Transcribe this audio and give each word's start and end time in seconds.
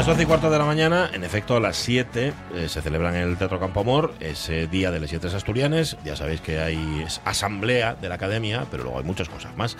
Las 0.00 0.06
12 0.06 0.22
y 0.22 0.24
cuarto 0.24 0.48
de 0.48 0.58
la 0.58 0.64
mañana, 0.64 1.10
en 1.12 1.24
efecto, 1.24 1.56
a 1.56 1.60
las 1.60 1.76
7 1.76 2.32
eh, 2.54 2.68
se 2.70 2.80
celebra 2.80 3.10
en 3.10 3.16
el 3.16 3.36
Teatro 3.36 3.60
Campo 3.60 3.80
Amor 3.80 4.14
ese 4.18 4.66
día 4.66 4.90
de 4.90 4.98
las 4.98 5.10
siete 5.10 5.26
asturianes. 5.26 5.98
Ya 6.06 6.16
sabéis 6.16 6.40
que 6.40 6.58
hay 6.58 7.04
asamblea 7.26 7.96
de 7.96 8.08
la 8.08 8.14
academia, 8.14 8.64
pero 8.70 8.84
luego 8.84 8.98
hay 8.98 9.04
muchas 9.04 9.28
cosas 9.28 9.54
más. 9.58 9.76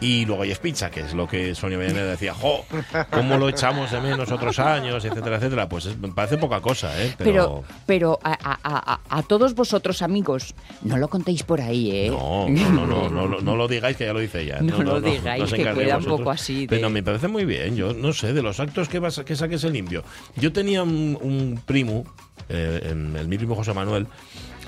Y 0.00 0.26
luego 0.26 0.42
hay 0.42 0.54
pizza, 0.54 0.90
que 0.90 1.00
es 1.00 1.14
lo 1.14 1.26
que 1.26 1.54
Sonia 1.54 1.78
Medina 1.78 2.04
decía, 2.04 2.34
¡jo! 2.34 2.64
¿Cómo 3.10 3.36
lo 3.36 3.48
echamos 3.48 3.90
de 3.90 4.00
menos 4.00 4.30
otros 4.30 4.58
años, 4.58 5.04
etcétera, 5.04 5.36
etcétera? 5.36 5.68
Pues 5.68 5.96
me 5.98 6.08
parece 6.08 6.36
poca 6.36 6.60
cosa, 6.60 7.00
¿eh? 7.02 7.14
Pero, 7.18 7.64
pero, 7.86 8.18
a, 8.22 8.36
a, 8.62 9.00
a, 9.08 9.22
todos 9.22 9.54
vosotros, 9.54 10.02
amigos, 10.02 10.54
no 10.82 10.96
lo 10.96 11.08
contéis 11.08 11.42
por 11.42 11.60
ahí, 11.60 11.90
¿eh? 11.90 12.10
No, 12.10 12.48
no, 12.48 12.86
no, 12.86 13.08
no, 13.08 13.40
no, 13.40 13.56
lo 13.56 13.68
digáis, 13.68 13.96
que 13.96 14.04
ya 14.04 14.12
lo 14.12 14.20
dice 14.20 14.42
ella. 14.42 14.58
No, 14.60 14.82
lo 14.82 15.00
digáis, 15.00 15.52
que 15.52 15.62
queda 15.62 15.98
un 15.98 16.04
poco 16.04 16.30
así. 16.30 16.66
Pero 16.68 16.90
me 16.90 17.02
parece 17.02 17.28
muy 17.28 17.44
bien. 17.44 17.76
Yo 17.76 17.94
no 17.94 18.12
sé, 18.12 18.32
de 18.32 18.42
los 18.42 18.60
actos 18.60 18.88
que, 18.88 18.98
vas, 18.98 19.20
que 19.20 19.36
saques 19.36 19.64
el 19.64 19.72
limpio. 19.72 20.04
Yo 20.36 20.52
tenía 20.52 20.82
un, 20.82 21.60
primo, 21.64 22.04
eh, 22.48 22.80
el, 22.90 23.28
mi 23.28 23.38
primo 23.38 23.54
José 23.54 23.72
Manuel 23.72 24.06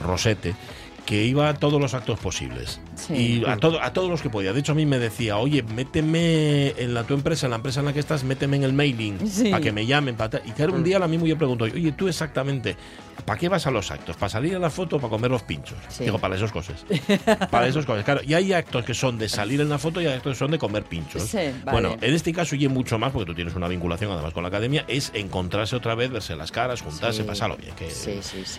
Rosete, 0.03 0.55
que 1.07 1.25
iba 1.25 1.49
a 1.49 1.55
todos 1.55 1.81
los 1.81 1.95
actos 1.95 2.19
posibles. 2.19 2.81
Y 3.09 3.45
a, 3.47 3.57
todo, 3.57 3.81
a 3.81 3.93
todos 3.93 4.11
los 4.11 4.21
que 4.21 4.29
podía. 4.29 4.53
De 4.53 4.59
hecho, 4.61 4.73
a 4.73 4.75
mí 4.75 4.85
me 4.85 4.99
decía, 4.99 5.39
oye, 5.39 5.63
méteme 5.63 6.75
en 6.77 6.95
la 6.95 7.05
tu 7.05 7.15
empresa, 7.15 7.47
en 7.47 7.51
la 7.51 7.57
empresa 7.57 7.81
en 7.81 7.87
la 7.87 7.93
que 7.93 8.01
estás, 8.01 8.25
méteme 8.25 8.57
en 8.57 8.65
el 8.65 8.73
mailing 8.73 9.19
para 9.51 9.63
que 9.63 9.71
me 9.71 9.87
llamen. 9.87 10.17
Para 10.17 10.43
y 10.45 10.51
claro, 10.51 10.75
un 10.75 10.83
día 10.83 10.97
a 10.97 11.07
mismo 11.07 11.27
yo 11.27 11.39
pregunto, 11.39 11.65
oye, 11.65 11.93
tú 11.93 12.09
exactamente, 12.09 12.77
¿para 13.25 13.39
qué 13.39 13.49
vas 13.49 13.67
a 13.67 13.71
los 13.71 13.91
actos? 13.91 14.17
¿Para 14.17 14.29
salir 14.29 14.57
a 14.57 14.59
la 14.59 14.71
foto 14.71 14.97
o 14.97 15.01
para 15.01 15.11
comer 15.11 15.31
los 15.31 15.43
pinchos? 15.43 15.79
Digo, 15.99 16.19
para 16.19 16.37
esas 16.37 16.53
cosas. 16.53 16.85
para 17.51 17.67
esas 17.67 17.87
cosas. 17.87 18.05
Claro, 18.05 18.21
y 18.25 18.35
hay 18.35 18.53
actos 18.53 18.85
que 18.85 18.95
son 18.95 19.19
de 19.19 19.29
salir 19.29 19.61
en 19.61 19.69
la 19.69 19.79
foto 19.79 20.01
y 20.01 20.07
hay 20.07 20.15
actos 20.15 20.35
que 20.35 20.39
son 20.39 20.51
de 20.51 20.59
comer 20.59 20.85
pinchos. 20.85 21.35
Bueno, 21.65 21.97
en 22.01 22.15
este 22.15 22.33
caso, 22.33 22.55
y 22.55 22.69
mucho 22.69 22.99
más, 22.99 23.13
porque 23.13 23.27
tú 23.27 23.35
tienes 23.35 23.55
una 23.55 23.69
vinculación 23.69 24.11
además 24.13 24.33
con 24.33 24.43
la 24.43 24.49
academia, 24.49 24.85
es 24.89 25.11
encontrarse 25.15 25.77
otra 25.77 25.95
vez, 25.95 26.11
verse 26.11 26.37
las 26.37 26.53
caras, 26.53 26.83
juntarse, 26.83 27.25
pasarlo 27.25 27.57
bien. 27.57 27.75
Que 27.75 27.89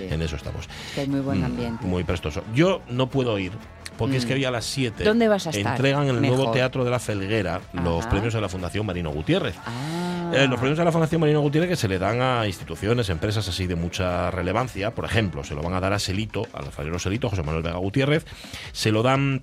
En 0.09 0.21
eso 0.21 0.35
estamos. 0.35 0.67
Que 0.95 1.01
hay 1.01 1.07
muy 1.07 1.19
buen 1.19 1.41
mm, 1.41 1.45
ambiente. 1.45 1.85
Muy 1.85 2.03
prestoso. 2.03 2.43
Yo 2.53 2.81
no 2.89 3.07
puedo 3.09 3.37
ir 3.39 3.51
porque 3.97 4.17
es 4.17 4.25
que 4.25 4.33
mm. 4.33 4.37
hoy 4.37 4.45
a 4.45 4.51
las 4.51 4.65
7 4.65 5.03
¿Dónde 5.03 5.27
vas 5.27 5.47
a 5.47 5.49
estar? 5.49 5.73
entregan 5.73 6.03
en 6.03 6.15
el 6.15 6.21
nuevo 6.21 6.51
Teatro 6.51 6.83
de 6.83 6.91
la 6.91 6.99
Felguera 6.99 7.61
los 7.73 8.05
premios 8.05 8.33
de 8.33 8.41
la 8.41 8.49
Fundación 8.49 8.85
Marino 8.85 9.09
Gutiérrez. 9.11 9.55
Ah. 9.65 9.96
Eh, 10.33 10.47
los 10.47 10.59
premios 10.59 10.77
de 10.77 10.85
la 10.85 10.91
Fundación 10.91 11.21
Marino 11.21 11.41
Gutiérrez 11.41 11.69
que 11.69 11.75
se 11.75 11.87
le 11.87 11.99
dan 11.99 12.21
a 12.21 12.45
instituciones, 12.47 13.09
empresas 13.09 13.47
así 13.47 13.65
de 13.65 13.75
mucha 13.75 14.29
relevancia. 14.31 14.93
Por 14.93 15.05
ejemplo, 15.05 15.43
se 15.43 15.55
lo 15.55 15.61
van 15.61 15.73
a 15.73 15.79
dar 15.79 15.93
a 15.93 15.99
Selito, 15.99 16.47
al 16.53 16.65
alfarero 16.65 16.99
Selito, 16.99 17.29
José 17.29 17.43
Manuel 17.43 17.63
Vega 17.63 17.77
Gutiérrez. 17.77 18.25
Se 18.71 18.91
lo 18.91 19.03
dan 19.03 19.41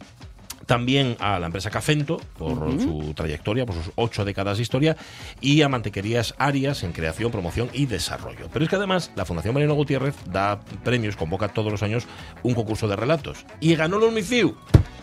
también 0.66 1.16
a 1.20 1.38
la 1.38 1.46
empresa 1.46 1.70
Cafento 1.70 2.20
por 2.38 2.80
su 2.80 3.12
trayectoria, 3.14 3.66
por 3.66 3.76
sus 3.76 3.92
ocho 3.96 4.24
décadas 4.24 4.58
de 4.58 4.62
historia, 4.62 4.96
y 5.40 5.62
a 5.62 5.68
Mantequerías 5.68 6.34
Arias 6.38 6.82
en 6.82 6.92
creación, 6.92 7.30
promoción 7.30 7.68
y 7.72 7.86
desarrollo. 7.86 8.48
Pero 8.52 8.64
es 8.64 8.68
que 8.68 8.76
además 8.76 9.12
la 9.16 9.24
Fundación 9.24 9.54
Mariano 9.54 9.74
Gutiérrez 9.74 10.14
da 10.30 10.60
premios, 10.82 11.16
convoca 11.16 11.48
todos 11.48 11.70
los 11.70 11.82
años 11.82 12.06
un 12.42 12.54
concurso 12.54 12.88
de 12.88 12.96
relatos. 12.96 13.44
Y 13.60 13.74
ganó 13.74 13.98
los 13.98 14.12
MIFIU 14.12 14.54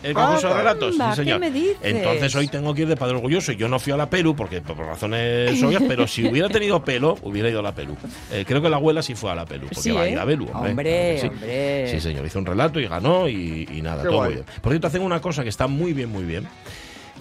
el 0.02 0.14
concurso 0.14 0.48
de 0.48 0.54
relatos. 0.54 0.96
Sí, 0.96 1.02
señor. 1.14 1.42
Entonces 1.82 2.34
hoy 2.34 2.48
tengo 2.48 2.74
que 2.74 2.82
ir 2.82 2.88
de 2.88 2.96
padre 2.96 3.16
orgulloso. 3.16 3.52
Yo 3.52 3.68
no 3.68 3.78
fui 3.78 3.92
a 3.92 3.96
la 3.96 4.10
Perú 4.10 4.34
porque 4.34 4.60
por 4.60 4.76
razones 4.78 5.62
obvias, 5.62 5.82
pero 5.86 6.06
si 6.06 6.26
hubiera 6.26 6.48
tenido 6.48 6.84
pelo, 6.84 7.16
hubiera 7.22 7.48
ido 7.48 7.60
a 7.60 7.62
la 7.62 7.74
Perú. 7.74 7.96
Eh, 8.32 8.44
creo 8.46 8.60
que 8.60 8.68
la 8.68 8.76
abuela 8.76 9.02
sí 9.02 9.14
fue 9.14 9.30
a 9.30 9.34
la 9.34 9.44
Perú, 9.44 9.68
porque 9.72 9.92
va 9.92 10.02
a 10.02 10.08
ir 10.08 10.18
a 10.18 10.26
Perú. 10.26 10.48
Hombre, 10.52 11.20
hombre, 11.22 11.88
sí. 11.88 12.00
señor, 12.00 12.26
hizo 12.26 12.38
un 12.38 12.46
relato 12.46 12.80
y 12.80 12.86
ganó 12.86 13.28
y, 13.28 13.80
nada, 13.82 14.02
todo 14.02 14.24
muy 14.24 14.34
bien. 14.34 14.44
Por 14.60 14.72
cierto, 14.72 14.86
hacen 14.86 15.02
una 15.02 15.20
cosa 15.20 15.42
que 15.42 15.48
está 15.52 15.66
muy 15.68 15.92
bien, 15.92 16.10
muy 16.10 16.24
bien. 16.24 16.48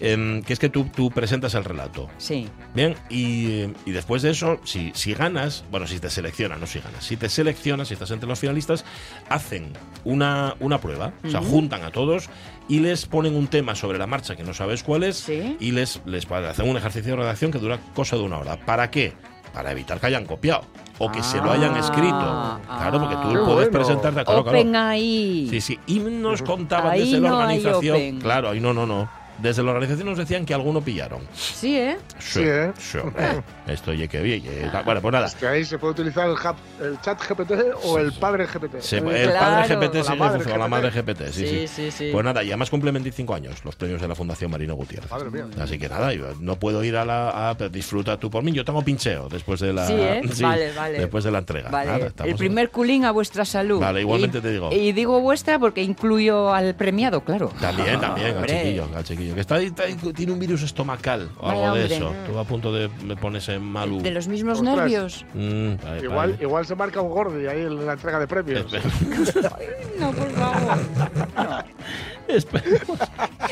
Em, 0.03 0.41
que 0.41 0.53
es 0.53 0.57
que 0.57 0.67
tú, 0.67 0.85
tú, 0.85 1.11
presentas 1.11 1.53
el 1.53 1.63
relato. 1.63 2.09
Sí. 2.17 2.47
Bien, 2.73 2.95
y, 3.07 3.65
y, 3.85 3.91
después 3.91 4.23
de 4.23 4.31
eso, 4.31 4.59
si, 4.63 4.91
si 4.95 5.13
ganas, 5.13 5.63
bueno, 5.69 5.85
si 5.85 5.99
te 5.99 6.09
seleccionan, 6.09 6.59
no 6.59 6.65
si 6.65 6.79
ganas, 6.79 7.05
si 7.05 7.17
te 7.17 7.29
seleccionas, 7.29 7.89
si 7.89 7.93
estás 7.93 8.09
entre 8.09 8.27
los 8.27 8.39
finalistas, 8.39 8.83
hacen 9.29 9.73
una, 10.03 10.55
una 10.59 10.81
prueba, 10.81 11.13
o 11.23 11.29
sea, 11.29 11.39
juntan 11.41 11.83
a 11.83 11.91
todos 11.91 12.31
y 12.67 12.79
les 12.79 13.05
ponen 13.05 13.35
un 13.35 13.45
tema 13.45 13.75
sobre 13.75 13.99
la 13.99 14.07
marcha 14.07 14.35
que 14.35 14.43
no 14.43 14.55
sabes 14.55 14.81
cuál 14.81 15.03
es 15.03 15.29
y 15.29 15.71
les, 15.71 16.01
les 16.05 16.25
hacen 16.31 16.67
un 16.67 16.77
ejercicio 16.77 17.11
de 17.11 17.17
redacción 17.17 17.51
que 17.51 17.59
dura 17.59 17.79
cosa 17.93 18.15
de 18.15 18.23
una 18.23 18.39
hora. 18.39 18.57
¿Para 18.65 18.89
qué? 18.89 19.13
Para 19.53 19.71
evitar 19.71 19.99
que 19.99 20.07
hayan 20.07 20.25
copiado 20.25 20.65
o 21.01 21.11
que 21.11 21.23
se 21.23 21.37
lo 21.37 21.51
hayan 21.51 21.75
escrito. 21.77 22.15
Ah, 22.15 22.59
claro, 22.77 22.99
porque 22.99 23.15
tú 23.15 23.41
ah. 23.41 23.45
puedes 23.45 23.69
presentarte. 23.69 24.23
Claro, 24.23 24.41
Open 24.41 24.75
ahí. 24.75 25.47
Sí, 25.49 25.59
sí. 25.59 25.79
Y 25.87 25.99
nos 25.99 26.43
contaban 26.43 26.95
desde 26.95 27.19
la 27.19 27.33
organización. 27.33 28.19
Claro, 28.19 28.49
ahí 28.49 28.59
no, 28.59 28.71
no, 28.71 28.85
no. 28.85 29.09
Desde 29.41 29.63
la 29.63 29.71
organización 29.71 30.07
nos 30.07 30.17
decían 30.17 30.45
que 30.45 30.53
alguno 30.53 30.81
pillaron. 30.81 31.21
Sí, 31.33 31.77
¿eh? 31.77 31.97
Sí, 32.19 32.41
¿eh? 32.43 32.71
Sí, 32.77 32.99
Esto 33.67 33.93
ya 33.93 34.07
que 34.07 34.21
bien. 34.21 34.43
Bueno, 34.85 35.01
pues 35.01 35.11
nada. 35.11 35.27
Es 35.27 35.35
que 35.35 35.47
ahí 35.47 35.65
se 35.65 35.77
puede 35.77 35.93
utilizar 35.93 36.29
el, 36.29 37.01
chat 37.01 37.19
GPT 37.19 37.51
o 37.83 37.97
el 37.97 38.13
padre 38.13 38.45
GPT. 38.45 38.75
el 38.93 39.31
padre 39.33 39.75
GPT 39.75 40.03
sí 40.03 40.11
o 40.51 40.57
la 40.57 40.67
madre 40.67 40.89
GPT, 40.89 41.31
sí 41.31 41.67
sí. 41.67 41.91
sí, 41.91 42.09
Pues 42.11 42.23
nada, 42.23 42.43
y 42.43 42.47
además 42.47 42.69
cumple 42.69 42.91
25 42.91 43.33
años 43.33 43.63
los 43.63 43.75
premios 43.75 44.01
de 44.01 44.07
la 44.07 44.15
Fundación 44.15 44.51
Marino 44.51 44.75
Gutiérrez. 44.75 45.09
Madre 45.09 45.29
mía. 45.29 45.45
Así 45.59 45.77
que 45.77 45.89
nada, 45.89 46.11
no 46.39 46.57
puedo 46.57 46.83
ir 46.83 46.95
a 46.95 47.05
la. 47.05 47.49
A, 47.49 47.55
disfruta 47.69 48.19
tú 48.19 48.29
por 48.29 48.43
mí. 48.43 48.51
Yo 48.51 48.65
tengo 48.65 48.81
pincheo 48.81 49.29
después 49.29 49.59
de 49.59 49.73
la. 49.73 49.87
Sí, 49.87 49.93
¿eh? 49.93 50.21
vale, 50.41 50.71
vale. 50.73 50.99
Después 50.99 51.23
de 51.23 51.31
la 51.31 51.39
entrega. 51.39 51.69
Vale. 51.69 52.11
el 52.25 52.35
primer 52.35 52.69
culín 52.69 53.05
a 53.05 53.11
vuestra 53.11 53.45
salud. 53.45 53.79
Vale, 53.79 54.01
igualmente 54.01 54.41
te 54.41 54.51
digo. 54.51 54.71
Y 54.71 54.91
digo 54.91 55.19
vuestra 55.19 55.59
porque 55.59 55.81
incluyo 55.81 56.53
al 56.53 56.75
premiado, 56.75 57.21
claro. 57.21 57.51
También, 57.59 57.99
también, 57.99 58.37
al 58.37 58.45
chiquillo, 58.45 58.87
al 58.95 59.03
chiquillo. 59.03 59.30
Que 59.33 59.41
está 59.41 59.55
ahí 59.55 59.71
tiene 60.15 60.31
un 60.31 60.39
virus 60.39 60.63
estomacal 60.63 61.29
o 61.39 61.49
algo 61.49 61.75
de 61.75 61.85
eso. 61.85 62.13
Tú 62.25 62.37
a 62.37 62.43
punto 62.43 62.73
de 62.73 62.89
ponerse 63.19 63.59
malo. 63.59 63.97
¿De 63.97 64.11
los 64.11 64.27
mismos 64.27 64.61
nervios? 64.61 65.25
Mm, 65.33 65.73
igual, 66.03 66.37
igual 66.41 66.65
se 66.65 66.75
marca 66.75 67.01
un 67.01 67.09
gordo 67.09 67.39
y 67.39 67.47
ahí 67.47 67.61
en 67.61 67.85
la 67.85 67.93
entrega 67.93 68.19
de 68.19 68.27
premios. 68.27 68.71
no, 69.99 70.11
por 70.11 70.31
favor. 70.31 70.77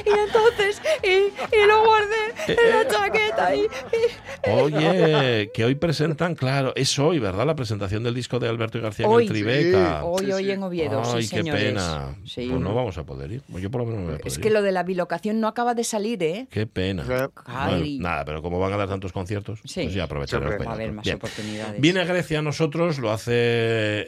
Y 0.06 0.10
entonces, 0.10 0.82
y, 1.04 1.68
lo 1.68 1.86
guardé 1.86 2.16
en 2.48 2.70
la 2.70 2.88
chaqueta. 2.88 3.56
Y, 3.56 3.68
Oye, 4.50 5.52
que 5.54 5.66
hoy 5.66 5.76
presentan, 5.76 6.36
claro, 6.36 6.74
es 6.76 6.98
hoy, 7.00 7.20
¿verdad? 7.20 7.46
La 7.46 7.56
presentación 7.56 8.04
del 8.04 8.14
disco 8.14 8.40
de 8.40 8.48
Alberto 8.48 8.78
y 8.78 8.82
García 8.82 9.06
en 9.06 9.12
el 9.12 9.28
Tribeca. 9.28 10.04
Hoy, 10.04 10.32
hoy 10.32 10.52
en 10.52 10.64
Oviedo. 10.64 11.02
Ay, 11.06 11.28
qué 11.28 11.44
pena. 11.44 12.16
Pues 12.22 12.50
no 12.50 12.74
vamos 12.74 12.98
a 12.98 13.04
poder 13.04 13.32
ir. 13.32 13.44
Yo 13.60 13.70
por 13.70 13.82
lo 13.82 13.88
menos 13.88 14.02
no 14.02 14.06
voy 14.08 14.16
a 14.16 14.18
poder 14.20 14.28
Es 14.28 14.40
que 14.40 14.50
lo 14.50 14.62
de 14.62 14.72
la 14.72 14.84
bilocación 14.84 15.40
no 15.40 15.48
acaba 15.48 15.74
de 15.74 15.84
salir, 15.84 16.22
¿eh? 16.24 16.48
Qué 16.50 16.66
pena. 16.66 17.04
nada, 18.00 18.26
pero 18.26 18.42
como 18.42 18.60
van 18.60 18.74
a 18.74 18.78
dar 18.78 18.88
tantos 18.88 19.12
conciertos, 19.12 19.60
pues 19.62 19.94
ya 19.94 20.06
aprovecharemos. 20.06 20.66
Va 20.66 20.72
a 20.72 20.76
haber 20.76 20.94
más 20.94 21.08
oportunidades. 21.08 21.82
Viene 21.82 22.02
a 22.02 22.06
Grecia 22.06 22.40
a 22.40 22.42
nosotros, 22.42 23.00
lo 23.00 23.12
hace 23.12 24.06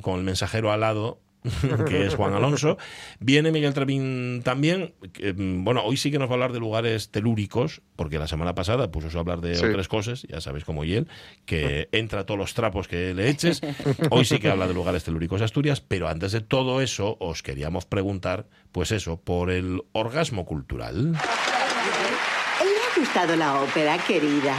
con 0.00 0.18
el 0.18 0.24
mensajero 0.24 0.70
al 0.70 0.80
lado 0.80 1.18
que 1.88 2.06
es 2.06 2.14
Juan 2.14 2.34
Alonso. 2.34 2.78
Viene 3.20 3.52
Miguel 3.52 3.74
Trevín 3.74 4.42
también. 4.42 4.94
Mm, 5.36 5.64
bueno, 5.64 5.82
hoy 5.84 5.96
sí 5.96 6.10
que 6.10 6.18
nos 6.18 6.28
va 6.28 6.32
a 6.32 6.34
hablar 6.34 6.52
de 6.52 6.60
lugares 6.60 7.10
telúricos, 7.10 7.82
porque 7.96 8.18
la 8.18 8.26
semana 8.26 8.54
pasada 8.54 8.90
puso 8.90 9.16
a 9.16 9.20
hablar 9.20 9.40
de 9.40 9.58
otras 9.58 9.88
cosas, 9.88 10.22
ya 10.22 10.40
sabéis 10.40 10.64
como 10.64 10.84
y 10.84 10.94
él, 10.94 11.08
que 11.44 11.88
entra 11.92 12.24
todos 12.24 12.38
los 12.38 12.54
trapos 12.54 12.88
que 12.88 13.14
le 13.14 13.28
eches. 13.28 13.60
Hoy 14.10 14.24
sí 14.24 14.38
que 14.38 14.48
habla 14.48 14.66
de 14.66 14.74
lugares 14.74 15.04
telúricos 15.04 15.40
de 15.40 15.44
Asturias, 15.44 15.80
pero 15.80 16.08
antes 16.08 16.32
de 16.32 16.40
todo 16.40 16.80
eso 16.80 17.16
os 17.20 17.42
queríamos 17.42 17.84
preguntar, 17.84 18.46
pues 18.72 18.90
eso, 18.92 19.20
por 19.20 19.50
el 19.50 19.82
orgasmo 19.92 20.46
cultural. 20.46 21.12
¿Le 21.12 21.18
ha 21.18 22.98
gustado 22.98 23.36
la 23.36 23.60
ópera, 23.60 23.98
querida? 23.98 24.56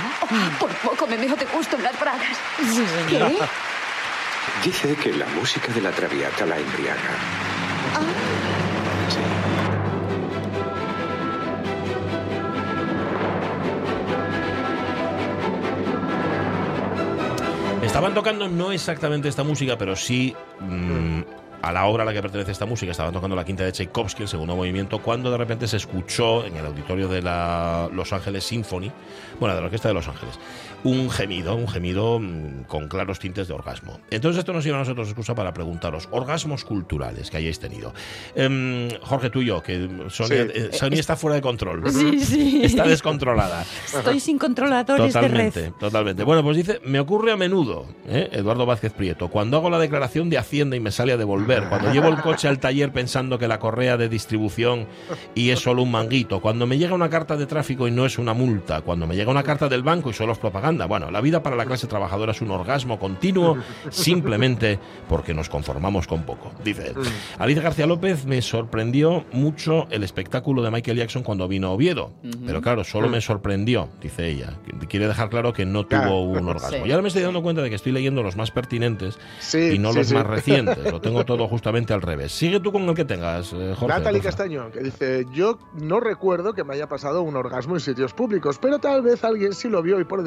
por 0.60 0.72
poco 0.76 1.08
me 1.08 1.18
mejo 1.18 1.36
de 1.36 1.46
gusto 1.46 1.78
en 1.78 1.84
las 1.84 2.00
bragas. 2.00 2.38
¿Qué? 3.10 3.38
Dice 4.64 4.96
que 4.96 5.14
la 5.14 5.28
música 5.28 5.72
de 5.74 5.82
la 5.82 5.92
traviata 5.92 6.46
la 6.46 6.58
embriaga. 6.58 7.02
Estaban 17.82 18.14
tocando 18.14 18.48
no 18.50 18.72
exactamente 18.72 19.30
esta 19.30 19.44
música, 19.44 19.78
pero 19.78 19.96
sí 19.96 20.36
mm, 20.60 21.22
a 21.66 21.72
la 21.72 21.86
obra 21.86 22.04
a 22.04 22.06
la 22.06 22.14
que 22.14 22.22
pertenece 22.22 22.52
esta 22.52 22.66
música, 22.68 22.92
estaban 22.92 23.12
tocando 23.12 23.36
la 23.36 23.44
quinta 23.44 23.64
de 23.64 23.72
Tchaikovsky, 23.72 24.24
el 24.24 24.30
segundo 24.30 24.56
movimiento, 24.56 25.00
cuando 25.02 25.32
de 25.32 25.38
repente 25.38 25.68
se 25.68 25.78
escuchó 25.78 26.46
en 26.46 26.58
el 26.58 26.66
auditorio 26.66 27.08
de 27.08 27.24
la 27.24 27.90
Los 27.92 28.14
Ángeles 28.14 28.44
Symphony, 28.44 28.92
bueno, 29.40 29.56
de 29.56 29.62
la 29.62 29.66
Orquesta 29.66 29.88
de 29.88 29.96
Los 29.96 30.08
Ángeles, 30.08 30.38
un 30.86 31.10
gemido, 31.10 31.56
un 31.56 31.68
gemido 31.68 32.20
mm, 32.20 32.64
con 32.68 32.88
claros 32.88 33.20
tintes 33.20 33.48
de 33.48 33.54
orgasmo. 33.54 34.00
Entonces 34.12 34.40
esto 34.40 34.54
nos 34.54 34.64
lleva 34.64 34.78
a 34.78 34.80
nosotros 34.82 35.08
excusa 35.10 35.36
para 35.36 35.54
preguntaros, 35.54 36.08
orgasmos 36.12 36.64
culturales 36.64 37.30
que 37.30 37.38
hayáis 37.38 37.60
tenido. 37.60 37.94
Em, 38.36 38.90
Jorge, 39.02 39.30
tú 39.30 39.42
y 39.42 39.48
yo, 39.48 39.62
que 39.64 39.90
Sonia, 40.10 40.44
Sí. 40.46 40.52
eh, 40.54 40.70
Sonia 40.72 41.00
está 41.00 41.16
fuera 41.16 41.36
de 41.36 41.42
control. 41.42 41.84
Sí, 41.92 42.20
sí. 42.20 42.62
Está 42.64 42.84
descontrolada. 42.88 43.66
Estoy 43.86 44.20
sin 44.20 44.38
controladores 44.38 45.08
de 45.08 45.12
Totalmente, 45.20 45.62
red. 45.62 45.72
totalmente. 45.80 46.24
Bueno, 46.24 46.44
pues 46.44 46.56
dice, 46.58 46.80
me 46.86 47.00
ocurre 47.00 47.32
a 47.32 47.36
menudo, 47.38 47.88
¿eh? 48.08 48.30
Eduardo 48.32 48.66
Vázquez 48.66 48.94
Prieto, 48.94 49.30
cuando 49.30 49.58
hago 49.58 49.70
la 49.70 49.80
declaración 49.80 50.30
de 50.30 50.38
Hacienda 50.38 50.76
y 50.76 50.80
me 50.80 50.92
sale 50.92 51.14
a 51.14 51.18
devolver, 51.18 51.64
cuando 51.68 51.92
llevo 51.92 52.10
el 52.10 52.18
coche 52.22 52.48
al 52.48 52.60
taller 52.60 52.92
pensando 52.92 53.40
que 53.40 53.48
la 53.48 53.58
correa 53.60 53.98
de 53.98 54.08
distribución 54.08 54.88
y 55.34 55.50
es 55.50 55.60
solo 55.60 55.82
un 55.82 55.92
manguito, 55.92 56.42
cuando 56.42 56.68
me 56.68 56.78
llega 56.78 56.94
una 56.94 57.10
carta 57.10 57.36
de 57.38 57.48
tráfico 57.48 57.88
y 57.88 57.92
no 57.92 58.06
es 58.06 58.20
una 58.20 58.34
multa, 58.36 58.82
cuando 58.82 59.08
me 59.08 59.16
llega 59.16 59.32
una 59.32 59.44
carta 59.44 59.68
del 59.68 59.82
banco 59.82 60.12
y 60.12 60.14
solo 60.14 60.34
es 60.34 60.38
propaganda. 60.38 60.75
Bueno, 60.88 61.10
la 61.12 61.22
vida 61.22 61.42
para 61.42 61.56
la 61.56 61.66
clase 61.66 61.88
trabajadora 61.88 62.34
es 62.34 62.42
un 62.42 62.52
orgasmo 62.52 63.00
continuo 63.00 63.58
simplemente 63.90 64.78
porque 65.08 65.34
nos 65.34 65.48
conformamos 65.50 66.06
con 66.08 66.24
poco, 66.24 66.52
dice 66.64 66.88
él. 66.90 66.96
Alicia 67.40 67.64
García 67.64 67.88
López 67.88 68.26
me 68.26 68.42
sorprendió 68.42 69.24
mucho 69.32 69.88
el 69.90 70.04
espectáculo 70.04 70.62
de 70.62 70.72
Michael 70.72 70.98
Jackson 70.98 71.24
cuando 71.24 71.48
vino 71.48 71.68
a 71.68 71.72
Oviedo, 71.72 72.12
pero 72.46 72.62
claro, 72.62 72.84
solo 72.84 73.08
me 73.08 73.22
sorprendió, 73.22 73.90
dice 74.02 74.28
ella. 74.28 74.54
Quiere 74.90 75.08
dejar 75.08 75.30
claro 75.30 75.54
que 75.54 75.66
no 75.66 75.84
tuvo 75.86 75.96
Claro. 75.96 76.20
un 76.20 76.48
orgasmo. 76.50 76.84
Sí. 76.84 76.90
Y 76.90 76.92
ahora 76.92 77.02
me 77.02 77.08
estoy 77.08 77.24
dando 77.24 77.42
cuenta 77.42 77.62
de 77.62 77.70
que 77.70 77.76
estoy 77.76 77.94
leyendo 77.94 78.22
los 78.22 78.36
más 78.36 78.52
pertinentes 78.52 79.18
Sí, 79.40 79.72
y 79.76 79.80
no 79.80 79.92
sí, 79.94 80.00
los 80.00 80.08
sí. 80.08 80.14
más 80.14 80.28
recientes. 80.28 80.78
Lo 80.92 81.00
tengo 81.00 81.24
todo 81.26 81.48
justamente 81.48 81.94
al 81.94 82.02
revés. 82.02 82.32
Sigue 82.34 82.60
tú 82.60 82.72
con 82.74 82.84
el 82.84 82.96
que 82.96 83.06
tengas, 83.06 83.54
eh, 83.54 83.74
Jorge. 83.78 83.98
Natalie. 83.98 84.22
Castaño, 84.22 84.72
que 84.72 84.80
dice, 84.82 85.26
yo 85.34 85.58
no 85.76 86.00
recuerdo 86.00 86.54
que 86.54 86.64
me 86.64 86.74
haya 86.74 86.88
pasado 86.90 87.22
un 87.22 87.36
orgasmo 87.36 87.76
en 87.76 87.80
sitios 87.80 88.14
públicos, 88.14 88.58
pero 88.62 88.80
tal 88.80 89.02
vez 89.04 89.24
alguien 89.24 89.54
sí 89.54 89.70
lo 89.70 89.82
vio 89.84 90.00
y 90.00 90.04
por 90.04 90.24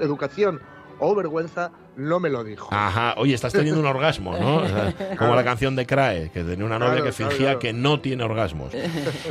educación 0.00 0.60
o 0.98 1.14
vergüenza 1.14 1.72
no 1.96 2.20
me 2.20 2.30
lo 2.30 2.42
dijo. 2.42 2.68
Ajá, 2.70 3.14
oye, 3.18 3.34
estás 3.34 3.52
teniendo 3.52 3.78
un 3.80 3.86
orgasmo, 3.86 4.34
¿no? 4.38 4.56
O 4.58 4.66
sea, 4.66 4.94
como 5.18 5.34
la 5.34 5.44
canción 5.44 5.76
de 5.76 5.84
Crae, 5.84 6.30
que 6.30 6.42
tenía 6.42 6.64
una 6.64 6.78
novia 6.78 6.92
Claro, 7.02 7.04
que 7.06 7.12
fingía 7.12 7.36
claro. 7.38 7.58
que 7.58 7.72
no 7.74 8.00
tiene 8.00 8.22
orgasmos. 8.24 8.72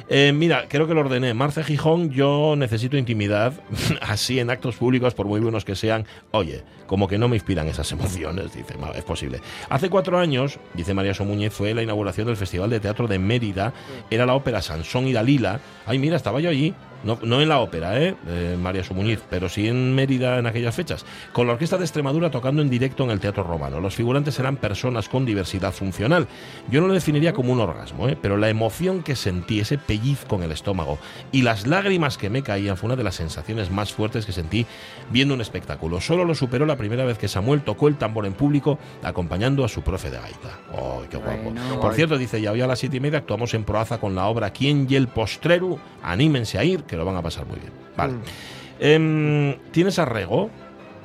Eh, 0.10 0.32
mira, 0.36 0.66
creo 0.68 0.86
que 0.86 0.94
lo 0.94 1.00
ordené. 1.00 1.34
Marce 1.34 1.64
Gijón, 1.64 2.12
yo 2.12 2.56
necesito 2.58 2.98
intimidad, 2.98 3.54
así 4.02 4.40
en 4.40 4.50
actos 4.52 4.76
públicos, 4.76 5.16
por 5.16 5.26
muy 5.26 5.40
buenos 5.40 5.66
que 5.66 5.76
sean. 5.76 6.06
Oye, 6.32 6.64
como 6.86 7.08
que 7.08 7.18
no 7.18 7.28
me 7.30 7.36
inspiran 7.38 7.68
esas 7.68 7.92
emociones, 7.94 8.54
dice, 8.54 8.78
"Ma, 8.78 8.90
es 8.90 9.04
posible. 9.04 9.40
Hace 9.70 9.90
cuatro 9.90 10.20
años, 10.20 10.60
dice 10.76 10.94
María 10.94 11.14
Somúñez, 11.16 11.54
fue 11.54 11.74
la 11.74 11.82
inauguración 11.82 12.28
del 12.28 12.38
Festival 12.38 12.70
de 12.70 12.80
Teatro 12.80 13.08
de 13.08 13.18
Mérida. 13.18 13.74
Era 14.12 14.26
la 14.28 14.36
ópera 14.36 14.62
Sansón 14.62 15.08
y 15.08 15.14
Dalila. 15.14 15.62
Ay, 15.88 15.98
mira, 15.98 16.16
estaba 16.18 16.40
yo 16.42 16.50
allí. 16.52 16.76
No, 17.04 17.18
no 17.24 17.42
en 17.42 17.50
la 17.50 17.60
ópera, 17.60 18.00
¿eh? 18.00 18.16
eh 18.28 18.58
María 18.60 18.84
Sumuñiz, 18.84 19.20
pero 19.30 19.50
sí 19.50 19.68
en 19.68 19.94
Mérida 19.96 20.38
en 20.38 20.46
aquellas 20.46 20.76
fechas. 20.76 21.06
Con 21.34 21.48
la 21.48 21.54
Orquesta 21.54 21.78
de 21.78 21.84
Extremadura 21.84 22.30
tocando 22.30 22.62
en 22.62 22.70
directo 22.70 23.04
en 23.04 23.12
el 23.12 23.20
Teatro 23.20 23.44
Romano. 23.44 23.80
Los 23.80 23.96
figurantes 23.96 24.38
eran 24.40 24.58
personas 24.58 25.10
con 25.10 25.26
diversidad 25.26 25.72
funcional. 25.72 26.28
Yo 26.70 26.82
no 26.82 26.88
lo 26.88 26.94
definiría 26.94 27.34
como 27.34 27.54
un 27.54 27.60
orgasmo, 27.60 28.08
¿eh? 28.08 28.18
pero 28.22 28.38
la 28.38 28.50
emoción 28.50 29.04
que 29.04 29.16
sentí, 29.16 29.60
ese 29.60 29.78
pellizco 29.78 30.36
en 30.36 30.44
el 30.44 30.52
estómago 30.52 31.00
y 31.32 31.42
las 31.42 31.68
lágrimas 31.68 32.18
que 32.18 32.30
me 32.30 32.44
caían 32.44 32.78
fue 32.78 32.88
una 32.88 32.96
de 32.96 33.04
las 33.04 33.16
sensaciones 33.16 33.72
más 33.72 33.94
fuertes 33.94 34.26
que 34.26 34.32
sentí 34.32 34.66
viendo 35.10 35.34
un 35.34 35.42
espectáculo. 35.42 36.02
Solo 36.02 36.26
lo 36.26 36.36
superó 36.36 36.66
la 36.66 36.78
primera 36.78 37.06
vez 37.06 37.18
que 37.18 37.28
Samuel 37.28 37.62
tocó 37.62 37.88
el 37.88 37.98
tambor 37.98 38.26
en 38.26 38.34
público 38.34 38.78
acompañando 39.04 39.64
a 39.66 39.68
su 39.68 39.82
profe 39.82 40.10
de 40.10 40.20
gaita. 40.20 40.60
¡Oh, 40.74 41.04
qué 41.10 41.18
guapo! 41.18 41.54
Por 41.82 41.94
cierto, 41.94 42.18
dice, 42.18 42.42
ya 42.42 42.52
hoy 42.52 42.62
a 42.62 42.68
las 42.68 42.80
siete 42.80 42.98
y 42.98 43.00
media 43.00 43.20
actuamos 43.20 43.54
en 43.54 43.64
Proaza 43.64 44.00
con 44.00 44.16
la 44.16 44.28
obra 44.28 44.52
¿Quién 44.52 44.88
y 44.90 44.96
el 44.96 45.08
postrero? 45.08 45.80
Anímense 46.04 46.58
a 46.58 46.64
ir, 46.64 46.84
que 46.92 46.98
lo 46.98 47.06
van 47.06 47.16
a 47.16 47.22
pasar 47.22 47.46
muy 47.48 47.58
bien. 47.58 47.72
Vale. 47.96 48.14
Mm. 48.14 48.22
Em, 48.80 49.58
¿Tienes 49.72 49.98
arrego? 49.98 50.50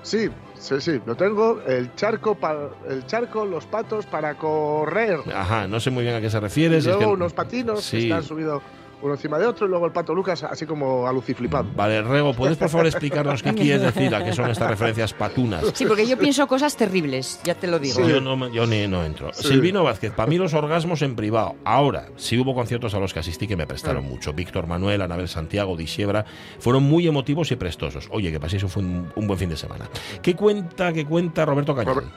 Sí, 0.02 0.28
sí, 0.58 0.80
sí, 0.80 1.00
lo 1.06 1.14
tengo. 1.14 1.60
El 1.64 1.94
charco, 1.94 2.34
pa- 2.34 2.70
el 2.88 3.06
charco, 3.06 3.44
los 3.46 3.66
patos 3.66 4.04
para 4.06 4.34
correr. 4.36 5.20
Ajá, 5.32 5.68
no 5.68 5.78
sé 5.78 5.90
muy 5.90 6.02
bien 6.02 6.16
a 6.16 6.20
qué 6.20 6.28
se 6.28 6.38
Y 6.38 6.40
refiere. 6.40 6.76
es 6.78 6.84
luego 6.86 7.00
que- 7.00 7.06
unos 7.06 7.32
patinos 7.32 7.84
Sí. 7.84 7.98
que 7.98 8.02
están 8.04 8.24
subidos 8.24 8.62
uno 9.02 9.14
encima 9.14 9.38
de 9.38 9.46
otro 9.46 9.66
y 9.66 9.68
luego 9.70 9.86
el 9.86 9.92
pato 9.92 10.14
Lucas 10.14 10.42
así 10.42 10.64
como 10.66 11.06
aluciflipado. 11.06 11.66
Vale, 11.76 12.02
Rego, 12.02 12.32
¿puedes 12.34 12.56
por 12.56 12.68
favor 12.68 12.86
explicarnos 12.86 13.42
qué 13.42 13.52
quieres 13.54 13.82
decir? 13.82 14.14
¿A 14.14 14.24
qué 14.24 14.32
son 14.32 14.50
estas 14.50 14.70
referencias 14.70 15.12
patunas? 15.12 15.64
Sí, 15.74 15.84
porque 15.86 16.06
yo 16.06 16.16
pienso 16.18 16.46
cosas 16.46 16.76
terribles, 16.76 17.40
ya 17.44 17.54
te 17.54 17.66
lo 17.66 17.78
digo. 17.78 18.00
Yo, 18.08 18.20
no, 18.20 18.36
me- 18.36 18.50
yo 18.52 18.66
ni 18.66 18.86
no 18.86 19.04
entro. 19.04 19.32
Sí. 19.34 19.48
Silvino 19.48 19.84
Vázquez, 19.84 20.12
para 20.12 20.28
mí 20.28 20.38
los 20.38 20.54
orgasmos 20.54 21.02
en 21.02 21.14
privado. 21.14 21.56
Ahora, 21.64 22.08
sí 22.16 22.38
hubo 22.38 22.54
conciertos 22.54 22.94
a 22.94 22.98
los 22.98 23.12
que 23.12 23.20
asistí 23.20 23.46
que 23.46 23.56
me 23.56 23.66
prestaron 23.66 24.04
Mm. 24.04 24.08
mucho. 24.08 24.32
Víctor 24.32 24.66
Manuel, 24.66 25.02
Anabel 25.02 25.28
Santiago, 25.28 25.76
Disiebra, 25.76 26.24
fueron 26.58 26.82
muy 26.82 27.06
emotivos 27.06 27.50
y 27.52 27.56
prestosos. 27.56 28.08
Oye, 28.10 28.32
que 28.32 28.40
paséis 28.40 28.62
un, 28.76 29.12
un 29.14 29.26
buen 29.26 29.38
fin 29.38 29.50
de 29.50 29.56
semana. 29.56 29.88
¿Qué 30.22 30.34
cuenta, 30.34 30.92
qué 30.92 31.04
cuenta 31.04 31.44
Roberto 31.44 31.74
Cañón? 31.74 31.94
Robert- 31.94 32.12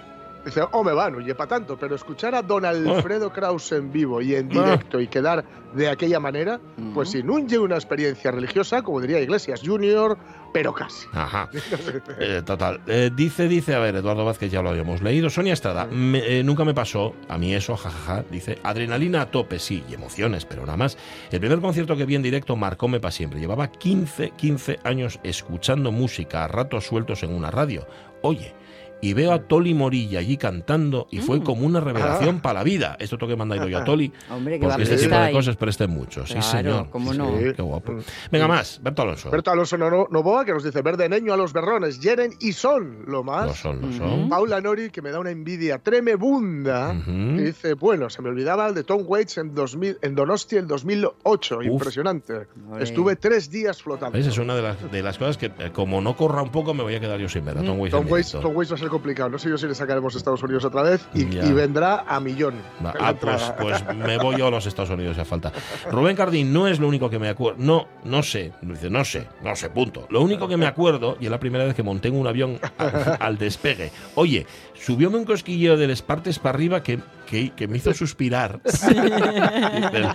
Dice, 0.46 0.62
oh, 0.72 0.84
me 0.84 0.94
van, 0.94 1.16
oye, 1.16 1.36
para 1.36 1.50
tanto, 1.50 1.78
pero 1.78 1.96
escuchar 1.96 2.34
a 2.36 2.42
don 2.42 2.66
Ah. 2.66 2.70
Alfredo 2.70 3.32
Kraus 3.34 3.72
en 3.72 3.92
vivo 3.92 4.22
y 4.22 4.36
en 4.36 4.48
directo 4.50 5.00
y 5.00 5.08
quedar 5.08 5.44
de 5.74 5.88
aquella 5.90 6.20
manera, 6.20 6.60
pues 6.94 7.10
sin 7.10 7.30
un 7.30 7.48
una 7.60 7.76
experiencia 7.76 8.32
religiosa, 8.32 8.82
como 8.82 9.02
diría 9.02 9.20
Iglesias 9.20 9.62
Junior, 9.64 10.18
pero 10.54 10.74
casi. 10.74 11.08
Ajá. 11.14 11.50
Eh, 12.20 12.42
total. 12.46 12.82
Eh, 12.88 13.12
dice, 13.16 13.48
dice, 13.48 13.76
a 13.76 13.80
ver, 13.80 13.96
Eduardo 13.96 14.26
Vázquez 14.26 14.52
ya 14.52 14.62
lo 14.62 14.70
habíamos 14.70 15.02
leído. 15.02 15.30
Sonia 15.30 15.54
Estrada, 15.54 15.86
me- 15.86 16.40
eh, 16.40 16.44
nunca 16.44 16.64
me 16.66 16.74
pasó 16.74 17.14
a 17.28 17.38
mí 17.38 17.54
eso, 17.54 17.76
jajaja. 17.78 18.24
Dice, 18.32 18.58
adrenalina 18.64 19.22
a 19.22 19.32
tope, 19.32 19.60
sí, 19.60 19.84
y 19.90 19.94
emociones, 19.94 20.46
pero 20.46 20.66
nada 20.66 20.78
más. 20.78 20.98
El 21.32 21.40
primer 21.40 21.60
concierto 21.60 21.96
que 21.96 22.06
vi 22.06 22.16
en 22.16 22.24
directo 22.24 22.56
marcóme 22.56 23.00
para 23.00 23.12
siempre. 23.12 23.40
Llevaba 23.40 23.68
15, 23.72 24.32
15 24.32 24.80
años 24.84 25.20
escuchando 25.24 25.92
música 25.92 26.44
a 26.46 26.48
ratos 26.48 26.86
sueltos 26.88 27.24
en 27.24 27.34
una 27.34 27.52
radio. 27.52 27.86
Oye. 28.22 28.54
Y 29.02 29.14
veo 29.14 29.32
a 29.32 29.40
Toli 29.44 29.74
Morilla 29.74 30.20
allí 30.20 30.36
cantando 30.38 31.08
y 31.10 31.20
fue 31.20 31.42
como 31.42 31.66
una 31.66 31.80
revelación 31.80 32.42
para 32.42 32.60
la 32.60 32.64
vida. 32.64 32.98
Esto 33.00 33.18
tengo 33.18 33.30
que 33.30 33.36
mandar 33.38 33.66
yo 33.68 33.78
a 33.78 33.84
Toli. 33.86 34.12
Hombre, 34.30 34.60
Porque 34.60 34.84
este 34.84 34.98
tipo 34.98 35.16
de 35.16 35.32
cosas 35.32 35.56
presten 35.56 35.90
mucho. 35.90 36.26
sí, 36.26 36.34
Claro, 36.34 36.48
señor. 36.48 36.90
cómo 36.90 37.12
Sí, 37.14 37.18
no. 37.18 37.38
sí, 37.38 37.46
Qué 37.56 37.62
guapo. 37.62 37.96
Venga, 38.32 38.48
más. 38.48 38.80
Berto 38.84 39.02
Alonso. 39.04 39.30
Berto 39.32 39.52
Alonso 39.52 39.78
Novoa, 39.78 40.44
que 40.46 40.52
nos 40.54 40.64
dice, 40.64 40.82
verde 40.82 41.08
neño 41.08 41.34
a 41.34 41.38
los 41.38 41.54
berrones, 41.54 42.00
hieren 42.02 42.34
y 42.40 42.52
son 42.54 43.04
lo 43.08 43.24
más. 43.24 43.48
No 43.48 43.54
son, 43.54 43.84
Ujú. 43.84 43.94
son. 43.94 44.30
Paula 44.30 44.60
Nori, 44.62 44.90
que 44.90 45.02
me 45.02 45.12
da 45.12 45.20
una 45.20 45.32
envidia 45.32 45.80
tremebunda, 45.80 46.96
que 47.06 47.42
dice, 47.44 47.74
bueno, 47.76 48.10
se 48.10 48.22
me 48.22 48.30
olvidaba 48.30 48.68
el 48.68 48.76
de 48.76 48.84
Tom 48.84 49.04
Waits 49.06 49.38
en, 49.38 49.56
2000, 49.56 49.98
en 50.02 50.16
Donosti 50.16 50.58
el 50.58 50.68
2008, 50.68 51.64
impresionante. 51.64 52.48
Ole. 52.72 52.84
Estuve 52.84 53.16
tres 53.16 53.50
días 53.50 53.82
flotando. 53.82 54.18
¿Ves? 54.18 54.28
Es 54.28 54.38
una 54.38 54.56
de 54.56 54.62
las, 54.62 54.92
de 54.92 55.02
las 55.04 55.18
cosas 55.18 55.38
que, 55.38 55.48
eh, 55.48 55.72
como 55.74 56.02
no 56.02 56.16
corra 56.16 56.42
un 56.42 56.50
poco, 56.52 56.74
me 56.74 56.84
voy 56.84 56.96
a 56.96 57.00
quedar 57.00 57.20
yo 57.20 57.30
sin 57.30 57.46
ver 57.46 57.58
a 57.58 57.64
Tom 57.64 57.80
Waits. 57.80 57.96
Tom 57.96 58.06
en 58.08 58.12
Waits. 58.14 58.32
Tom 58.34 58.56
Waits 58.56 58.72
va 58.72 58.76
a 58.76 58.80
ser 58.80 58.89
complicado. 58.90 59.30
No 59.30 59.38
sé 59.40 59.50
yo 59.50 59.58
si 59.58 59.68
le 59.68 59.76
sacaremos 59.76 60.14
a 60.16 60.18
Estados 60.18 60.42
Unidos 60.44 60.66
otra 60.66 60.82
vez 60.84 61.08
y, 61.14 61.24
vendrá 61.52 62.04
a 62.08 62.20
millón. 62.20 62.56
Va, 62.86 62.94
ah, 63.00 63.14
pues, 63.14 63.54
pues 63.60 63.96
me 63.96 64.18
voy 64.18 64.38
yo 64.38 64.48
a 64.48 64.52
los 64.52 64.66
Estados 64.66 64.90
Unidos 64.90 65.16
si 65.16 65.22
hace 65.22 65.30
falta. 65.30 65.52
Rubén 65.92 66.16
Cardín 66.16 66.52
no 66.54 66.68
es 66.68 66.80
lo 66.80 66.88
único 66.88 67.10
que 67.10 67.20
me 67.20 67.30
acuerdo. 67.30 67.60
No, 67.64 67.88
no 68.04 68.24
sé. 68.24 68.54
Dice, 68.62 68.90
no 68.90 69.04
sé, 69.06 69.28
no 69.44 69.56
sé, 69.56 69.70
punto. 69.70 70.08
Lo 70.10 70.22
único 70.22 70.48
que 70.48 70.58
me 70.58 70.66
acuerdo, 70.66 71.18
y 71.20 71.26
es 71.26 71.32
la 71.32 71.40
primera 71.40 71.64
vez 71.66 71.76
que 71.76 71.84
monté 71.84 72.10
en 72.10 72.16
un 72.16 72.28
avión 72.28 72.60
a- 72.78 73.18
al 73.20 73.38
despegue. 73.38 73.92
Oye, 74.16 74.46
subióme 74.74 75.18
un 75.18 75.26
cosquilleo 75.26 75.78
del 75.78 75.92
Espartes 75.92 76.40
para 76.40 76.56
arriba 76.56 76.84
que, 76.84 77.00
que, 77.30 77.52
que 77.52 77.68
me 77.68 77.78
hizo 77.78 77.94
suspirar. 77.94 78.60
Dices, 78.64 80.08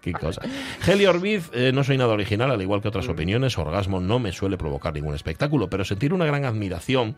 Qué 0.00 0.12
cosa. 0.12 0.42
Heli 0.86 1.06
Orbiz, 1.06 1.50
eh, 1.52 1.70
no 1.72 1.84
soy 1.84 1.96
nada 1.98 2.12
original, 2.12 2.50
al 2.50 2.60
igual 2.62 2.80
que 2.82 2.88
otras 2.88 3.08
opiniones. 3.08 3.56
Orgasmo 3.58 4.00
no 4.00 4.18
me 4.18 4.32
suele 4.32 4.56
provocar 4.56 4.92
ningún 4.94 5.14
espectáculo, 5.14 5.68
pero 5.70 5.84
sentir 5.84 6.12
una 6.12 6.24
gran 6.24 6.44
admiración. 6.44 7.14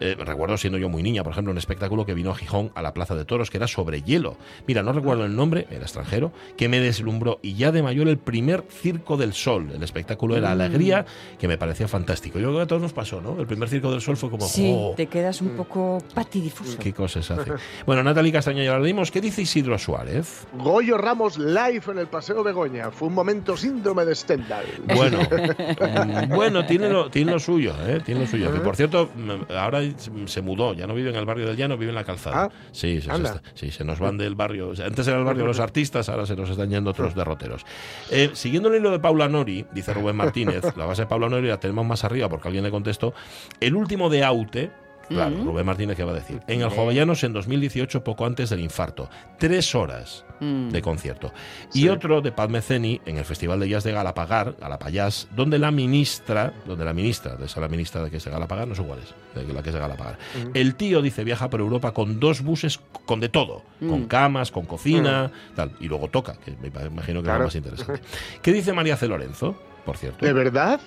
eh, 0.00 0.14
recuerdo 0.18 0.58
siendo 0.58 0.76
yo 0.78 0.90
muy 0.90 1.02
niña, 1.02 1.22
por 1.22 1.32
ejemplo, 1.32 1.52
un 1.52 1.56
espectáculo 1.58 2.04
que 2.04 2.12
vino 2.12 2.30
a 2.30 2.34
Gijón 2.34 2.70
a 2.74 2.82
la 2.82 2.92
Plaza 2.92 3.14
de 3.14 3.24
Toros, 3.24 3.48
que 3.50 3.56
era 3.56 3.66
sobre 3.66 4.02
hielo. 4.02 4.36
Mira, 4.66 4.82
no 4.82 4.92
recuerdo 4.92 5.24
el 5.24 5.34
nombre, 5.34 5.66
era 5.70 5.82
extranjero, 5.82 6.32
que 6.58 6.68
me 6.68 6.80
deslumbró. 6.80 7.38
Y 7.42 7.54
ya 7.54 7.72
de 7.72 7.82
mayor, 7.82 8.08
el 8.08 8.18
primer 8.18 8.64
Circo 8.68 9.16
del 9.16 9.32
Sol. 9.32 9.70
El 9.74 9.82
espectáculo 9.82 10.36
era 10.36 10.52
Alegría, 10.52 11.06
que 11.38 11.48
me 11.48 11.56
parecía 11.56 11.88
fantástico. 11.88 12.38
Yo 12.38 12.48
creo 12.48 12.56
que 12.58 12.62
a 12.64 12.66
todos 12.66 12.82
nos 12.82 12.92
pasó, 12.92 13.20
¿no? 13.22 13.40
El 13.40 13.46
primer 13.46 13.68
Circo 13.70 13.90
del 13.90 14.00
Sol 14.02 14.16
fue 14.18 14.28
como. 14.30 14.46
Sí, 14.46 14.70
"Oh, 14.76 14.92
te 14.96 15.06
quedas 15.06 15.40
un 15.40 15.50
poco 15.50 15.98
patidifuso. 16.14 16.78
¿Qué 16.78 16.92
cosas 16.92 17.30
hace? 17.30 17.52
Bueno, 17.86 18.02
Natalie 18.02 18.32
Ya 18.64 18.78
lo 18.78 18.84
dimos. 18.84 19.10
¿Qué 19.10 19.20
dice 19.20 19.42
Isidro 19.42 19.78
Suárez? 19.78 20.46
Goyo 20.54 20.96
Ramos 20.98 21.38
live 21.38 21.82
en 21.88 21.98
el 21.98 22.06
Paseo 22.06 22.42
Begoña. 22.42 22.90
Fue 22.90 23.08
un 23.08 23.14
momento 23.14 23.56
síndrome 23.56 24.04
de 24.04 24.14
Stendhal. 24.14 24.64
Bueno, 24.94 25.18
bueno, 26.28 26.66
tiene 26.66 26.88
lo, 26.88 27.10
tiene 27.10 27.32
lo 27.32 27.38
suyo, 27.38 27.74
¿eh? 27.86 28.00
Tiene 28.04 28.22
lo 28.22 28.26
suyo. 28.26 28.52
Que 28.52 28.60
por 28.60 28.76
cierto, 28.76 29.10
ahora 29.56 29.80
se- 30.26 30.42
mudó, 30.42 30.74
ya 30.74 30.86
no 30.86 30.94
vive 30.94 31.10
en 31.10 31.16
el 31.16 31.24
barrio 31.24 31.46
del 31.46 31.56
Llano, 31.56 31.76
vive 31.76 31.90
en 31.90 31.94
la 31.96 32.04
calzada. 32.04 32.44
Ah, 32.44 32.50
sí, 32.72 32.96
se, 33.00 33.06
se 33.06 33.10
anda. 33.10 33.30
está- 33.36 33.50
sí, 33.54 33.70
se 33.70 33.84
nos 33.84 33.98
van 33.98 34.16
del 34.16 34.34
barrio. 34.34 34.72
antes 34.84 35.06
era 35.08 35.18
el 35.18 35.24
barrio 35.24 35.42
de 35.42 35.48
los 35.48 35.60
artistas, 35.60 36.08
ahora 36.08 36.26
se 36.26 36.36
nos 36.36 36.48
están 36.50 36.70
yendo 36.70 36.90
otros 36.90 37.14
derroteros. 37.14 37.64
Eh, 38.10 38.30
siguiendo 38.34 38.68
el 38.68 38.76
hilo 38.76 38.90
de 38.90 38.98
Paula 39.00 39.28
Nori, 39.28 39.66
dice 39.72 39.92
Rubén 39.92 40.16
Martínez, 40.16 40.64
la 40.76 40.86
base 40.86 41.02
de 41.02 41.06
Paula 41.06 41.28
Nori 41.28 41.48
la 41.48 41.58
tenemos 41.60 41.84
más 41.86 42.04
arriba 42.04 42.28
porque 42.28 42.48
alguien 42.48 42.64
le 42.64 42.70
contestó. 42.70 43.14
El 43.60 43.74
último 43.74 44.08
de 44.10 44.24
Aute 44.24 44.70
Claro, 45.08 45.36
Rubén 45.44 45.64
Martínez, 45.66 45.96
¿qué 45.96 46.04
va 46.04 46.12
a 46.12 46.16
decir? 46.16 46.40
En 46.48 46.62
el 46.62 46.68
Jovellanos 46.68 47.22
en 47.24 47.32
2018, 47.32 48.02
poco 48.02 48.26
antes 48.26 48.50
del 48.50 48.60
infarto. 48.60 49.08
Tres 49.38 49.74
horas 49.74 50.24
Mm. 50.38 50.68
de 50.68 50.82
concierto. 50.82 51.32
Y 51.72 51.88
otro 51.88 52.20
de 52.20 52.30
Paz 52.30 52.50
Meceni 52.50 53.00
en 53.06 53.16
el 53.16 53.24
Festival 53.24 53.58
de 53.58 53.70
Jazz 53.70 53.84
de 53.84 53.92
Galapagar, 53.92 54.54
Galapayás, 54.60 55.28
donde 55.34 55.58
la 55.58 55.70
ministra, 55.70 56.52
donde 56.66 56.84
la 56.84 56.92
ministra, 56.92 57.36
de 57.36 57.46
esa 57.46 57.58
la 57.60 57.68
ministra 57.68 58.02
de 58.04 58.10
que 58.10 58.18
es 58.18 58.24
de 58.26 58.30
Galapagar, 58.30 58.68
no 58.68 58.74
sé 58.74 58.82
cuál 58.82 58.98
es, 58.98 59.14
de 59.46 59.50
la 59.54 59.62
que 59.62 59.70
es 59.70 59.74
de 59.74 59.80
Galapagar. 59.80 60.18
El 60.52 60.74
tío 60.74 61.00
dice 61.00 61.24
viaja 61.24 61.48
por 61.48 61.60
Europa 61.60 61.92
con 61.92 62.20
dos 62.20 62.42
buses 62.42 62.80
con 63.06 63.18
de 63.20 63.30
todo, 63.30 63.62
con 63.80 64.02
Mm. 64.02 64.06
camas, 64.08 64.50
con 64.52 64.66
cocina, 64.66 65.30
tal, 65.54 65.72
y 65.80 65.88
luego 65.88 66.08
toca, 66.08 66.34
que 66.44 66.50
me 66.60 66.68
imagino 66.68 67.22
que 67.22 67.30
es 67.30 67.38
lo 67.38 67.44
más 67.44 67.54
interesante. 67.56 68.02
¿Qué 68.42 68.52
dice 68.52 68.74
María 68.74 68.96
C. 68.98 69.08
Lorenzo, 69.08 69.56
por 69.86 69.96
cierto? 69.96 70.26
¿De 70.26 70.34
verdad? 70.34 70.80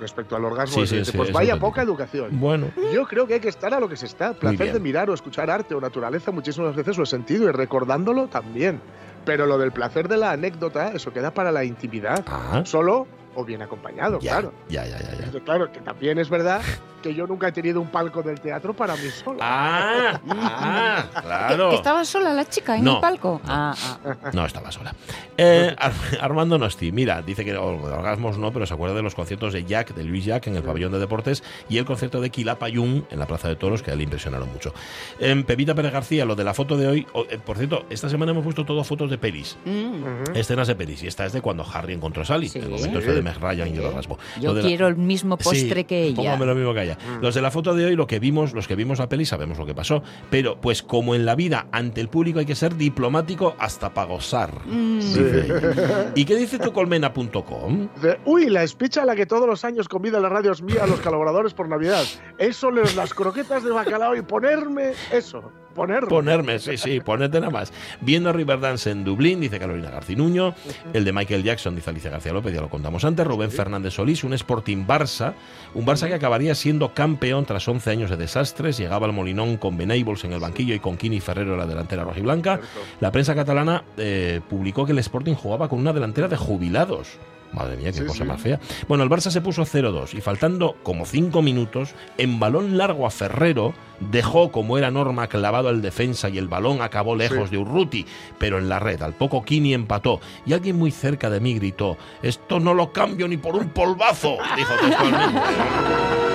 Respecto 0.00 0.36
al 0.36 0.44
orgasmo, 0.44 0.74
Sí, 0.74 0.86
sí, 0.86 1.04
sí, 1.04 1.16
pues 1.16 1.28
es 1.28 1.34
vaya 1.34 1.56
poca 1.58 1.82
educación. 1.82 2.28
Bueno, 2.40 2.68
Yo 2.92 3.06
creo 3.06 3.26
que 3.26 3.34
hay 3.34 3.40
que 3.40 3.48
estar 3.48 3.72
a 3.74 3.80
lo 3.80 3.88
que 3.88 3.96
se 3.96 4.06
está. 4.06 4.32
Placer 4.34 4.72
de 4.72 4.80
mirar 4.80 5.10
o 5.10 5.14
escuchar 5.14 5.50
arte 5.50 5.74
o 5.74 5.80
naturaleza 5.80 6.30
muchísimas 6.30 6.74
veces 6.74 6.96
lo 6.96 7.04
he 7.04 7.06
sentido 7.06 7.48
y 7.48 7.52
recordándolo 7.52 8.28
también. 8.28 8.80
Pero 9.24 9.44
lo 9.46 9.58
del 9.58 9.72
placer 9.72 10.08
de 10.08 10.16
la 10.16 10.30
anécdota, 10.32 10.92
eso 10.92 11.12
queda 11.12 11.32
para 11.32 11.50
la 11.52 11.64
intimidad. 11.64 12.24
ah, 12.28 12.62
Solo 12.64 13.06
o 13.36 13.44
bien 13.44 13.62
acompañado, 13.62 14.18
ya, 14.18 14.32
claro. 14.32 14.52
ya, 14.68 14.84
ya, 14.86 14.98
ya, 14.98 15.04
ya. 15.04 15.10
Entonces, 15.12 15.42
Claro, 15.44 15.70
que 15.70 15.80
también 15.80 16.18
es 16.18 16.28
verdad 16.28 16.60
que 17.02 17.14
yo 17.14 17.26
nunca 17.26 17.48
he 17.48 17.52
tenido 17.52 17.80
un 17.80 17.88
palco 17.88 18.22
del 18.22 18.40
teatro 18.40 18.74
para 18.74 18.94
mí 18.96 19.08
solo. 19.10 19.38
Ah, 19.40 20.20
ah, 20.28 21.04
¿Que, 21.14 21.20
claro. 21.20 21.70
que 21.70 21.76
estaba 21.76 22.04
sola 22.04 22.32
la 22.32 22.44
chica 22.48 22.76
en 22.76 22.84
No. 22.84 22.94
el 22.96 23.00
palco? 23.00 23.40
Ah, 23.46 23.74
ah. 24.04 24.30
No, 24.32 24.44
estaba 24.44 24.72
sola. 24.72 24.94
Eh, 25.36 25.74
Ar- 25.78 25.92
Armando 26.20 26.58
Nosti, 26.58 26.90
mira, 26.92 27.22
dice 27.22 27.44
que 27.44 27.54
oh, 27.56 27.80
orgasmos 27.82 28.38
no, 28.38 28.52
pero 28.52 28.66
se 28.66 28.74
acuerda 28.74 28.96
de 28.96 29.02
los 29.02 29.14
conciertos 29.14 29.52
de 29.52 29.64
Jack, 29.64 29.94
de 29.94 30.02
Luis 30.04 30.24
Jack 30.24 30.46
en 30.48 30.56
el 30.56 30.62
pabellón 30.62 30.90
de 30.92 30.98
deportes 30.98 31.44
y 31.68 31.78
el 31.78 31.84
concierto 31.84 32.20
de 32.20 32.30
Quilapayún 32.30 33.06
en 33.10 33.18
la 33.18 33.26
Plaza 33.26 33.48
de 33.48 33.56
Toros, 33.56 33.82
que 33.82 33.90
a 33.90 33.92
él 33.92 33.98
le 33.98 34.04
impresionaron 34.04 34.50
mucho. 34.52 34.72
Em, 35.20 35.44
Pepita 35.44 35.74
Pérez 35.74 35.92
García, 35.92 36.24
lo 36.24 36.34
de 36.34 36.44
la 36.44 36.54
foto 36.54 36.76
de 36.76 36.88
hoy, 36.88 37.06
oh, 37.12 37.24
eh, 37.30 37.38
por 37.38 37.56
cierto, 37.58 37.84
esta 37.90 38.08
semana 38.08 38.32
hemos 38.32 38.42
puesto 38.42 38.64
todo 38.64 38.82
fotos 38.82 39.10
de 39.10 39.18
pelis. 39.18 39.56
Mm. 39.64 40.34
Escenas 40.34 40.66
de 40.68 40.74
pelis, 40.74 41.02
y 41.02 41.06
esta 41.06 41.24
es 41.26 41.32
de 41.32 41.40
cuando 41.42 41.64
Harry 41.72 41.92
encontró 41.92 42.22
a 42.22 42.24
Sally, 42.24 42.48
Sí. 42.48 42.58
el 42.58 42.68
momento 42.70 42.98
este 42.98 43.12
de 43.12 43.22
Meg 43.26 43.38
Ryan 43.40 43.68
y 43.68 43.78
el 43.78 43.84
orgasmo. 43.84 44.18
Yo 44.40 44.48
Lo 44.50 44.54
de 44.54 44.62
la- 44.62 44.68
quiero 44.68 44.86
el 44.86 44.96
mismo 44.96 45.36
postre 45.36 45.80
Sí, 45.80 45.84
que 45.84 46.04
ella. 46.04 46.16
Póngame 46.16 46.46
lo 46.46 46.54
mismo 46.54 46.72
que 46.74 46.82
ella. 46.82 46.98
Los 47.20 47.34
de 47.34 47.42
la 47.42 47.50
foto 47.50 47.74
de 47.74 47.84
hoy, 47.86 47.96
lo 47.96 48.06
que 48.06 48.18
vimos, 48.18 48.52
los 48.54 48.66
que 48.68 48.74
vimos 48.76 48.98
la 48.98 49.08
peli, 49.08 49.24
sabemos 49.26 49.58
lo 49.58 49.66
que 49.66 49.74
pasó. 49.74 50.02
Pero, 50.30 50.60
pues, 50.60 50.82
como 50.82 51.14
en 51.14 51.26
la 51.26 51.34
vida, 51.34 51.66
ante 51.72 52.00
el 52.00 52.08
público 52.08 52.38
hay 52.38 52.46
que 52.46 52.54
ser 52.54 52.76
diplomático 52.76 53.54
hasta 53.58 53.92
para 53.92 54.08
gozar. 54.08 54.52
Mm. 54.66 55.00
ella. 55.16 56.12
¿Y 56.14 56.24
qué 56.24 56.36
dice 56.36 56.58
tu 56.58 56.72
colmena.com? 56.72 57.88
Uy, 58.24 58.46
la 58.48 58.62
espicha 58.62 59.02
a 59.02 59.04
la 59.04 59.16
que 59.16 59.26
todos 59.26 59.46
los 59.46 59.64
años 59.64 59.88
convida 59.88 60.20
la 60.20 60.28
radio 60.28 60.52
es 60.52 60.62
mía 60.62 60.84
a 60.84 60.86
los 60.86 61.00
colaboradores 61.00 61.54
por 61.54 61.68
Navidad. 61.68 62.04
Eso, 62.38 62.70
las 62.70 63.12
croquetas 63.14 63.64
de 63.64 63.70
bacalao 63.70 64.14
y 64.16 64.22
ponerme 64.22 64.92
eso. 65.12 65.50
Ponerme. 65.76 66.08
Ponerme, 66.08 66.58
sí, 66.58 66.76
sí, 66.76 67.00
ponerte 67.00 67.38
nada 67.38 67.52
más. 67.52 67.72
Viendo 68.00 68.32
Riverdance 68.32 68.90
en 68.90 69.04
Dublín, 69.04 69.40
dice 69.40 69.58
Carolina 69.58 69.90
Garcinuño. 69.90 70.54
El 70.92 71.04
de 71.04 71.12
Michael 71.12 71.42
Jackson, 71.42 71.76
dice 71.76 71.90
Alicia 71.90 72.10
García 72.10 72.32
López, 72.32 72.54
ya 72.54 72.60
lo 72.60 72.70
contamos 72.70 73.04
antes. 73.04 73.26
Rubén 73.26 73.50
Fernández 73.50 73.94
Solís, 73.94 74.24
un 74.24 74.32
Sporting 74.32 74.86
Barça. 74.86 75.34
Un 75.74 75.86
Barça 75.86 76.08
que 76.08 76.14
acabaría 76.14 76.54
siendo 76.54 76.94
campeón 76.94 77.44
tras 77.44 77.68
11 77.68 77.90
años 77.90 78.10
de 78.10 78.16
desastres. 78.16 78.78
Llegaba 78.78 79.06
al 79.06 79.12
Molinón 79.12 79.58
con 79.58 79.76
Benables 79.76 80.24
en 80.24 80.32
el 80.32 80.40
banquillo 80.40 80.74
y 80.74 80.80
con 80.80 80.96
Kini 80.96 81.20
Ferrero 81.20 81.52
en 81.52 81.58
la 81.58 81.66
delantera 81.66 82.04
rojiblanca. 82.04 82.60
La 83.00 83.12
prensa 83.12 83.34
catalana 83.34 83.84
eh, 83.96 84.40
publicó 84.48 84.86
que 84.86 84.92
el 84.92 84.98
Sporting 84.98 85.34
jugaba 85.34 85.68
con 85.68 85.78
una 85.78 85.92
delantera 85.92 86.28
de 86.28 86.36
jubilados. 86.36 87.18
Madre 87.56 87.76
mía, 87.78 87.90
qué 87.90 88.00
Sí, 88.00 88.04
cosa 88.04 88.18
sí. 88.18 88.24
más 88.24 88.40
fea. 88.40 88.60
Bueno, 88.86 89.02
el 89.02 89.08
Barça 89.10 89.30
se 89.30 89.40
puso 89.40 89.64
0-2 89.64 90.12
y 90.14 90.20
faltando 90.20 90.76
como 90.82 91.06
5 91.06 91.40
minutos, 91.42 91.94
en 92.18 92.38
balón 92.38 92.76
largo 92.76 93.06
a 93.06 93.10
Ferrero, 93.10 93.72
dejó 93.98 94.52
como 94.52 94.76
era 94.76 94.90
norma 94.90 95.26
clavado 95.26 95.70
al 95.70 95.80
defensa 95.80 96.28
y 96.28 96.36
el 96.36 96.48
balón 96.48 96.82
acabó 96.82 97.16
lejos 97.16 97.48
Sí. 97.48 97.56
de 97.56 97.62
Urruti, 97.62 98.04
pero 98.38 98.58
en 98.58 98.68
la 98.68 98.78
red. 98.78 99.00
Al 99.02 99.14
poco 99.14 99.42
Kini 99.42 99.72
empató 99.72 100.20
y 100.44 100.52
alguien 100.52 100.76
muy 100.76 100.90
cerca 100.90 101.30
de 101.30 101.40
mí 101.40 101.54
gritó: 101.54 101.96
Esto 102.22 102.60
no 102.60 102.74
lo 102.74 102.92
cambio 102.92 103.26
ni 103.26 103.38
por 103.38 103.56
un 103.56 103.70
polvazo, 103.70 104.36
dijo. 104.54 104.74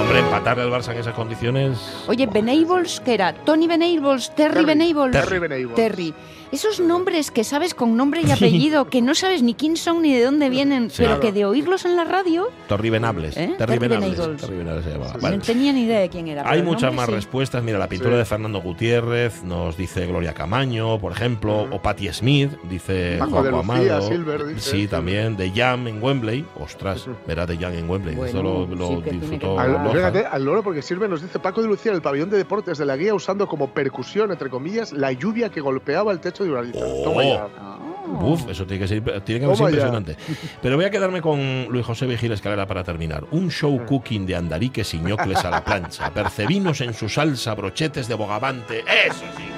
Hombre, 0.00 0.18
empatarle 0.20 0.62
al 0.64 0.70
Barça 0.70 0.92
en 0.92 0.98
esas 0.98 1.14
condiciones. 1.14 1.78
Oye, 2.08 2.26
Benables, 2.26 3.00
¿qué 3.04 3.14
era? 3.14 3.32
Tony 3.32 3.66
Benables, 3.66 4.34
Terry, 4.34 4.54
Terry. 4.54 4.66
Benables. 4.66 5.12
Terry 5.12 5.38
Benables. 5.38 5.74
Terry. 5.74 6.14
Esos 6.54 6.78
nombres 6.78 7.32
que 7.32 7.42
sabes 7.42 7.74
con 7.74 7.96
nombre 7.96 8.20
y 8.24 8.30
apellido, 8.30 8.84
que 8.84 9.02
no 9.02 9.16
sabes 9.16 9.42
ni 9.42 9.54
quién 9.54 9.76
son 9.76 10.02
ni 10.02 10.14
de 10.14 10.22
dónde 10.22 10.48
vienen, 10.50 10.88
Sí. 10.88 10.98
pero 10.98 11.08
Claro. 11.16 11.20
que 11.20 11.32
de 11.32 11.44
oírlos 11.44 11.84
en 11.84 11.96
la 11.96 12.04
radio, 12.04 12.48
Torri 12.68 12.90
Venables. 12.90 13.36
¿Eh? 13.36 13.56
Se 13.58 14.90
llamaba. 14.90 15.30
no 15.30 15.38
tenía 15.40 15.72
ni 15.72 15.82
idea 15.82 15.98
de 16.00 16.08
quién 16.08 16.28
era. 16.28 16.48
Hay 16.48 16.62
muchas 16.62 16.82
nombre 16.84 16.96
más 16.98 17.06
sí. 17.06 17.12
respuestas. 17.14 17.62
Mira, 17.64 17.78
la 17.78 17.88
pintura 17.88 18.12
Sí. 18.12 18.18
de 18.18 18.24
Fernando 18.24 18.60
Gutiérrez 18.60 19.42
nos 19.42 19.76
dice 19.76 20.06
Gloria 20.06 20.32
Camaño, 20.32 20.98
por 21.00 21.10
ejemplo, 21.10 21.62
o 21.70 21.82
Patti 21.82 22.12
Smith, 22.12 22.52
dice 22.70 23.16
Paco 23.18 23.42
de 23.42 23.50
Juanjo 23.50 23.74
Lucía, 23.74 23.96
Amado. 23.96 24.08
Silver, 24.08 24.46
dice, 24.46 24.70
sí, 24.70 24.86
también. 24.86 25.36
De 25.36 25.50
Jam 25.50 25.88
en 25.88 26.00
Wembley. 26.02 26.44
Ostras, 26.60 27.06
verá 27.26 27.46
de 27.46 27.56
Jam 27.56 27.72
en 27.74 27.90
Wembley. 27.90 28.14
Bueno, 28.14 28.28
Esto 28.28 28.42
lo, 28.76 29.00
disfrutó 29.00 29.56
que 29.56 29.60
Al, 29.60 29.90
fíjate, 29.92 30.24
al 30.26 30.44
loro 30.44 30.62
porque 30.62 30.82
sirve, 30.82 31.08
nos 31.08 31.20
dice 31.20 31.38
Paco 31.40 31.62
de 31.62 31.66
Lucía 31.68 31.90
en 31.90 31.96
el 31.96 32.02
pabellón 32.02 32.30
de 32.30 32.36
deportes 32.36 32.78
de 32.78 32.86
la 32.86 32.96
guía 32.96 33.12
usando 33.12 33.48
como 33.48 33.70
percusión, 33.74 34.30
entre 34.30 34.48
comillas, 34.50 34.92
la 34.92 35.10
lluvia 35.10 35.48
que 35.50 35.60
golpeaba 35.60 36.12
el 36.12 36.20
techo 36.20 36.43
Oh. 36.52 37.02
Toma 37.04 37.24
ya. 37.24 37.46
Oh. 37.46 38.32
Uf, 38.32 38.48
eso 38.50 38.66
tiene 38.66 38.82
que 38.82 38.88
ser, 38.88 39.02
tiene 39.22 39.46
que 39.46 39.54
ya. 39.54 39.64
impresionante. 39.64 40.16
Pero 40.62 40.76
voy 40.76 40.84
a 40.84 40.90
quedarme 40.90 41.20
con 41.20 41.66
Luis 41.70 41.84
José 41.86 42.06
Vigil 42.06 42.32
Escalera 42.32 42.66
para 42.66 42.84
terminar. 42.84 43.24
Un 43.30 43.50
show 43.50 43.84
cooking 43.86 44.26
de 44.26 44.36
andariques 44.36 44.92
y 44.94 44.98
ñocles 44.98 45.44
a 45.44 45.50
la 45.50 45.64
plancha, 45.64 46.12
percebinos 46.12 46.80
en 46.80 46.94
su 46.94 47.08
salsa, 47.08 47.54
brochetes 47.54 48.08
de 48.08 48.14
bogavante. 48.14 48.80
Eso 48.80 49.24
sí 49.36 49.53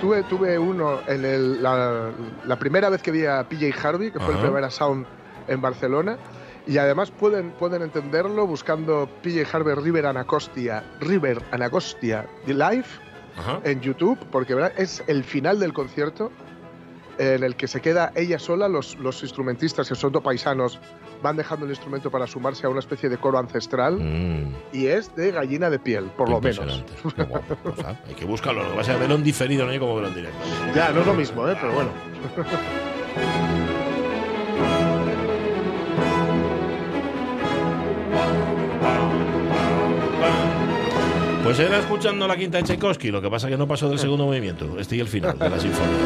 tuve, 0.00 0.22
tuve 0.24 0.58
uno 0.58 1.00
en 1.06 1.24
el, 1.24 1.62
la, 1.62 2.10
la 2.44 2.58
primera 2.58 2.88
vez 2.88 3.02
que 3.02 3.10
vi 3.10 3.26
a 3.26 3.48
PJ 3.48 3.72
Harvey, 3.82 4.10
que 4.10 4.20
fue 4.20 4.34
el 4.34 4.40
primer 4.40 4.70
Sound 4.70 5.06
en 5.48 5.60
Barcelona. 5.60 6.18
Y 6.66 6.78
además 6.78 7.10
pueden, 7.10 7.50
pueden 7.52 7.82
entenderlo 7.82 8.46
buscando 8.46 9.08
PJ 9.22 9.44
Harvey 9.52 9.74
River 9.74 10.06
Anacostia, 10.06 10.84
River 11.00 11.42
Anacostia 11.50 12.26
Live 12.46 12.86
Ajá. 13.36 13.60
en 13.64 13.80
YouTube, 13.80 14.18
porque 14.30 14.54
¿verdad? 14.54 14.72
es 14.76 15.02
el 15.08 15.24
final 15.24 15.58
del 15.58 15.72
concierto 15.72 16.30
en 17.18 17.42
el 17.44 17.56
que 17.56 17.68
se 17.68 17.80
queda 17.80 18.12
ella 18.14 18.38
sola, 18.38 18.68
los, 18.68 18.96
los 18.98 19.22
instrumentistas, 19.22 19.88
que 19.88 19.94
son 19.94 20.12
dos 20.12 20.22
paisanos, 20.22 20.78
van 21.22 21.36
dejando 21.36 21.64
el 21.66 21.70
instrumento 21.72 22.10
para 22.10 22.26
sumarse 22.26 22.66
a 22.66 22.70
una 22.70 22.80
especie 22.80 23.08
de 23.08 23.16
coro 23.18 23.38
ancestral 23.38 23.98
Mm. 23.98 24.54
y 24.72 24.86
es 24.86 25.14
de 25.14 25.30
gallina 25.32 25.70
de 25.70 25.78
piel, 25.78 26.04
por 26.16 26.28
lo 26.28 26.40
menos. 26.40 26.58
Impresionante. 26.58 26.92
Qué 27.16 27.22
guapo. 27.24 27.56
O 27.70 27.76
sea, 27.76 28.00
hay 28.08 28.14
que 28.14 28.24
buscarlo. 28.24 28.62
Lo 28.64 28.70
que 28.70 28.76
pasa 28.76 28.94
es 28.94 29.00
verlo 29.00 29.14
en 29.16 29.22
diferido, 29.22 29.64
no 29.66 29.70
hay 29.72 29.78
como 29.78 29.94
verlo 29.94 30.08
en 30.08 30.14
directo. 30.14 30.38
Ya, 30.74 30.90
no 30.90 31.00
es 31.00 31.06
lo 31.06 31.14
mismo, 31.14 31.48
¿eh? 31.48 31.56
pero 31.60 31.72
bueno. 31.72 31.90
Pues 41.44 41.58
era 41.58 41.78
escuchando 41.80 42.26
la 42.28 42.36
quinta 42.36 42.58
de 42.58 42.64
Tchaikovsky, 42.64 43.10
lo 43.10 43.20
que 43.20 43.28
pasa 43.28 43.48
es 43.48 43.52
que 43.52 43.58
no 43.58 43.66
pasó 43.66 43.88
del 43.88 43.98
segundo 43.98 44.26
movimiento. 44.26 44.78
Este 44.78 44.96
y 44.96 45.00
el 45.00 45.08
final 45.08 45.36
de 45.38 45.50
la 45.50 45.58
sinfonía. 45.58 45.96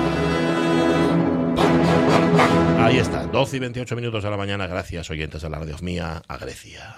Ahí 2.79 2.99
está, 2.99 3.27
12 3.27 3.57
y 3.57 3.61
28 3.61 3.97
minutos 3.97 4.23
de 4.23 4.31
la 4.31 4.37
mañana. 4.37 4.67
Gracias, 4.69 5.11
oyentes 5.11 5.43
de 5.43 5.51
la 5.51 5.59
radio 5.59 5.75
mía, 5.83 6.23
a 6.29 6.37
Grecia. 6.37 6.95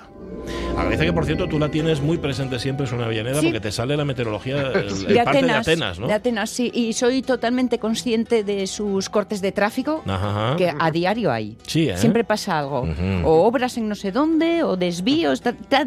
A 0.77 0.85
Grecia, 0.85 1.07
que 1.07 1.13
por 1.15 1.25
cierto 1.25 1.49
tú 1.49 1.59
la 1.59 1.71
tienes 1.71 2.01
muy 2.03 2.19
presente 2.19 2.59
siempre, 2.59 2.85
es 2.85 2.93
una 2.93 3.07
Avellaneda, 3.07 3.41
Sí. 3.41 3.47
porque 3.47 3.61
te 3.61 3.73
sale 3.73 3.97
la 3.97 4.05
meteorología, 4.05 4.71
el, 4.73 4.89
el 4.89 5.07
De 5.07 5.15
parte 5.25 5.39
Atenas, 5.39 5.67
de 5.67 5.73
Atenas, 5.73 5.99
¿no? 5.99 6.07
de 6.07 6.13
Atenas, 6.13 6.51
sí. 6.51 6.71
Y 6.75 6.93
soy 6.93 7.23
totalmente 7.23 7.79
consciente 7.79 8.45
de 8.45 8.67
sus 8.67 9.09
cortes 9.09 9.41
de 9.41 9.51
tráfico, 9.53 10.03
Ajá, 10.07 10.49
ajá. 10.49 10.57
que 10.57 10.73
a 10.79 10.91
diario 10.91 11.33
hay. 11.33 11.57
Sí, 11.67 11.89
¿eh? 11.89 11.97
Siempre 11.97 12.23
pasa 12.25 12.59
algo. 12.59 12.87
O 13.25 13.47
obras 13.47 13.77
en 13.79 13.89
no 13.89 13.95
sé 13.95 14.13
dónde, 14.13 14.63
o 14.65 14.77
desvíos. 14.77 15.43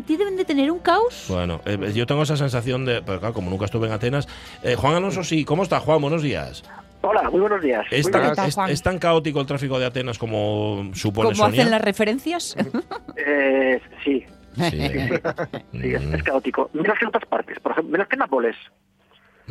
Deben 0.08 0.36
de 0.36 0.46
tener 0.46 0.72
un 0.72 0.80
caos. 0.80 1.26
Bueno, 1.28 1.62
eh, 1.66 1.92
yo 1.94 2.08
tengo 2.08 2.24
esa 2.24 2.38
sensación 2.38 2.86
de, 2.86 3.02
pero 3.04 3.20
claro, 3.20 3.34
como 3.36 3.50
nunca 3.52 3.66
estuve 3.66 3.86
en 3.88 3.94
Atenas. 3.94 4.28
Eh, 4.64 4.76
Juan 4.76 4.96
Alonso, 4.96 5.24
sí, 5.24 5.46
¿cómo 5.46 5.62
está 5.64 5.80
Juan? 5.80 6.02
Buenos 6.02 6.24
días. 6.24 6.64
Hola, 7.02 7.30
muy 7.32 7.40
buenos 7.42 7.62
días. 7.62 7.86
¿Es 7.90 8.04
Muy 8.06 8.12
tan, 8.12 8.70
es- 8.70 8.84
tan 8.84 9.00
caótico 9.00 9.40
el 9.42 9.48
tráfico 9.48 9.80
de 9.80 9.86
Atenas 9.88 10.18
como 10.20 10.92
supone 10.94 11.30
Como 11.30 11.36
Sonia? 11.36 11.62
hacen 11.62 11.72
las 11.72 11.82
referencias. 11.82 12.56
Eh, 13.18 13.80
sí, 14.04 14.26
Sí. 14.56 14.70
sí, 14.72 14.82
es, 14.82 16.06
Mm. 16.06 16.16
es 16.16 16.24
caótico. 16.24 16.70
Menos 16.74 16.98
que 16.98 17.06
en 17.06 17.10
otras 17.10 17.26
partes, 17.26 17.60
por 17.60 17.72
ejemplo, 17.72 17.92
menos 17.92 18.08
que 18.08 18.16
en 18.16 18.20
Nápoles. 18.20 18.56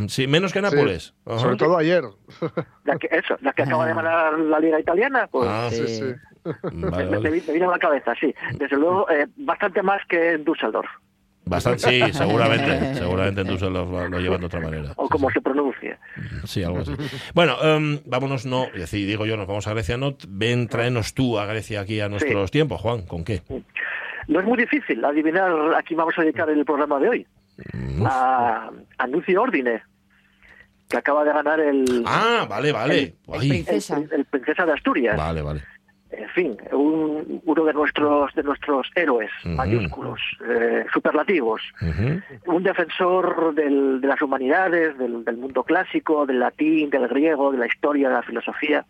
Sí, 0.08 0.26
menos 0.26 0.52
que 0.52 0.60
Nápoles. 0.60 1.14
Sobre 1.26 1.56
todo 1.56 1.76
ayer. 1.76 2.02
La 2.84 2.96
que, 2.98 3.08
eso, 3.10 3.36
la 3.40 3.52
que 3.52 3.62
acaba 3.62 3.86
de 3.86 3.94
ganar 3.94 4.38
la 4.38 4.58
Liga 4.60 4.80
Italiana, 4.80 5.28
pues 5.30 5.48
Ah, 5.50 5.68
Sí, 5.70 5.86
Sí. 5.86 5.96
sí. 5.98 6.14
Vale, 6.44 7.04
Me, 7.04 7.10
vale. 7.18 7.30
me 7.30 7.30
viene 7.52 7.66
a 7.66 7.70
la 7.70 7.78
cabeza, 7.78 8.14
sí. 8.18 8.34
Desde 8.54 8.76
luego, 8.76 9.08
eh, 9.10 9.26
bastante 9.36 9.82
más 9.82 10.00
que 10.08 10.32
en 10.32 10.44
Düsseldorf, 10.44 10.88
Bastante, 11.50 11.90
sí, 11.90 12.12
seguramente. 12.12 12.94
Seguramente 13.00 13.40
en 13.40 13.72
lo, 13.72 14.08
lo 14.08 14.20
llevan 14.20 14.38
de 14.38 14.46
otra 14.46 14.60
manera. 14.60 14.92
o 14.94 15.08
como 15.08 15.28
sí. 15.28 15.34
se 15.34 15.40
pronuncie. 15.40 15.98
Sí, 16.44 16.62
algo 16.62 16.78
así. 16.78 16.92
Bueno, 17.34 17.56
em, 17.60 17.98
vámonos, 18.06 18.46
no, 18.46 18.66
es 18.66 18.80
decir, 18.80 19.04
digo 19.08 19.26
yo, 19.26 19.36
nos 19.36 19.48
vamos 19.48 19.66
a 19.66 19.72
Grecia, 19.74 19.96
no, 19.96 20.16
ven, 20.28 20.68
tráenos 20.68 21.12
tú 21.12 21.40
a 21.40 21.46
Grecia 21.46 21.80
aquí 21.80 22.00
a 22.00 22.08
nuestros 22.08 22.52
tiempos, 22.52 22.80
Juan, 22.80 23.02
¿con 23.02 23.24
qué? 23.24 23.42
No 24.28 24.38
es 24.38 24.46
muy 24.46 24.58
difícil 24.58 25.04
adivinar 25.04 25.50
a 25.74 25.82
quién 25.82 25.98
vamos 25.98 26.14
a 26.18 26.22
dedicar 26.22 26.48
el 26.48 26.64
programa 26.64 27.00
de 27.00 27.08
hoy. 27.08 27.26
Mm. 27.72 28.06
A, 28.06 28.70
a 28.98 29.06
Nuci 29.08 29.34
Ordine, 29.34 29.82
que 30.88 30.98
acaba 30.98 31.24
de 31.24 31.32
ganar 31.32 31.58
el, 31.58 32.04
Ah, 32.06 32.46
vale, 32.48 32.70
vale. 32.70 33.14
El 33.40 34.24
Princesa 34.24 34.66
de 34.66 34.72
Asturias. 34.72 35.16
vale, 35.16 35.42
vale. 35.42 35.62
En 36.12 36.28
fin, 36.30 36.56
un- 36.72 37.40
uno 37.44 37.64
de 37.64 37.72
nuestros 37.72 38.34
de 38.34 38.42
nuestros 38.42 38.90
héroes 38.96 39.30
mayúsculos, 39.44 40.20
eh, 40.48 40.84
superlativos. 40.92 41.62
Un 42.46 42.62
defensor 42.64 43.54
del- 43.54 44.00
de 44.00 44.08
las 44.08 44.20
humanidades, 44.20 44.98
del, 44.98 45.24
del 45.24 45.36
mundo 45.36 45.62
clásico, 45.62 46.26
del 46.26 46.40
latín, 46.40 46.90
del 46.90 47.06
griego, 47.06 47.52
de 47.52 47.58
la 47.58 47.66
historia, 47.66 48.08
de 48.08 48.14
la 48.14 48.22
filosofía. 48.22 48.84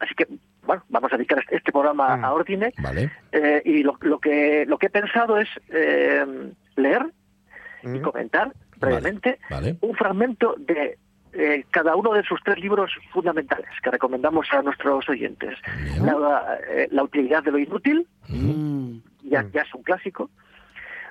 Así 0.00 0.14
que, 0.16 0.26
bueno, 0.64 0.82
vamos 0.88 1.12
a 1.12 1.16
dedicar 1.16 1.38
este, 1.38 1.56
este 1.56 1.70
programa 1.72 2.16
Mm. 2.16 2.24
a 2.24 2.32
Ordine. 2.32 2.72
Vale. 2.82 3.10
Eh, 3.30 3.62
y 3.64 3.82
lo, 3.84 3.96
lo 4.00 4.18
que 4.18 4.64
lo 4.66 4.78
que 4.78 4.86
he 4.86 4.90
pensado 4.90 5.38
es 5.38 5.48
eh, 5.68 6.24
leer 6.76 7.06
y 7.84 7.88
Mm. 7.88 8.02
comentar 8.02 8.52
brevemente 8.78 9.38
Vale. 9.48 9.76
un 9.80 9.94
fragmento 9.94 10.54
de 10.58 10.98
eh, 11.32 11.64
cada 11.70 11.94
uno 11.96 12.12
de 12.12 12.22
sus 12.24 12.40
tres 12.42 12.58
libros 12.58 12.90
fundamentales 13.12 13.68
que 13.82 13.90
recomendamos 13.90 14.46
a 14.52 14.62
nuestros 14.62 15.08
oyentes. 15.08 15.56
La, 16.02 16.58
eh, 16.68 16.88
la 16.90 17.02
utilidad 17.04 17.42
de 17.44 17.52
lo 17.52 17.58
inútil, 17.58 18.06
Mm. 18.28 18.98
ya, 19.24 19.44
ya 19.52 19.62
es 19.62 19.74
un 19.74 19.82
clásico. 19.82 20.30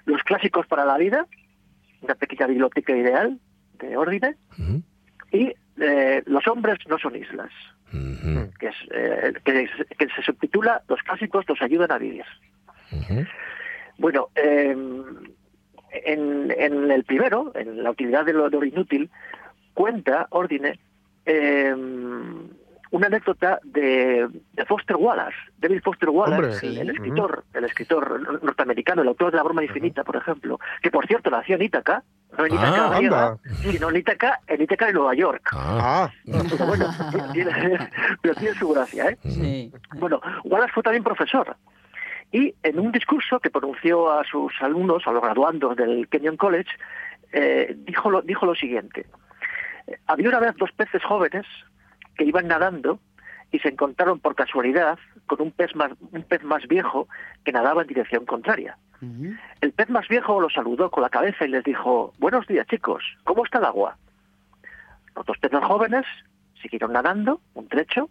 Los 0.05 0.23
clásicos 0.23 0.65
para 0.67 0.85
la 0.85 0.97
vida, 0.97 1.25
una 2.01 2.15
pequeña 2.15 2.47
biblioteca 2.47 2.95
ideal 2.95 3.39
de 3.79 3.97
Ordine. 3.97 4.35
Ujú. 4.57 4.81
Y 5.31 5.53
eh, 5.81 6.23
Los 6.25 6.47
hombres 6.47 6.77
no 6.88 6.97
son 6.97 7.15
islas, 7.15 7.51
que, 7.91 8.67
es, 8.67 8.75
eh, 8.91 9.33
que, 9.45 9.63
es- 9.63 9.88
que 9.97 10.07
se 10.09 10.21
subtitula 10.21 10.81
Los 10.89 11.01
clásicos 11.03 11.45
nos 11.47 11.61
ayudan 11.61 11.91
a 11.91 11.97
vivir. 11.97 12.25
Bueno, 13.97 14.27
eh, 14.35 14.75
en, 16.05 16.53
en 16.57 16.91
el 16.91 17.03
primero, 17.03 17.51
en 17.55 17.83
la 17.83 17.91
utilidad 17.91 18.25
de 18.25 18.33
lo, 18.33 18.49
de 18.49 18.57
lo 18.57 18.65
inútil, 18.65 19.09
cuenta 19.73 20.27
Ordine 20.31 20.79
eh, 21.25 21.73
una 22.91 23.05
anécdota 23.05 23.59
de, 23.63 24.27
de 24.53 24.65
Foster 24.65 24.95
Wallace, 24.95 25.35
David 25.59 25.81
Foster 25.83 26.09
Wallace, 26.09 26.65
Hombre. 26.65 26.81
el, 26.81 26.89
escritor, 26.89 27.43
el 27.53 27.63
escritor 27.65 28.19
nor- 28.19 28.41
norteamericano, 28.41 29.03
el 29.03 29.07
autor 29.09 29.29
de 29.29 29.38
La 29.38 29.43
broma 29.43 29.63
infinita, 29.63 30.03
por 30.03 30.15
ejemplo, 30.15 30.59
que 30.81 30.89
por 30.89 31.05
cierto 31.05 31.29
nació 31.29 31.55
en 31.55 31.61
Ítaca, 31.61 32.03
no 32.35 32.45
en 32.47 32.53
Ítaca 32.53 32.88
Ah, 32.88 32.97
griega, 32.97 33.27
anda. 33.27 33.38
sino 33.61 33.89
en 33.91 33.95
Ítaca, 33.97 34.39
en 34.47 34.61
Ítaca 34.63 34.88
de 34.88 34.93
Nueva 34.93 35.13
York. 35.13 35.49
Ah. 35.53 36.09
Ah, 36.33 36.41
Pero 36.49 36.65
bueno, 36.65 36.88
tiene, 37.33 37.51
pero 38.23 38.33
tiene 38.33 38.55
su 38.57 38.69
gracia, 38.69 39.09
¿eh? 39.09 39.17
Sí. 39.21 39.71
Bueno, 39.99 40.19
Wallace 40.45 40.71
fue 40.73 40.81
también 40.81 41.03
profesor. 41.03 41.55
Y 42.31 42.55
en 42.63 42.79
un 42.79 42.91
discurso 42.91 43.39
que 43.39 43.51
pronunció 43.51 44.11
a 44.11 44.23
sus 44.23 44.51
alumnos, 44.61 45.05
a 45.05 45.11
los 45.11 45.21
graduandos 45.21 45.75
del 45.75 46.07
Kenyon 46.09 46.38
College, 46.38 46.69
eh, 47.33 47.75
dijo, 47.77 48.09
lo, 48.09 48.23
dijo 48.23 48.47
lo 48.47 48.55
siguiente. 48.55 49.05
Había 50.08 50.29
una 50.29 50.39
vez 50.39 50.55
dos 50.58 50.72
peces 50.72 51.03
jóvenes 51.03 51.46
que 52.15 52.25
iban 52.25 52.48
nadando 52.48 53.00
y 53.51 53.60
se 53.60 53.69
encontraron 53.69 54.19
por 54.19 54.36
casualidad 54.36 55.00
con 55.27 55.41
un 55.41 55.51
pez 55.51 55.75
más, 55.75 55.91
un 56.12 56.24
pez 56.24 56.43
más 56.43 56.67
viejo 56.67 57.08
que 57.43 57.51
nadaba 57.51 57.81
en 57.81 57.88
dirección 57.88 58.25
contraria. 58.25 58.77
El 59.62 59.72
pez 59.72 59.89
más 59.89 60.08
viejo 60.10 60.41
los 60.41 60.53
saludó 60.53 60.91
con 60.91 61.01
la 61.03 61.10
cabeza 61.10 61.46
y 61.46 61.50
les 61.50 61.63
dijo, 61.63 62.13
buenos 62.19 62.46
días 62.48 62.67
chicos, 62.67 63.01
¿cómo 63.24 63.46
está 63.46 63.60
el 63.60 63.65
agua? 63.65 63.96
Los 65.15 65.25
dos 65.25 65.38
peces 65.38 65.63
jóvenes 65.63 66.05
siguieron 66.62 66.91
nadando 66.93 67.39
un 67.53 67.67
trecho 67.69 68.10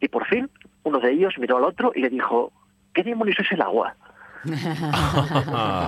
y 0.00 0.08
por 0.08 0.26
fin 0.26 0.48
uno 0.82 0.98
de 0.98 1.12
ellos 1.12 1.34
miró 1.38 1.58
al 1.58 1.64
otro 1.64 1.92
y 1.94 2.00
le 2.00 2.08
dijo, 2.08 2.52
¿qué 2.94 3.02
demonios 3.02 3.38
es 3.38 3.52
el 3.52 3.60
agua? 3.62 3.94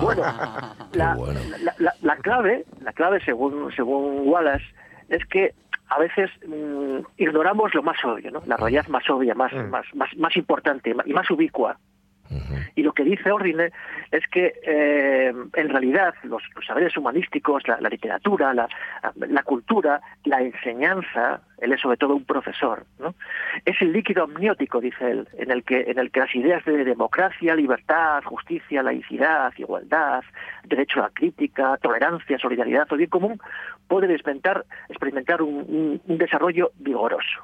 Bueno, 0.01 0.21
la, 0.93 1.15
bueno. 1.15 1.39
la- 1.63 1.73
la- 1.79 1.95
la 2.01 2.15
clave, 2.17 2.65
la 2.81 2.93
clave 2.93 3.19
según, 3.25 3.71
según 3.75 4.21
Wallace, 4.27 4.65
es 5.09 5.25
que 5.25 5.53
a 5.89 5.99
veces 5.99 6.29
mm, 6.47 6.99
ignoramos 7.17 7.73
lo 7.75 7.83
más 7.83 8.03
obvio, 8.03 8.31
¿no? 8.31 8.41
la 8.45 8.57
realidad 8.57 8.87
más 8.87 9.07
obvia, 9.09 9.35
más, 9.35 9.53
Mm. 9.53 9.69
más, 9.69 9.85
más, 9.93 10.09
más 10.17 10.35
importante 10.37 10.95
y 11.05 11.13
más 11.13 11.29
ubicua. 11.29 11.77
Y 12.75 12.81
lo 12.81 12.93
que 12.93 13.03
dice 13.03 13.29
Ordine 13.31 13.71
es 14.09 14.25
que 14.27 14.53
eh, 14.65 15.27
en 15.53 15.69
realidad 15.69 16.15
los, 16.23 16.41
los 16.55 16.65
saberes 16.65 16.97
humanísticos, 16.97 17.67
la, 17.67 17.79
la 17.79 17.89
literatura, 17.89 18.53
la, 18.55 18.67
la 19.15 19.43
cultura, 19.43 20.01
la 20.23 20.41
enseñanza, 20.41 21.41
él 21.63 21.71
es 21.73 21.81
sobre 21.81 21.97
todo 21.97 22.15
un 22.15 22.25
profesor, 22.25 22.85
¿no? 22.99 23.15
es 23.65 23.81
el 23.81 23.91
líquido 23.93 24.23
amniótico, 24.23 24.79
dice 24.81 25.09
él, 25.11 25.27
en 25.37 25.51
el 25.51 25.63
que 25.63 25.81
en 25.81 25.97
el 25.99 26.11
que 26.11 26.19
las 26.21 26.35
ideas 26.35 26.63
de 26.65 26.83
democracia, 26.83 27.55
libertad, 27.55 28.21
justicia, 28.25 28.83
laicidad, 28.83 29.53
igualdad, 29.57 30.23
derecho 30.65 30.99
a 30.99 31.03
la 31.03 31.09
crítica, 31.09 31.77
tolerancia, 31.81 32.37
solidaridad 32.37 32.87
o 32.91 32.95
bien 32.97 33.09
común 33.09 33.39
pueden 33.87 34.11
experimentar, 34.11 34.65
experimentar 34.89 35.41
un, 35.41 35.55
un- 35.67 36.01
un 36.07 36.17
desarrollo 36.17 36.71
vigoroso. 36.79 37.39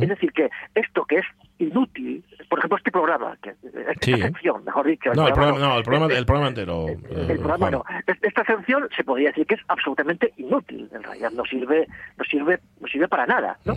Es 0.00 0.08
decir, 0.08 0.32
que 0.32 0.50
esto 0.74 1.04
que 1.04 1.16
es 1.16 1.26
inútil, 1.58 2.22
por 2.50 2.58
ejemplo, 2.58 2.76
este 2.76 2.90
programa, 2.90 3.36
que, 3.42 3.50
esta 3.50 3.94
Sí. 4.02 4.14
sección, 4.20 4.64
mejor 4.64 4.86
dicho, 4.86 5.10
No, 5.14 5.26
el 5.28 5.32
programa, 5.32 5.58
no, 5.58 5.76
el 5.78 5.82
programa, 5.84 6.06
este- 6.06 6.18
el 6.18 6.26
programa 6.26 6.48
entero. 6.48 6.86
eh, 6.88 6.98
el 7.30 7.38
programa 7.38 7.70
no. 7.70 7.84
Es- 8.06 8.18
Esta 8.22 8.44
sección 8.44 8.88
se 8.96 9.04
podría 9.04 9.28
decir 9.28 9.46
que 9.46 9.54
es 9.54 9.60
absolutamente 9.68 10.32
inútil. 10.36 10.88
En 10.92 11.02
realidad 11.02 11.30
no 11.32 11.44
sirve, 11.44 11.86
no 12.18 12.24
sirve, 12.24 12.58
no 12.80 12.88
sirve 12.88 13.06
para 13.08 13.26
nada, 13.26 13.53
¿no? 13.64 13.74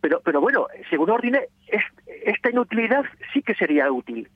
Pero, 0.00 0.20
pero 0.24 0.40
bueno, 0.40 0.66
según 0.90 1.10
Ordine, 1.10 1.46
es- 1.68 1.84
esta 2.24 2.50
inutilidad 2.50 3.04
sí 3.32 3.42
que 3.42 3.54
sería 3.54 3.90
útil. 3.92 4.28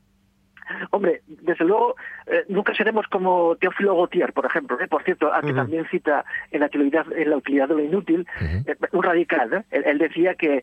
Hombre, 0.90 1.22
desde 1.26 1.64
luego, 1.64 1.94
eh, 2.26 2.44
nunca 2.48 2.74
seremos 2.74 3.06
como 3.06 3.54
Teófilo 3.56 3.94
Gautier, 3.96 4.32
por 4.32 4.46
ejemplo, 4.46 4.78
¿eh? 4.80 4.88
por 4.88 5.04
cierto, 5.04 5.32
al 5.32 5.42
que 5.42 5.52
también 5.52 5.86
cita 5.88 6.24
en 6.50 6.58
la 6.60 6.66
utilidad, 6.66 7.06
en 7.12 7.30
la 7.30 7.36
utilidad 7.36 7.68
de 7.68 7.74
lo 7.74 7.80
inútil, 7.84 8.26
eh, 8.40 8.74
un 8.92 9.02
radical. 9.04 9.52
¿eh? 9.54 9.62
Él, 9.70 9.84
él 9.86 9.98
decía 9.98 10.34
que 10.34 10.62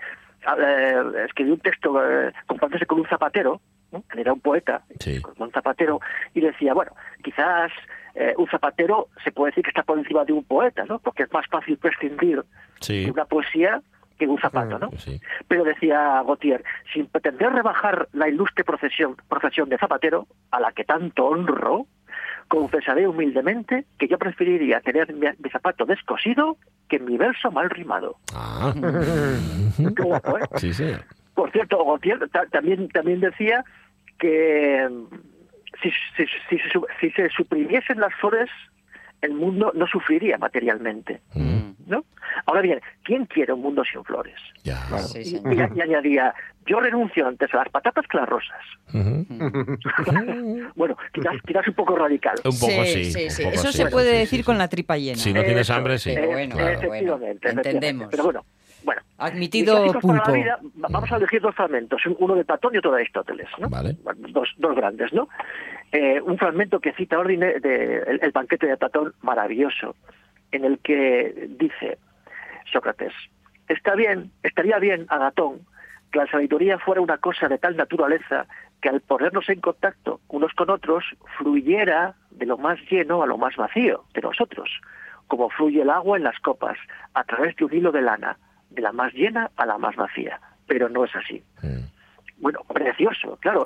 escribió 1.26 1.54
un 1.54 1.60
texto 1.60 2.04
eh, 2.04 2.34
comparándose 2.48 2.86
con 2.86 3.00
un 3.00 3.08
zapatero, 3.08 3.62
era 4.16 4.34
un 4.34 4.42
poeta, 4.42 4.84
Sí. 5.00 5.22
un 5.38 5.52
zapatero, 5.52 6.00
y 6.34 6.42
decía, 6.42 6.74
bueno, 6.74 6.92
quizás 7.24 7.72
eh, 8.16 8.34
un 8.38 8.48
zapatero 8.50 9.08
se 9.24 9.32
puede 9.32 9.52
decir 9.52 9.64
que 9.64 9.70
está 9.70 9.84
por 9.84 9.98
encima 9.98 10.26
de 10.26 10.34
un 10.34 10.44
poeta, 10.44 10.84
¿no? 10.86 11.00
Porque 11.00 11.24
es 11.24 11.32
más 11.32 11.46
fácil 11.48 11.78
prescindir 11.78 12.44
Sí. 12.82 13.06
de 13.06 13.12
una 13.12 13.26
poesía 13.26 13.82
que 14.26 14.32
un 14.32 14.40
zapato, 14.40 14.80
¿no? 14.80 14.90
Sí. 14.98 15.20
Pero 15.48 15.64
decía 15.64 16.22
Gautier, 16.26 16.64
sin 16.94 17.08
pretender 17.08 17.52
rebajar 17.52 18.08
la 18.14 18.28
ilustre 18.28 18.64
profesión, 18.64 19.16
profesión 19.30 19.70
de 19.70 19.78
zapatero, 19.78 20.28
a 20.52 20.60
la 20.60 20.72
que 20.72 20.84
tanto 20.84 21.26
honro, 21.26 21.86
confesaré 22.48 23.08
humildemente 23.08 23.86
que 23.98 24.08
yo 24.08 24.18
preferiría 24.18 24.80
tener 24.82 25.14
mi, 25.14 25.28
mi 25.40 25.50
zapato 25.50 25.86
descosido 25.86 26.58
que 26.90 27.00
mi 27.00 27.18
verso 27.18 27.52
mal 27.52 27.70
rimado. 27.70 28.18
Ah. 28.36 28.74
Qué 29.78 30.04
guapo, 30.04 30.38
¿eh? 30.38 30.42
Sí, 30.58 30.74
sí. 30.74 30.92
Por 31.34 31.52
cierto, 31.52 31.84
Gautier 31.84 32.30
ta- 32.30 32.46
también, 32.48 32.90
también 32.90 33.20
decía 33.22 33.64
que 34.20 34.88
mm, 34.90 35.06
si, 35.82 35.90
si, 36.16 36.26
si 36.50 36.60
si 37.00 37.10
se 37.12 37.30
suprimiesen 37.30 38.00
las 38.00 38.14
flores, 38.16 38.50
el 39.24 39.34
mundo 39.34 39.72
no 39.76 39.88
sufriría 39.88 40.38
materialmente. 40.38 41.22
Mm, 41.34 41.72
¿no? 41.88 42.06
Ahora 42.46 42.62
bien, 42.62 42.80
¿quién 43.04 43.26
quiere 43.26 43.54
un 43.54 43.62
mundo 43.62 43.84
sin 43.90 44.04
flores? 44.04 44.36
Ya. 44.64 44.78
Sí, 45.00 45.20
Y, 45.20 45.26
señor. 45.26 45.54
y- 45.76 45.78
y 45.78 45.82
añadía, 45.82 46.34
yo 46.66 46.80
renuncio 46.80 47.28
antes 47.28 47.54
a 47.54 47.58
las 47.58 47.70
patatas 47.70 48.06
que 48.08 48.18
a 48.18 48.22
las 48.22 48.30
rosas. 48.30 48.62
Bueno, 50.76 50.98
quizás, 51.14 51.34
quizás 51.46 51.68
un 51.68 51.74
poco 51.74 51.96
radical. 51.96 52.36
Un 52.44 52.58
poco 52.60 52.84
sí. 52.86 53.12
sí, 53.12 53.24
un 53.26 53.32
sí. 53.32 53.44
poco 53.44 53.56
Eso 53.56 53.72
sí, 53.72 53.78
se 53.78 53.86
puede 53.88 54.18
decir 54.20 54.40
sí, 54.40 54.44
con 54.44 54.58
la 54.58 54.68
tripa 54.68 54.98
llena. 54.98 55.18
Si 55.18 55.34
no 55.34 55.44
tienes 55.44 55.70
hambre, 55.70 55.98
sí. 55.98 56.12
eh, 56.12 56.16
Pero 56.16 56.28
bueno, 56.32 56.56
Claro. 56.56 56.70
efectivamente, 56.72 57.08
bueno, 57.08 57.26
efectivamente. 57.26 57.70
entendemos. 57.70 58.08
Pero 58.12 58.24
bueno, 58.24 58.46
bueno. 58.84 59.02
Admitido 59.18 59.86
la 59.86 60.32
vida, 60.32 60.60
vamos 60.76 61.12
a 61.12 61.18
elegir 61.18 61.42
dos 61.42 61.56
fragmentos, 61.56 62.06
un- 62.06 62.16
uno 62.20 62.36
de 62.36 62.46
Platón 62.46 62.74
y 62.76 62.78
otro 62.78 62.92
de 62.92 62.98
Aristóteles, 63.02 63.48
¿no? 63.60 63.70
Vale. 63.70 63.96
Dos, 64.30 64.50
dos 64.58 64.76
grandes, 64.76 65.14
¿no? 65.14 65.28
Eh, 65.92 66.20
un 66.22 66.38
fragmento 66.38 66.80
que 66.80 66.94
cita 66.94 67.20
Ordine 67.20 67.60
de 67.60 67.98
el, 68.08 68.20
el 68.22 68.32
banquete 68.32 68.68
de 68.68 68.78
Platón, 68.78 69.14
maravilloso, 69.22 69.96
en 70.52 70.66
el 70.66 70.80
que 70.80 71.48
dice 71.58 71.98
Sócrates, 72.72 73.14
está 73.68 73.96
bien, 73.96 74.32
estaría 74.44 74.80
bien, 74.80 75.06
Agatón, 75.10 75.60
que 76.12 76.20
la 76.20 76.28
sabiduría 76.28 76.78
fuera 76.80 77.02
una 77.02 77.18
cosa 77.18 77.48
de 77.48 77.58
tal 77.58 77.76
naturaleza 77.78 78.46
que 78.82 78.90
al 78.90 79.02
ponernos 79.02 79.48
en 79.50 79.62
contacto 79.62 80.20
unos 80.28 80.52
con 80.54 80.70
otros 80.70 81.04
fluyera 81.38 82.16
de 82.32 82.46
lo 82.46 82.58
más 82.58 82.78
lleno 82.90 83.24
a 83.24 83.28
lo 83.28 83.38
más 83.38 83.56
vacío 83.56 84.04
de 84.14 84.22
nosotros, 84.22 84.70
como 85.28 85.50
fluye 85.50 85.82
el 85.82 85.90
agua 85.90 86.18
en 86.18 86.24
las 86.24 86.38
copas, 86.40 86.78
a 87.14 87.24
través 87.24 87.56
de 87.56 87.66
un 87.66 87.74
hilo 87.74 87.92
de 87.92 88.02
lana, 88.02 88.38
de 88.74 88.82
la 88.82 88.92
más 88.92 89.14
llena 89.14 89.52
a 89.56 89.66
la 89.66 89.78
más 89.78 89.96
vacía. 89.96 90.40
Pero 90.68 90.90
no 90.90 91.06
es 91.06 91.16
así. 91.16 91.44
Mm. 91.62 91.86
Bueno, 92.38 92.60
precioso, 92.74 93.38
claro. 93.38 93.66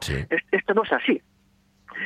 esto 0.52 0.74
no 0.74 0.84
es 0.84 0.92
así 0.92 1.22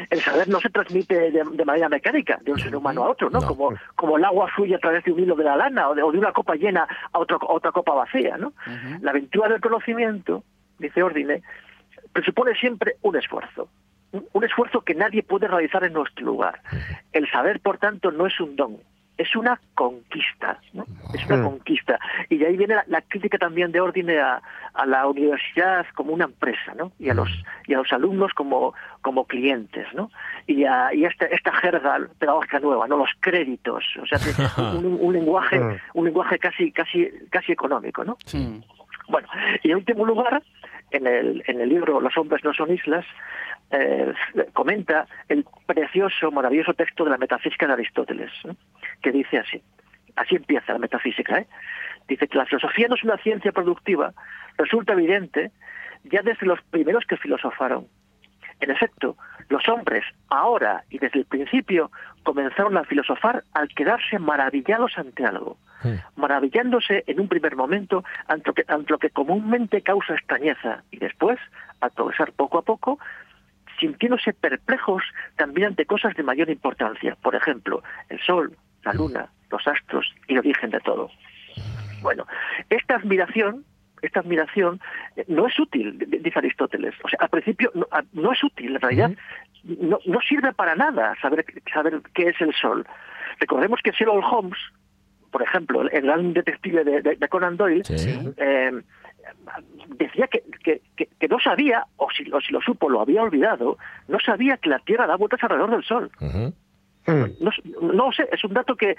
el 0.09 0.19
saber 0.21 0.47
no 0.47 0.59
se 0.59 0.69
transmite 0.69 1.31
de, 1.31 1.65
manera 1.65 1.89
mecánica 1.89 2.39
de 2.41 2.51
un 2.51 2.59
ser 2.59 2.75
humano 2.75 3.03
a 3.03 3.09
otro, 3.09 3.29
¿no? 3.29 3.41
Como, 3.41 3.73
como 3.95 4.17
el 4.17 4.25
agua 4.25 4.47
fluye 4.55 4.75
a 4.75 4.79
través 4.79 5.03
de 5.03 5.11
un 5.11 5.19
hilo 5.19 5.35
de 5.35 5.43
la 5.43 5.55
lana 5.55 5.89
o 5.89 5.95
de, 5.95 6.03
una 6.03 6.31
copa 6.31 6.55
llena 6.55 6.87
a, 7.11 7.19
otro, 7.19 7.39
otra 7.41 7.71
copa 7.71 7.93
vacía, 7.93 8.37
¿no? 8.37 8.53
La 9.01 9.11
aventura 9.11 9.49
del 9.49 9.61
conocimiento, 9.61 10.43
dice 10.79 11.03
Ordine, 11.03 11.41
presupone 12.13 12.55
siempre 12.55 12.95
un 13.01 13.15
esfuerzo. 13.15 13.69
Un 14.33 14.43
esfuerzo 14.43 14.81
que 14.81 14.93
nadie 14.93 15.23
puede 15.23 15.47
realizar 15.47 15.83
en 15.85 15.93
nuestro 15.93 16.25
lugar. 16.25 16.61
El 17.13 17.29
saber, 17.31 17.61
por 17.61 17.77
tanto, 17.77 18.11
no 18.11 18.27
es 18.27 18.37
un 18.41 18.55
don, 18.57 18.77
es 19.21 19.35
una 19.35 19.59
conquista, 19.75 20.59
¿no? 20.73 20.85
Es 21.13 21.25
una 21.27 21.43
conquista. 21.43 21.99
Y 22.29 22.37
de 22.37 22.47
ahí 22.47 22.57
viene 22.57 22.75
la, 22.87 23.01
crítica 23.01 23.37
también 23.37 23.71
de 23.71 23.79
Ordine 23.79 24.19
a, 24.19 24.41
la 24.85 25.07
universidad 25.07 25.85
como 25.95 26.13
una 26.13 26.25
empresa, 26.25 26.73
¿no? 26.75 26.91
Y 26.99 27.09
a 27.09 27.13
los, 27.13 27.29
y 27.67 27.73
a 27.73 27.77
los 27.77 27.91
alumnos 27.93 28.33
como, 28.33 28.73
como 29.01 29.25
clientes, 29.25 29.87
¿no? 29.93 30.11
Y 30.47 30.63
a, 30.65 30.93
y 30.93 31.05
esta, 31.05 31.25
esta 31.25 31.51
jerga 31.53 31.99
pedagógica 32.19 32.59
nueva, 32.59 32.87
¿no? 32.87 32.97
Los 32.97 33.11
créditos, 33.19 33.83
o 34.01 34.05
sea, 34.05 34.19
un, 34.73 35.13
lenguaje, 35.13 35.59
un 35.93 36.05
lenguaje 36.05 36.39
casi, 36.39 36.71
casi, 36.71 37.09
casi 37.29 37.51
económico, 37.51 38.03
¿no? 38.03 38.17
Bueno, 39.07 39.27
y 39.61 39.71
en 39.71 39.77
último 39.77 40.05
lugar, 40.05 40.41
en 40.91 41.07
el, 41.07 41.43
en 41.47 41.61
el 41.61 41.69
libro 41.69 41.99
Los 41.99 42.17
hombres 42.17 42.43
no 42.43 42.53
son 42.53 42.73
islas, 42.73 43.05
eh, 43.71 44.13
comenta 44.53 45.07
el 45.29 45.45
precioso, 45.65 46.31
maravilloso 46.31 46.73
texto 46.73 47.03
de 47.03 47.11
la 47.11 47.17
metafísica 47.17 47.67
de 47.67 47.73
Aristóteles, 47.73 48.31
que 49.01 49.11
dice 49.11 49.39
así, 49.39 49.61
así 50.15 50.35
empieza 50.35 50.73
la 50.73 50.79
metafísica, 50.79 51.39
¿eh? 51.39 51.47
dice 52.07 52.27
que 52.27 52.37
la 52.37 52.45
filosofía 52.45 52.87
no 52.87 52.95
es 52.95 53.03
una 53.03 53.17
ciencia 53.17 53.51
productiva, 53.51 54.13
resulta 54.57 54.93
evidente 54.93 55.51
ya 56.03 56.21
desde 56.21 56.45
los 56.45 56.61
primeros 56.63 57.05
que 57.05 57.17
filosofaron. 57.17 57.87
En 58.59 58.69
efecto, 58.69 59.17
los 59.49 59.67
hombres, 59.69 60.03
ahora 60.29 60.83
y 60.89 60.99
desde 60.99 61.19
el 61.19 61.25
principio, 61.25 61.91
comenzaron 62.23 62.77
a 62.77 62.83
filosofar 62.83 63.43
al 63.53 63.69
quedarse 63.69 64.19
maravillados 64.19 64.97
ante 64.97 65.25
algo, 65.25 65.57
maravillándose 66.15 67.03
en 67.07 67.19
un 67.19 67.27
primer 67.27 67.55
momento 67.55 68.03
ante 68.27 68.47
lo, 68.47 68.53
que, 68.53 68.63
ante 68.67 68.91
lo 68.91 68.99
que 68.99 69.09
comúnmente 69.09 69.81
causa 69.81 70.13
extrañeza 70.13 70.83
y 70.91 70.97
después, 70.97 71.39
al 71.79 71.89
progresar 71.91 72.33
poco 72.33 72.59
a 72.59 72.61
poco, 72.61 72.99
sintiéndose 73.81 74.31
perplejos 74.33 75.03
también 75.35 75.69
ante 75.69 75.85
cosas 75.85 76.15
de 76.15 76.23
mayor 76.23 76.49
importancia, 76.49 77.17
por 77.21 77.35
ejemplo, 77.35 77.83
el 78.09 78.19
Sol, 78.21 78.55
la 78.83 78.93
Luna, 78.93 79.29
los 79.49 79.67
astros 79.67 80.13
y 80.27 80.33
el 80.33 80.39
origen 80.39 80.69
de 80.69 80.79
todo. 80.79 81.09
Bueno, 82.01 82.25
esta 82.69 82.95
admiración, 82.95 83.65
esta 84.01 84.21
admiración 84.21 84.79
eh, 85.15 85.25
no 85.27 85.47
es 85.47 85.59
útil, 85.59 85.97
dice 85.97 86.39
Aristóteles. 86.39 86.93
O 87.03 87.09
sea, 87.09 87.19
al 87.21 87.29
principio 87.29 87.71
no, 87.73 88.31
es 88.31 88.43
útil, 88.43 88.75
en 88.75 88.81
realidad 88.81 89.11
no, 89.63 89.99
no, 90.05 90.21
sirve 90.21 90.53
para 90.53 90.75
nada 90.75 91.15
saber, 91.21 91.45
saber 91.73 92.01
qué 92.13 92.29
es 92.29 92.39
el 92.39 92.53
Sol. 92.53 92.87
Recordemos 93.39 93.79
que 93.83 93.91
Sherlock 93.91 94.31
Holmes, 94.31 94.59
por 95.31 95.41
ejemplo, 95.41 95.89
el 95.89 96.01
gran 96.01 96.33
detective 96.33 96.83
de, 96.83 97.27
Conan 97.29 97.57
Doyle, 97.57 97.83
eh, 98.37 98.71
decía 99.97 100.27
que, 100.27 100.43
que, 100.95 101.27
no 101.27 101.39
sabía, 101.39 101.85
o 101.97 102.09
si, 102.11 102.25
si, 102.25 102.51
lo 102.51 102.61
supo, 102.61 102.89
lo 102.89 103.01
había 103.01 103.23
olvidado, 103.23 103.77
no 104.07 104.19
sabía 104.19 104.57
que 104.57 104.69
la 104.69 104.79
Tierra 104.79 105.07
da 105.07 105.15
vueltas 105.15 105.43
alrededor 105.43 105.71
del 105.71 105.83
Sol. 105.83 106.11
No, 107.07 107.51
no, 107.81 108.11
sé, 108.11 108.27
es 108.31 108.43
un 108.43 108.53
dato 108.53 108.75
que, 108.75 108.95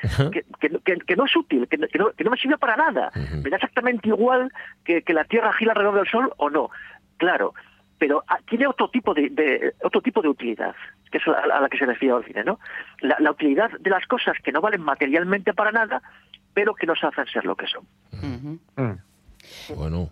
que, 0.60 1.16
no 1.16 1.24
es 1.24 1.36
útil, 1.36 1.68
que, 1.68 1.78
no, 1.78 2.10
que 2.12 2.24
no 2.24 2.30
me 2.30 2.36
sirve 2.36 2.58
para 2.58 2.76
nada. 2.76 3.10
Me 3.42 3.50
da 3.50 3.56
exactamente 3.56 4.08
igual 4.08 4.52
que, 4.84 5.04
la 5.08 5.24
Tierra 5.24 5.52
gira 5.52 5.72
alrededor 5.72 5.96
del 5.96 6.08
Sol 6.08 6.32
o 6.36 6.50
no. 6.50 6.70
Claro, 7.16 7.54
pero 7.98 8.24
ah, 8.26 8.38
tiene 8.48 8.66
otro 8.66 8.88
tipo 8.88 9.14
de, 9.14 9.74
otro 9.84 10.00
tipo 10.00 10.20
de 10.20 10.28
utilidad, 10.28 10.74
que 11.10 11.18
es 11.18 11.28
a, 11.28 11.46
la 11.46 11.68
que 11.68 11.78
se 11.78 11.86
refiere 11.86 12.24
cine, 12.26 12.42
¿no? 12.42 12.58
La, 13.00 13.30
utilidad 13.30 13.70
de 13.78 13.90
las 13.90 14.04
cosas 14.06 14.36
que 14.42 14.50
no 14.50 14.60
valen 14.60 14.82
materialmente 14.82 15.54
para 15.54 15.70
nada, 15.70 16.02
pero 16.52 16.74
que 16.74 16.86
nos 16.86 17.02
hacen 17.04 17.26
ser 17.26 17.44
lo 17.44 17.54
que 17.54 17.66
son. 17.68 17.86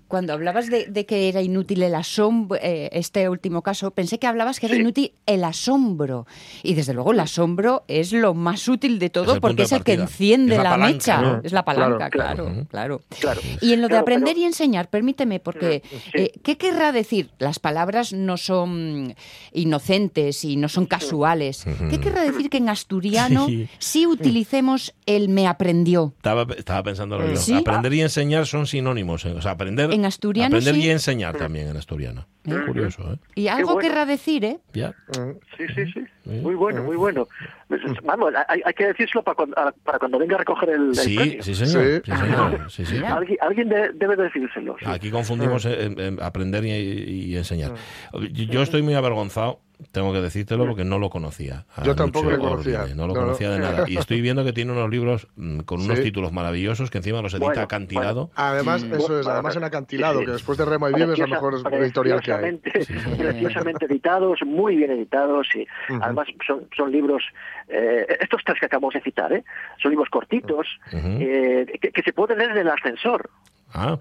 Cuando 0.08 0.32
hablabas 0.32 0.68
de, 0.68 1.06
que 1.06 1.28
era 1.28 1.42
inútil 1.42 1.82
el 1.82 1.94
asombro, 1.94 2.58
eh, 2.60 2.90
este 2.92 3.28
último 3.28 3.62
caso, 3.62 3.90
pensé 3.90 4.18
que 4.18 4.26
hablabas 4.26 4.60
que 4.60 4.66
era 4.66 4.76
inútil 4.76 5.12
el 5.26 5.44
asombro. 5.44 6.26
Y 6.62 6.74
desde 6.74 6.94
luego 6.94 7.12
el 7.12 7.20
asombro 7.20 7.84
es 7.88 8.12
lo 8.12 8.34
más 8.34 8.68
útil 8.68 8.98
de 8.98 9.10
todo 9.10 9.40
porque 9.40 9.62
es 9.62 9.72
el 9.72 9.84
que 9.84 9.94
enciende 9.94 10.58
la, 10.58 10.76
mecha. 10.76 11.40
Es 11.42 11.52
la 11.52 11.64
palanca, 11.64 12.10
claro, 12.10 12.66
claro, 12.68 13.00
Y 13.60 13.72
en 13.72 13.80
lo 13.80 13.88
de 13.88 13.96
aprender 13.96 14.36
y 14.36 14.44
enseñar, 14.44 14.88
permíteme, 14.88 15.40
porque 15.40 15.82
eh, 16.14 16.32
¿qué 16.42 16.56
querrá 16.56 16.92
decir? 16.92 17.30
Las 17.38 17.58
palabras 17.58 18.12
no 18.12 18.36
son 18.36 19.14
inocentes 19.52 20.44
y 20.44 20.56
no 20.56 20.68
son 20.68 20.86
casuales. 20.86 21.64
¿Qué 21.90 22.00
querrá 22.00 22.22
decir 22.22 22.50
que 22.50 22.58
en 22.58 22.68
asturiano 22.68 23.48
sí, 23.78 24.06
utilicemos 24.06 24.94
el 25.06 25.28
me 25.28 25.46
aprendió? 25.46 26.12
Estaba, 26.16 26.46
estaba 26.56 26.82
pensando 26.82 27.18
lo 27.18 27.26
mismo. 27.26 27.58
Aprender 27.58 27.92
y 27.94 28.00
enseñar 28.02 28.46
son 28.46 28.66
sinónimos. 28.66 29.19
O 29.24 29.42
sea, 29.42 29.52
aprender, 29.52 29.92
en 29.92 30.04
asturiano 30.04 30.56
aprender 30.56 30.76
y 30.76 30.90
enseñar 30.90 31.37
también 31.37 31.68
en 31.68 31.76
asturiano. 31.76 32.26
Muy 32.44 32.64
curioso, 32.64 33.12
¿eh? 33.12 33.16
Y 33.35 33.48
algo 33.48 33.78
querrá 33.78 34.06
decir, 34.06 34.44
¿eh? 34.44 34.59
Ya. 34.72 34.94
Sí, 35.56 35.66
sí, 35.74 35.92
sí. 35.92 36.04
Muy 36.24 36.54
bueno, 36.54 36.83
muy 36.83 36.96
bueno. 36.96 37.28
Vamos, 38.04 38.33
hay, 38.48 38.62
hay 38.64 38.72
que 38.72 38.87
decírselo 38.87 39.22
para 39.22 39.35
cuando, 39.35 39.56
para 39.85 39.98
cuando 39.98 40.18
venga 40.18 40.37
a 40.37 40.38
recoger 40.38 40.70
el, 40.70 40.94
sí, 40.94 41.38
Sí, 41.40 41.54
señor. 41.54 42.02
Sí. 42.68 42.87
sí, 42.87 42.96
Alguien, 43.04 43.38
alguien 43.40 43.68
debe 43.68 44.16
decírselo. 44.16 44.76
Aquí 44.87 45.11
confundimos 45.11 45.68
aprender 46.20 46.64
y, 46.64 47.37
enseñar. 47.37 47.74
Yo 48.33 48.62
estoy 48.62 48.83
muy 48.83 48.94
avergonzado 48.94 49.61
tengo 49.92 50.12
que 50.12 50.20
decírtelo 50.20 50.66
porque 50.66 50.84
no 50.84 50.98
lo 50.98 51.10
conocía. 51.10 51.66
Yo 51.84 51.94
tampoco 51.94 52.30
lo 52.30 52.38
conocía. 52.38 52.86
no 52.94 53.06
lo 53.06 53.14
conocía 53.14 53.50
de 53.50 53.58
nada. 53.58 53.84
Y 53.88 53.96
estoy 53.96 54.20
viendo 54.20 54.44
que 54.44 54.52
tiene 54.52 54.72
unos 54.72 54.90
libros 54.90 55.28
mm, 55.36 55.60
con 55.60 55.80
unos 55.80 56.00
títulos 56.00 56.32
maravillosos 56.32 56.90
que 56.90 56.98
encima 56.98 57.22
los 57.22 57.34
edita 57.34 57.62
acantilado. 57.62 58.30
Además, 58.34 58.82
eso 58.82 59.20
es, 59.20 59.26
además 59.26 59.56
en 59.56 59.64
acantilado, 59.64 60.20
que 60.20 60.32
después 60.32 60.58
de 60.58 60.64
Rema 60.64 60.90
y 60.90 60.94
Vives 60.94 61.12
es 61.12 61.18
la 61.18 61.26
mejor 61.26 61.54
editorial 61.72 62.20
que 62.20 62.32
hay. 62.32 62.56
Preciosamente 62.56 63.86
editados, 63.86 64.40
muy 64.44 64.76
bien 64.76 64.90
editados 64.90 65.48
y 65.54 65.66
además 66.00 66.28
son, 66.46 66.68
son 66.76 66.90
libros, 66.90 67.22
eh, 67.68 68.06
estos 68.20 68.42
tres 68.44 68.58
que 68.58 68.66
acabamos 68.66 68.94
de 68.94 69.00
citar, 69.00 69.32
¿eh? 69.32 69.44
son 69.80 69.90
libros 69.90 70.08
cortitos 70.10 70.66
eh, 70.92 71.66
que, 71.80 72.02
se 72.02 72.12
pueden 72.12 72.38
leer 72.38 72.50
en 72.52 72.58
el 72.58 72.68
ascensor. 72.68 73.30
Ah. 73.72 73.98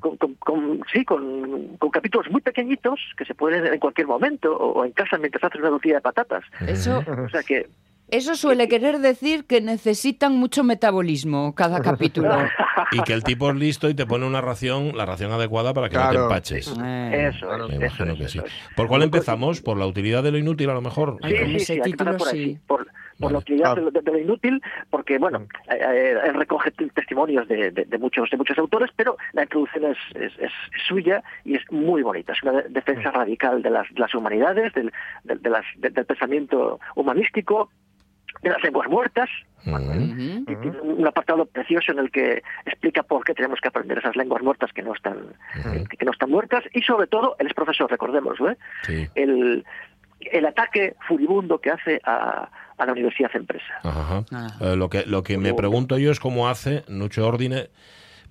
con, 0.00 0.80
sí, 0.92 1.04
con, 1.04 1.76
capítulos 1.92 2.30
muy 2.30 2.40
pequeñitos 2.40 3.00
que 3.16 3.24
se 3.24 3.34
pueden 3.34 3.66
en 3.66 3.78
cualquier 3.78 4.06
momento 4.06 4.56
o, 4.56 4.84
en 4.84 4.92
casa 4.92 5.18
mientras 5.18 5.44
haces 5.44 5.60
una 5.60 5.70
tortilla 5.70 5.96
de 5.96 6.00
patatas. 6.00 6.44
Eso, 6.66 7.02
o 7.06 7.28
sea 7.28 7.42
que 7.42 7.66
eso 8.10 8.34
suele 8.34 8.68
querer 8.68 8.98
decir 8.98 9.44
que 9.44 9.60
necesitan 9.60 10.36
mucho 10.36 10.64
metabolismo 10.64 11.54
cada 11.54 11.80
capítulo. 11.82 12.34
y 12.90 13.02
que 13.02 13.12
el 13.12 13.22
tipo 13.22 13.50
es 13.50 13.56
listo 13.56 13.88
y 13.88 13.94
te 13.94 14.04
pone 14.04 14.26
una 14.26 14.40
ración, 14.40 14.96
la 14.96 15.06
ración 15.06 15.30
adecuada 15.30 15.72
para 15.74 15.88
que 15.88 15.96
no 15.96 16.10
te 16.10 16.16
empaches. 16.16 16.74
Eh, 16.82 17.30
eso, 17.32 17.46
Me 17.68 17.76
imagino 17.76 18.16
que 18.16 18.28
sí. 18.28 18.40
¿Por 18.74 18.88
cuál 18.88 19.02
empezamos? 19.02 19.60
¿Por 19.60 19.78
la 19.78 19.86
utilidad 19.86 20.22
de 20.22 20.32
lo 20.32 20.38
inútil 20.38 20.70
a 20.70 20.74
lo 20.74 20.80
mejor? 20.80 21.18
Sí, 21.22 21.36
sí, 21.36 21.60
sí, 21.60 21.80
título, 21.82 22.16
por, 22.16 22.28
sí. 22.28 22.58
por, 22.66 22.86
por 23.20 23.32
la 23.32 23.38
utilidad 23.38 23.78
ah. 23.78 23.90
de, 23.90 24.10
lo 24.10 24.18
inútil, 24.18 24.62
porque 24.88 25.18
bueno, 25.18 25.40
mm. 25.40 25.72
eh, 25.72 25.78
eh, 25.80 26.18
él 26.24 26.34
recoge 26.34 26.70
testimonios 26.70 27.46
de, 27.46 27.70
de, 27.70 27.98
muchos 27.98 28.30
de 28.30 28.36
muchos 28.36 28.58
autores, 28.58 28.90
pero 28.96 29.16
la 29.32 29.42
introducción 29.42 29.84
es, 29.84 29.98
es, 30.16 30.52
suya 30.88 31.22
y 31.44 31.56
es 31.56 31.62
muy 31.70 32.02
bonita. 32.02 32.32
Es 32.32 32.42
una 32.42 32.62
defensa 32.62 33.10
mm. 33.10 33.14
radical 33.14 33.62
de 33.62 33.70
las, 33.70 33.86
las 33.96 34.14
humanidades, 34.14 34.72
del, 34.72 34.92
de, 35.24 35.50
las, 35.50 35.64
del 35.76 36.06
pensamiento 36.06 36.80
humanístico, 36.94 37.70
de 38.42 38.50
las 38.50 38.62
lenguas 38.62 38.88
muertas. 38.88 39.28
un 39.66 41.06
apartado 41.06 41.44
precioso 41.44 41.92
en 41.92 41.98
el 41.98 42.10
que 42.10 42.42
explica 42.64 43.02
por 43.02 43.24
qué 43.24 43.34
tenemos 43.34 43.60
que 43.60 43.68
aprender 43.68 43.98
esas 43.98 44.16
lenguas 44.16 44.42
muertas 44.42 44.72
que 44.72 44.82
no 44.82 44.94
están 44.94 45.34
que, 45.90 46.04
no 46.04 46.12
están 46.12 46.30
muertas 46.30 46.64
y 46.72 46.80
sobre 46.80 47.06
todo 47.06 47.36
él 47.38 47.48
es 47.48 47.52
profesor, 47.52 47.90
recordemos, 47.90 48.38
¿eh? 48.40 49.10
el, 49.14 49.64
el 50.20 50.46
ataque 50.46 50.94
furibundo 51.06 51.60
que 51.60 51.70
hace 51.70 52.00
a, 52.04 52.48
a 52.80 52.86
la 52.86 52.92
universidad 52.92 53.30
empresa. 53.34 53.74
Ah. 53.84 54.22
Eh, 54.60 54.74
lo 54.76 54.88
que 54.88 55.04
lo 55.04 55.22
que 55.22 55.36
me 55.38 55.54
pregunto 55.54 55.98
yo 55.98 56.10
es 56.10 56.18
cómo 56.18 56.48
hace 56.48 56.82
Nucho 56.88 57.26
Ordine 57.26 57.68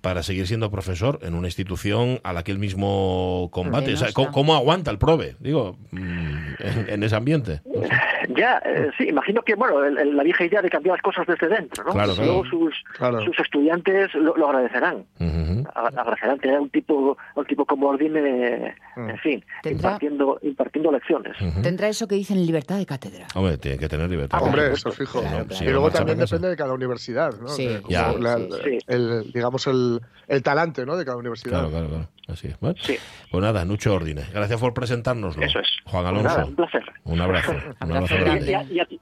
para 0.00 0.22
seguir 0.22 0.46
siendo 0.46 0.70
profesor 0.70 1.18
en 1.22 1.34
una 1.34 1.48
institución 1.48 2.20
a 2.22 2.32
la 2.32 2.42
que 2.42 2.52
él 2.52 2.58
mismo 2.58 3.48
combate. 3.52 3.94
¿cómo, 4.14 4.54
aguanta 4.54 4.90
el 4.90 4.98
prove, 4.98 5.36
digo, 5.40 5.76
mm, 5.90 6.88
en, 6.88 7.02
ese 7.02 7.16
ambiente? 7.16 7.60
Ya, 8.36 8.62
eh, 8.64 8.90
sí, 8.96 9.08
imagino 9.08 9.42
que, 9.42 9.54
bueno, 9.54 9.80
la 9.90 10.22
vieja 10.22 10.44
idea 10.44 10.62
de 10.62 10.70
cambiar 10.70 10.96
las 10.96 11.02
cosas 11.02 11.26
desde 11.26 11.48
dentro, 11.48 11.84
¿no? 11.84 11.92
Claro, 11.92 12.14
Luego 12.14 12.44
sus, 12.44 12.74
sus 13.24 13.38
estudiantes 13.40 14.14
lo, 14.14 14.48
agradecerán. 14.48 15.04
Agradecerán 15.74 16.38
tener 16.38 16.60
un 16.60 16.70
tipo, 16.70 17.18
un 17.34 17.44
tipo 17.46 17.64
como 17.66 17.88
Ordine, 17.88 18.76
mm. 18.96 19.10
en 19.10 19.18
fin, 19.18 19.44
impartiendo, 19.64 20.38
impartiendo 20.42 20.92
lecciones. 20.92 21.36
Tendrá 21.62 21.88
eso 21.88 22.06
que 22.06 22.14
dicen 22.14 22.44
libertad 22.46 22.78
de 22.78 22.86
cátedra. 22.86 23.26
Hombre, 23.34 23.58
tiene 23.58 23.78
que 23.78 23.88
tener 23.88 24.08
libertad. 24.08 24.38
Ah, 24.40 24.44
hombre, 24.44 24.72
eso 24.72 24.92
fijo. 24.92 25.22
y 25.60 25.64
luego 25.64 25.90
también 25.90 26.18
depende 26.18 26.48
de 26.48 26.56
cada 26.56 26.72
universidad, 26.72 27.32
¿no? 27.40 27.48
Sí, 27.48 27.68
el, 28.86 29.32
digamos, 29.32 29.66
el, 29.66 29.89
el 30.28 30.42
talante, 30.42 30.86
¿no? 30.86 30.96
De 30.96 31.04
cada 31.04 31.16
universidad. 31.16 31.58
Claro, 31.58 31.70
claro, 31.70 31.88
claro. 31.88 32.08
Así 32.28 32.46
es. 32.46 32.60
Bueno, 32.60 32.76
Pues 33.30 33.42
nada, 33.42 33.64
Nucho 33.64 33.94
Ordine. 33.94 34.22
Gracias 34.32 34.60
por 34.60 34.72
presentárnoslo. 34.72 35.42
Eso 35.42 35.58
es. 35.58 35.68
Juan 35.84 36.04
pues 36.14 36.24
Alonso. 36.24 36.48
un 36.48 36.54
placer. 36.54 36.82
Un 37.04 37.20
abrazo. 37.20 37.52
Un 37.80 37.92
abrazo 37.96 38.14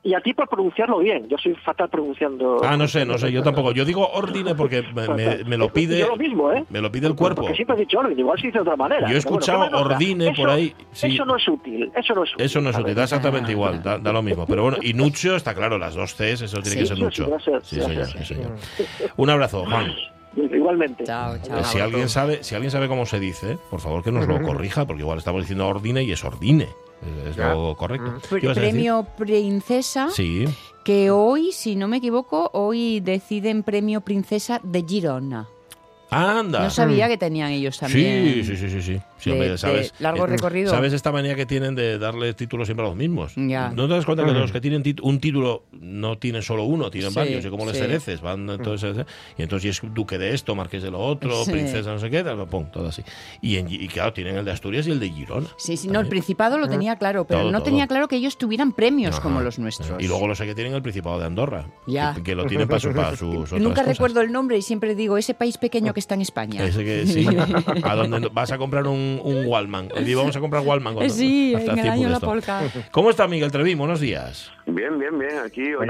y, 0.02 0.14
a, 0.14 0.20
ti 0.20 0.32
por 0.32 0.48
pronunciarlo 0.48 0.98
bien. 1.00 1.28
Yo 1.28 1.36
soy 1.36 1.54
fatal 1.56 1.90
pronunciando. 1.90 2.60
Ah, 2.64 2.76
no 2.76 2.88
sé, 2.88 3.04
no 3.04 3.18
sé. 3.18 3.30
Yo 3.30 3.42
tampoco. 3.42 3.72
Yo 3.72 3.84
digo 3.84 4.08
Ordine 4.08 4.54
porque 4.54 4.82
me, 4.82 5.56
lo 5.56 5.72
pide. 5.72 5.98
Yo 5.98 6.08
lo 6.08 6.16
mismo, 6.16 6.52
¿eh? 6.52 6.64
Me 6.70 6.80
lo 6.80 6.90
pide 6.90 7.06
el 7.06 7.14
cuerpo. 7.14 7.42
Porque 7.42 7.56
siempre 7.56 7.76
he 7.76 7.80
dicho 7.80 7.98
Ordine. 7.98 8.20
Igual 8.20 8.40
se 8.40 8.46
dice 8.46 8.58
de 8.58 8.62
otra 8.62 8.76
manera. 8.76 9.08
Yo 9.08 9.14
he 9.14 9.18
escuchado 9.18 9.68
Ordine 9.78 10.32
por 10.34 10.48
ahí. 10.48 10.74
Eso 10.92 11.24
no 11.24 11.36
es 11.36 11.46
útil. 11.46 11.92
Eso 11.94 12.14
no 12.14 12.24
es 12.24 12.32
útil. 12.32 12.44
Eso 12.46 12.60
no 12.60 12.70
es 12.70 12.78
útil. 12.78 12.94
Da 12.94 13.02
exactamente 13.02 13.52
igual. 13.52 13.82
Da, 13.82 13.98
lo 13.98 14.22
mismo. 14.22 14.46
Pero 14.46 14.62
bueno, 14.62 14.78
y 14.80 14.94
Nucho 14.94 15.36
está 15.36 15.54
claro, 15.54 15.78
las 15.78 15.94
dos 15.94 16.14
Cs, 16.14 16.42
eso 16.42 16.62
tiene 16.62 16.80
que 16.80 16.86
ser 16.86 16.98
Nucho. 16.98 17.28
Sí, 17.62 17.80
señor. 17.80 18.06
Sí, 18.06 18.24
señor. 18.24 18.56
Un 19.16 19.30
abrazo, 19.30 19.64
Juan. 19.66 19.92
Igualmente. 20.36 21.04
Eh, 21.04 21.64
si 21.64 21.80
alguien 21.80 22.08
sabe, 22.08 22.44
si 22.44 22.54
alguien 22.54 22.70
sabe 22.70 22.88
cómo 22.88 23.06
se 23.06 23.18
dice, 23.18 23.58
por 23.70 23.80
favor 23.80 24.02
que 24.02 24.12
nos 24.12 24.26
lo 24.26 24.40
corrija, 24.42 24.86
porque 24.86 25.02
igual 25.02 25.18
estamos 25.18 25.42
diciendo 25.42 25.66
ordine 25.66 26.02
y 26.02 26.12
es 26.12 26.24
ordine. 26.24 26.68
Es, 27.28 27.36
lo 27.36 27.76
correcto. 27.76 28.18
Premio 28.54 29.06
Princesa. 29.16 30.08
Sí. 30.10 30.44
Que 30.84 31.10
hoy, 31.10 31.52
si 31.52 31.76
no 31.76 31.86
me 31.86 31.98
equivoco, 31.98 32.50
hoy 32.54 33.00
deciden 33.00 33.62
Premio 33.62 34.00
Princesa 34.00 34.60
de 34.62 34.82
Girona. 34.82 35.48
Anda. 36.10 36.60
No 36.60 36.70
sabía 36.70 37.06
que 37.08 37.18
tenían 37.18 37.50
ellos 37.50 37.78
también. 37.78 38.24
Sí, 38.24 38.44
sí, 38.44 38.56
sí, 38.56 38.70
sí. 38.70 38.82
sí. 38.82 39.00
¿Sabes? 39.56 39.94
largo 39.98 40.24
eh, 40.24 40.28
recorrido. 40.28 40.70
¿Sabes 40.70 40.92
esta 40.92 41.12
manía 41.12 41.34
que 41.34 41.46
tienen 41.46 41.74
de 41.74 41.98
darle 41.98 42.34
títulos 42.34 42.66
siempre 42.66 42.84
a 42.84 42.88
los 42.88 42.96
mismos? 42.96 43.32
Ya. 43.36 43.70
¿No 43.70 43.88
te 43.88 43.94
das 43.94 44.04
cuenta 44.04 44.24
que 44.24 44.32
los 44.32 44.52
que 44.52 44.60
tienen 44.60 44.82
un 45.02 45.20
título 45.20 45.64
no 45.72 46.18
tienen 46.18 46.42
solo 46.42 46.64
uno, 46.64 46.90
tienen 46.90 47.12
varios? 47.14 47.44
Y 47.44 47.50
como 47.50 47.66
les 47.66 47.76
hereces, 47.80 48.20
van 48.20 48.48
entonces, 48.48 49.06
y 49.36 49.42
entonces 49.42 49.82
es 49.82 49.94
duque 49.94 50.18
de 50.18 50.34
esto, 50.34 50.54
marqués 50.54 50.82
de 50.82 50.90
lo 50.90 51.00
otro, 51.00 51.44
princesa 51.44 51.92
no 51.92 51.98
sé 51.98 52.10
qué, 52.10 52.24
pum, 52.50 52.66
todo 52.70 52.88
así. 52.88 53.02
Y, 53.42 53.58
y, 53.58 53.88
claro, 53.88 54.12
tienen 54.12 54.36
el 54.36 54.44
de 54.44 54.52
Asturias 54.52 54.86
y 54.86 54.92
el 54.92 55.00
de 55.00 55.10
Girona. 55.10 55.48
Sí, 55.56 55.76
sí, 55.76 55.88
no, 55.88 56.00
el 56.00 56.08
Principado 56.08 56.58
lo 56.58 56.68
tenía 56.68 56.96
claro, 56.96 57.26
pero 57.26 57.50
no 57.50 57.62
tenía 57.62 57.86
claro 57.86 58.08
que 58.08 58.16
ellos 58.16 58.38
tuvieran 58.38 58.72
premios 58.72 59.20
como 59.20 59.40
los 59.40 59.58
nuestros. 59.58 60.02
Y 60.02 60.06
luego 60.06 60.26
lo 60.26 60.34
sé 60.34 60.46
que 60.46 60.54
tienen 60.54 60.74
el 60.74 60.82
Principado 60.82 61.18
de 61.18 61.26
Andorra, 61.26 61.66
ya. 61.86 62.14
Que, 62.24 62.34
lo 62.34 62.46
tienen 62.46 62.68
para, 62.68 62.80
su, 62.80 62.92
para 62.92 63.16
sus 63.16 63.52
Nunca 63.60 63.82
recuerdo 63.82 64.20
el 64.20 64.32
nombre 64.32 64.56
y 64.58 64.62
siempre 64.62 64.94
digo, 64.94 65.18
ese 65.18 65.34
país 65.34 65.58
pequeño 65.58 65.92
que 65.92 66.00
está 66.00 66.14
en 66.14 66.22
España 66.22 66.68
que 66.84 67.06
sí. 67.06 67.26
¿A 67.82 67.94
dónde 67.94 68.28
vas 68.32 68.52
a 68.52 68.58
comprar 68.58 68.86
un, 68.86 69.07
un 69.22 69.46
Wallman? 69.46 69.88
Y 70.06 70.14
vamos 70.14 70.36
a 70.36 70.40
comprar 70.40 70.62
Wallman. 70.64 70.94
Cuando, 70.94 71.12
sí, 71.12 71.54
en 71.54 71.78
el 71.78 71.88
año 71.88 72.08
La 72.08 72.20
Polka. 72.20 72.62
¿Cómo 72.90 73.10
está 73.10 73.28
Miguel 73.28 73.50
Trevi? 73.50 73.74
Buenos 73.74 74.00
días. 74.00 74.50
Bien, 74.66 74.98
bien, 74.98 75.18
bien. 75.18 75.38
Aquí 75.44 75.74
hoy 75.74 75.86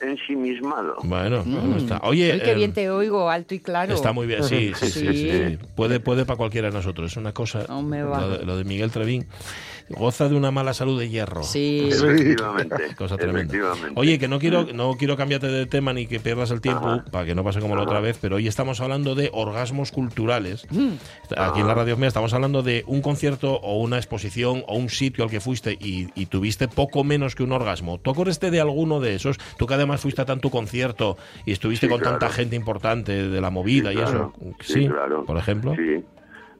ensimismado. 0.00 0.96
Bueno, 1.02 1.42
mm. 1.44 1.76
está. 1.76 2.00
Oye, 2.04 2.40
qué 2.44 2.54
bien 2.54 2.70
eh, 2.70 2.74
te 2.74 2.90
oigo, 2.90 3.30
alto 3.30 3.54
y 3.54 3.60
claro. 3.60 3.94
Está 3.94 4.12
muy 4.12 4.26
bien, 4.26 4.44
sí, 4.44 4.72
sí, 4.74 4.90
sí. 4.90 5.06
sí, 5.06 5.58
Puede, 5.74 6.00
puede 6.00 6.24
para 6.24 6.36
cualquiera 6.36 6.68
de 6.68 6.74
nosotros. 6.74 7.10
Es 7.10 7.16
una 7.16 7.32
cosa. 7.32 7.64
No 7.68 7.82
me 7.82 8.02
va. 8.02 8.20
Lo, 8.20 8.38
de, 8.38 8.44
lo 8.44 8.56
de 8.56 8.64
Miguel 8.64 8.90
Trevín 8.90 9.26
goza 9.88 10.28
de 10.28 10.34
una 10.34 10.50
mala 10.50 10.74
salud 10.74 10.98
de 10.98 11.08
hierro. 11.08 11.42
Sí, 11.42 11.88
efectivamente. 11.90 12.94
Cosa 12.96 13.16
tremenda. 13.16 13.54
Oye, 13.94 14.18
que 14.18 14.28
no 14.28 14.38
quiero, 14.38 14.66
no 14.72 14.94
quiero 14.98 15.16
cambiarte 15.16 15.48
de 15.48 15.66
tema 15.66 15.92
ni 15.92 16.06
que 16.06 16.20
pierdas 16.20 16.50
el 16.50 16.60
tiempo 16.60 17.02
para 17.10 17.24
que 17.24 17.34
no 17.34 17.44
pase 17.44 17.60
como 17.60 17.76
la 17.76 17.82
otra 17.82 18.00
vez, 18.00 18.18
pero 18.20 18.36
hoy 18.36 18.48
estamos 18.48 18.80
hablando 18.80 19.14
de 19.14 19.30
orgasmos 19.32 19.92
culturales. 19.92 20.66
Mm. 20.70 20.94
Aquí 21.36 21.60
en 21.60 21.66
la 21.66 21.74
radio 21.74 21.96
mía 21.96 22.08
estamos 22.08 22.32
hablando 22.34 22.62
de 22.62 22.84
un 22.86 23.02
concierto 23.02 23.54
o 23.54 23.80
una 23.80 23.96
exposición 23.96 24.64
o 24.66 24.76
un 24.76 24.88
sitio 24.88 25.24
al 25.24 25.30
que 25.30 25.40
fuiste 25.40 25.76
y, 25.80 26.08
tuviste 26.26 26.68
poco 26.68 27.04
menos 27.04 27.34
que 27.34 27.42
un 27.42 27.52
orgasmo. 27.52 27.98
¿Tú 27.98 28.10
acordaste 28.10 28.50
de 28.50 28.60
alguno 28.60 29.00
de 29.00 29.14
esos? 29.14 29.38
Tú 29.56 29.66
que 29.66 29.74
además 29.74 30.02
fuiste 30.02 30.20
a 30.20 30.26
tanto 30.26 30.50
concierto 30.50 31.16
y 31.46 31.52
estuviste 31.52 31.88
con 31.88 32.02
tanta 32.02 32.28
gente 32.28 32.54
importante 32.54 33.28
de 33.28 33.40
la 33.40 33.50
movida 33.50 33.92
y 33.92 33.98
eso. 33.98 34.32
Sí, 34.60 34.86
claro. 34.86 35.24
Por 35.24 35.38
ejemplo. 35.38 35.74
Sí 35.74 36.04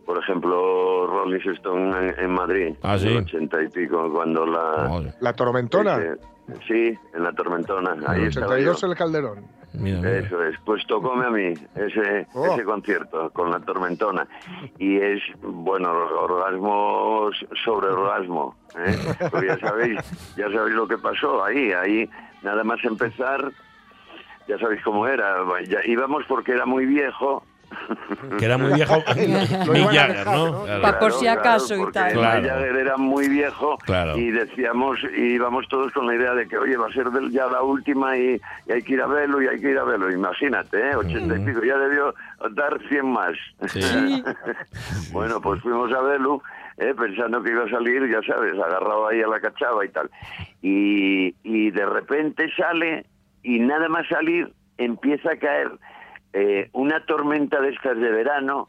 por 0.09 0.17
ejemplo, 0.17 1.07
Rolling 1.07 1.53
Stone 1.57 2.15
en, 2.17 2.31
Madrid, 2.31 2.75
¿Ah, 2.81 2.99
sí? 2.99 3.09
en 3.09 3.19
80 3.19 3.63
y 3.65 3.69
pico, 3.69 4.11
cuando 4.11 4.47
la... 4.47 5.13
¿La 5.21 5.35
Tormentona? 5.35 6.17
sí, 6.67 6.99
en 7.13 7.23
la 7.23 7.31
Tormentona. 7.35 7.95
Ahí 8.07 8.23
en 8.23 8.29
82 8.29 8.85
en 8.85 8.91
el 8.91 8.97
Calderón. 8.97 9.45
Eso 9.75 10.43
es, 10.45 10.57
pues 10.65 10.87
tocóme 10.87 11.27
a 11.27 11.31
mí 11.31 11.53
ese, 11.75 12.27
oh. 12.33 12.55
ese 12.55 12.65
concierto 12.65 13.29
con 13.35 13.51
la 13.51 13.61
tormentona. 13.61 14.27
Y 14.79 14.97
es, 14.97 15.21
bueno, 15.43 15.91
orgasmo 15.91 17.29
sobre 17.63 17.89
orgasmo. 17.89 18.57
¿eh? 18.79 18.97
Pues 19.31 19.45
ya 19.45 19.59
sabéis, 19.59 20.01
ya 20.39 20.51
sabéis 20.51 20.75
lo 20.75 20.89
que 20.89 20.97
pasó 20.97 21.45
ahí, 21.45 21.71
ahí 21.73 22.09
nada 22.43 22.65
más 22.65 22.83
empezar, 22.83 23.53
ya 24.49 24.59
sabéis 24.59 24.83
cómo 24.83 25.07
era. 25.07 25.37
Ya 25.69 25.81
íbamos 25.85 26.25
porque 26.27 26.53
era 26.53 26.65
muy 26.65 26.87
viejo 26.87 27.43
que 28.39 28.45
era 28.45 28.59
muy 28.59 28.73
viejo 28.75 28.97
Mick 29.17 29.91
Jagger, 29.91 30.27
¿no? 30.27 30.65
Para 30.83 30.99
por 30.99 31.13
si 31.13 31.27
acaso 31.27 31.77
y 31.77 31.93
tal. 31.93 32.13
Claro. 32.13 32.49
Jagger 32.49 32.77
era 32.77 32.97
muy 32.97 33.29
viejo 33.29 33.79
y 34.17 34.31
decíamos, 34.31 34.99
y 35.17 35.35
íbamos 35.35 35.67
todos 35.69 35.93
con 35.93 36.07
la 36.07 36.15
idea 36.15 36.35
de 36.35 36.47
que, 36.49 36.59
oye, 36.59 36.77
va 36.77 36.87
a 36.87 36.93
ser 36.93 37.07
ya 37.31 37.47
la 37.47 37.63
última 37.63 38.17
y, 38.17 38.41
hay 38.71 38.83
que 38.83 38.95
ir 38.95 39.03
a 39.03 39.07
verlo 39.07 39.43
y 39.43 39.49
hay 39.49 39.61
que 39.61 39.71
ir 39.71 39.79
a 39.79 39.85
verlo. 39.85 40.11
Imagínate, 40.11 40.91
¿eh? 40.91 40.97
80 40.97 41.37
y 41.37 41.45
pico, 41.45 41.65
ya 41.65 41.79
debió 41.79 42.15
dar 42.51 42.79
100 42.89 43.07
más. 43.07 43.33
bueno, 45.13 45.41
pues 45.41 45.61
fuimos 45.63 45.93
a 45.93 46.01
verlo. 46.03 46.43
¿eh? 46.79 46.95
pensando 46.95 47.43
que 47.43 47.51
iba 47.51 47.65
a 47.65 47.71
salir, 47.71 48.09
ya 48.09 48.23
sabes, 48.23 48.53
agarrado 48.55 49.09
ahí 49.09 49.21
a 49.21 49.27
la 49.27 49.41
cachava 49.41 49.85
y 49.85 49.89
tal. 49.89 50.11
Y, 50.63 51.35
y 51.43 51.71
de 51.71 51.87
repente 51.87 52.49
sale 52.57 53.05
y 53.43 53.59
nada 53.59 53.89
más 53.89 54.07
salir 54.09 54.53
empieza 54.79 55.33
a 55.33 55.37
caer 55.37 55.71
eh, 56.39 56.71
una 56.73 57.05
tormenta 57.05 57.61
de 57.61 57.71
estas 57.71 57.99
de 57.99 58.11
verano 58.11 58.69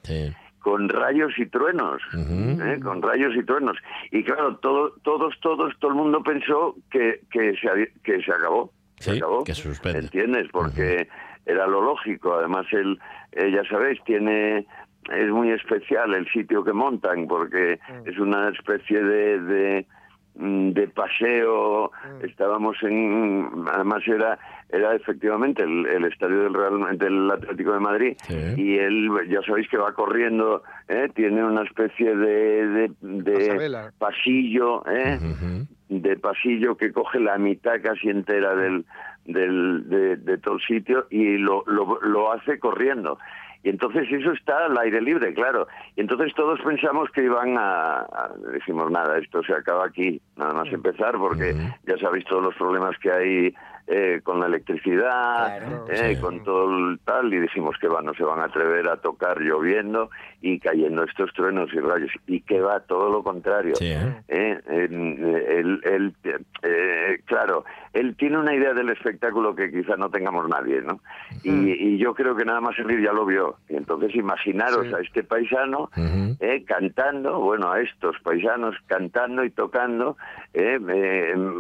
con 0.60 0.90
rayos 0.90 1.34
y 1.38 1.46
truenos, 1.46 2.02
¿eh? 2.14 2.80
con 2.82 3.02
rayos 3.02 3.36
y 3.36 3.44
truenos. 3.44 3.78
Y 4.12 4.24
claro, 4.24 4.58
todo, 4.58 4.94
todos, 5.04 5.36
todos, 5.42 5.74
todo 5.80 5.92
el 5.92 5.98
mundo 5.98 6.24
pensó 6.24 6.76
que, 6.90 7.22
que, 7.32 7.54
se, 7.62 7.92
que 8.04 8.22
se 8.24 8.32
acabó. 8.32 8.72
se 8.98 9.18
acabó. 9.18 9.44
que 9.44 9.54
suspende. 9.54 10.00
¿Entiendes? 10.00 10.48
Porque 10.52 11.08
era 11.46 11.68
lo 11.68 11.82
lógico. 11.82 12.34
Además, 12.34 12.66
él, 12.72 13.00
eh, 13.34 13.52
ya 13.52 13.64
sabéis, 13.70 14.04
tiene 14.04 14.66
es 15.14 15.30
muy 15.30 15.52
especial 15.52 16.14
el 16.14 16.28
sitio 16.32 16.64
que 16.64 16.74
montan 16.74 17.28
porque 17.28 17.80
mm. 17.88 18.10
es 18.10 18.18
una 18.18 18.50
especie 18.50 19.02
de, 19.02 19.40
de 19.40 19.88
de 20.36 20.88
paseo, 20.88 21.92
mm. 21.92 22.26
estábamos 22.26 22.78
en, 22.84 23.66
además 23.72 24.04
era 24.08 24.40
era 24.72 24.94
efectivamente 24.96 25.64
el, 25.64 26.06
estadio 26.06 26.44
del 26.44 26.54
Real 26.54 26.98
del 26.98 27.32
Atlético 27.32 27.74
de 27.74 27.80
Madrid 27.80 28.18
y 28.56 28.78
él 28.78 29.10
ya 29.28 29.42
sabéis 29.42 29.68
que 29.68 29.78
va 29.78 29.94
corriendo, 29.94 30.62
¿eh? 30.88 31.08
tiene 31.16 31.44
una 31.44 31.64
especie 31.64 32.16
de, 32.16 32.92
de, 33.02 33.90
pasillo, 33.98 34.84
¿eh? 34.88 35.18
de 35.90 36.16
pasillo 36.18 36.78
que 36.78 36.92
coge 36.92 37.20
la 37.20 37.40
mitad 37.40 37.82
casi 37.82 38.10
entera 38.10 38.56
del, 38.56 38.86
del 39.26 39.90
de, 40.24 40.38
todo 40.38 40.56
el 40.56 40.62
sitio 40.62 41.08
y 41.10 41.38
lo, 41.38 41.64
lo, 41.66 42.00
lo 42.02 42.32
hace 42.32 42.60
corriendo. 42.60 43.18
Y 43.64 43.70
entonces 43.70 44.08
eso 44.10 44.32
está 44.32 44.66
al 44.66 44.78
aire 44.78 45.02
libre, 45.02 45.34
claro. 45.34 45.68
Y 45.96 46.02
entonces 46.02 46.34
todos 46.34 46.60
pensamos 46.62 47.10
que 47.12 47.24
iban 47.24 47.56
a, 47.58 48.06
decimos 48.54 48.90
nada, 48.90 49.18
esto 49.18 49.44
se 49.44 49.54
acaba 49.54 49.86
aquí, 49.86 50.22
nada 50.38 50.54
más 50.54 50.72
empezar, 50.72 51.18
porque 51.18 51.54
ya 51.86 51.98
sabéis 51.98 52.26
todos 52.26 52.44
los 52.44 52.56
problemas 52.56 52.98
que 53.00 53.12
hay 53.12 53.54
eh, 53.92 54.22
con 54.24 54.40
la 54.40 54.46
electricidad, 54.46 55.90
eh, 55.90 56.16
con 56.22 56.44
todo 56.44 56.70
el 56.78 57.00
tal, 57.00 57.34
y 57.34 57.40
decimos 57.40 57.76
que 57.82 57.88
va, 57.88 58.04
no 58.04 58.14
se 58.14 58.24
van 58.24 58.40
a 58.40 58.44
atrever 58.44 58.88
a 58.88 58.98
tocar 58.98 59.40
lloviendo 59.40 60.12
y 60.42 60.60
cayendo 60.60 61.04
estos 61.04 61.34
truenos 61.34 61.74
y 61.74 61.80
rayos, 61.80 62.12
y 62.28 62.42
que 62.42 62.62
va 62.62 62.82
todo 62.82 63.10
lo 63.10 63.24
contrario. 63.24 63.74
¿eh? 63.82 64.62
él, 64.68 66.14
claro, 67.26 67.66
él 67.94 68.16
tiene 68.16 68.38
una 68.38 68.54
idea 68.54 68.74
del 68.74 68.90
espectáculo 68.90 69.56
que 69.56 69.72
quizá 69.72 69.96
no 69.96 70.12
tengamos 70.12 70.48
nadie, 70.48 70.82
¿no? 70.82 71.00
Y, 71.44 71.98
yo 71.98 72.14
creo 72.14 72.36
que 72.36 72.46
nada 72.46 72.62
más 72.62 72.76
salir 72.76 73.02
ya 73.02 73.12
lo 73.12 73.26
vio. 73.26 73.49
Y 73.70 73.76
entonces 73.76 74.16
imaginaros 74.16 74.94
a 74.94 75.02
este 75.02 75.24
paisano 75.24 75.90
cantando, 76.68 77.40
bueno, 77.40 77.72
a 77.72 77.82
estos 77.82 78.16
paisanos 78.24 78.76
cantando 78.88 79.44
y 79.44 79.52
tocando 79.52 80.18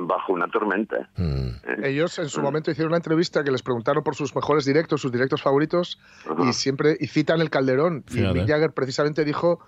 bajo 0.07 0.33
una 0.33 0.47
tormenta. 0.47 1.09
Mm. 1.17 1.83
Ellos 1.83 2.17
en 2.19 2.29
su 2.29 2.41
momento 2.41 2.71
hicieron 2.71 2.91
una 2.91 2.97
entrevista 2.97 3.43
que 3.43 3.51
les 3.51 3.61
preguntaron 3.61 4.03
por 4.03 4.15
sus 4.15 4.35
mejores 4.35 4.65
directos, 4.65 5.01
sus 5.01 5.11
directos 5.11 5.41
favoritos, 5.41 5.99
y 6.47 6.53
siempre 6.53 6.97
y 6.99 7.07
citan 7.07 7.41
el 7.41 7.49
Calderón. 7.49 8.03
y 8.11 8.21
Mick 8.21 8.47
Jagger 8.47 8.71
precisamente 8.71 9.25
dijo 9.25 9.59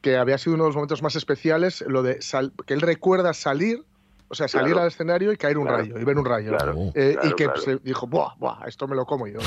que 0.00 0.18
había 0.18 0.36
sido 0.38 0.54
uno 0.54 0.64
de 0.64 0.68
los 0.68 0.76
momentos 0.76 1.02
más 1.02 1.16
especiales, 1.16 1.82
lo 1.88 2.02
de 2.02 2.18
que 2.66 2.74
él 2.74 2.80
recuerda 2.80 3.32
salir, 3.32 3.84
o 4.34 4.36
sea, 4.36 4.48
salir 4.48 4.76
al 4.76 4.88
escenario 4.88 5.32
y 5.32 5.36
caer 5.36 5.58
un 5.58 5.68
rayo, 5.68 5.96
y 5.96 6.04
ver 6.04 6.18
un 6.18 6.24
rayo. 6.24 6.56
Eh, 6.94 7.16
y 7.22 7.32
que 7.34 7.48
se 7.56 7.76
dijo, 7.76 8.08
buah, 8.08 8.34
buah, 8.36 8.66
esto 8.66 8.88
me 8.88 8.96
lo 8.96 9.06
como 9.06 9.28
yo. 9.28 9.38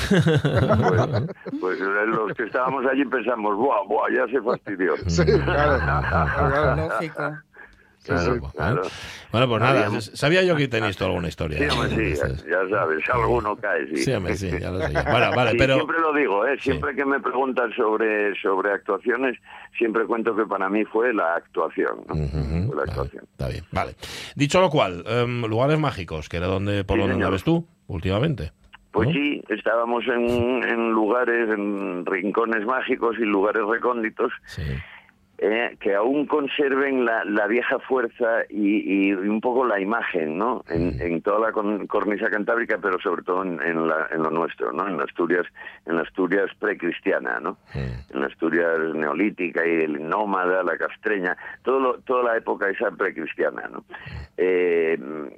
pues, 1.60 1.80
los 1.80 2.34
que 2.34 2.44
estábamos 2.44 2.86
allí 2.86 3.04
pensamos, 3.04 3.58
buah, 3.58 3.84
buah, 3.86 4.10
ya 4.16 4.26
se 4.32 4.42
fastidió. 4.42 4.94
Sí, 5.08 5.26
claro. 5.26 6.78
Lógico. 6.90 7.38
Bueno, 9.32 9.48
pues 9.48 9.62
nada, 9.62 10.02
sabía 10.02 10.44
yo 10.44 10.56
que 10.56 10.68
tenéis 10.68 11.02
alguna 11.02 11.28
historia. 11.28 11.58
Sí, 11.58 11.66
hombre, 11.66 12.16
sí, 12.16 12.22
ya, 12.50 12.70
sabes, 12.70 13.10
alguno 13.10 13.56
cae, 13.58 13.88
sí. 13.88 13.98
Sí, 13.98 14.12
hombre, 14.14 14.36
sí, 14.36 14.50
ya 14.60 14.72
lo 14.72 14.80
sé. 14.82 14.94
Vale, 15.04 15.56
pero... 15.58 15.76
Siempre 15.76 16.00
lo 16.00 16.14
digo, 16.14 16.46
¿eh? 16.48 16.58
siempre 16.60 16.96
que 16.96 17.06
me 17.06 17.20
preguntan 17.20 17.74
sobre, 17.74 18.40
sobre 18.42 18.72
actuaciones, 18.72 19.38
siempre 19.78 20.06
cuento 20.06 20.36
que 20.36 20.46
para 20.46 20.70
mí 20.70 20.86
fue 20.86 21.14
la 21.14 21.36
actuación. 21.36 22.06
¿no? 22.08 22.74
la 22.76 22.84
actuación. 22.84 23.26
está 23.32 23.50
bien, 23.50 23.64
vale. 23.72 23.96
Dicho 24.36 24.62
lo 24.62 24.70
cual, 24.70 25.04
em, 25.08 25.46
lugares 25.46 25.80
mágicos, 25.80 26.30
que 26.30 26.38
era 26.38 26.48
donde, 26.48 26.84
por 26.84 27.00
donde 27.00 27.16
andabas 27.16 27.44
tú 27.44 27.68
últimamente. 27.88 28.52
Pues 28.92 29.10
sí, 29.10 29.44
estábamos 29.50 30.06
en, 30.08 30.64
en 30.64 30.92
lugares, 30.92 31.50
en 31.50 32.06
rincones 32.06 32.66
mágicos 32.66 33.16
y 33.20 33.26
lugares 33.26 33.62
recónditos. 33.68 34.32
Sí 34.46 34.64
eh, 35.40 35.78
que 35.80 35.94
aún 35.94 36.26
conserven 36.26 37.06
la, 37.06 37.24
la 37.24 37.46
vieja 37.46 37.78
fuerza 37.80 38.44
y, 38.50 39.10
y, 39.10 39.14
un 39.14 39.40
poco 39.40 39.66
la 39.66 39.80
imagen, 39.80 40.38
¿no? 40.38 40.64
En, 40.68 41.00
en 41.00 41.22
toda 41.22 41.40
la 41.40 41.52
cornisa 41.52 42.30
cantábrica, 42.30 42.80
pero 42.82 43.00
sobre 43.00 43.22
todo 43.22 43.44
en, 43.44 43.62
en, 43.62 43.88
la, 43.88 44.08
en, 44.12 44.24
lo 44.24 44.32
nuestro, 44.32 44.72
¿no? 44.72 44.88
En 44.88 45.00
Asturias, 45.00 45.46
en 45.86 46.00
Asturias 46.00 46.50
precristiana, 46.60 47.40
¿no? 47.40 47.58
En 47.76 48.20
la 48.20 48.28
Asturias 48.28 48.80
neolítica 48.96 49.66
y 49.66 49.84
el 49.84 50.10
nómada, 50.10 50.64
la 50.64 50.78
castreña, 50.78 51.38
todo 51.64 52.00
toda 52.00 52.24
la 52.24 52.38
época 52.38 52.70
esa 52.70 52.90
precristiana, 52.92 53.70
¿no? 53.72 53.84
Eh, 54.38 54.98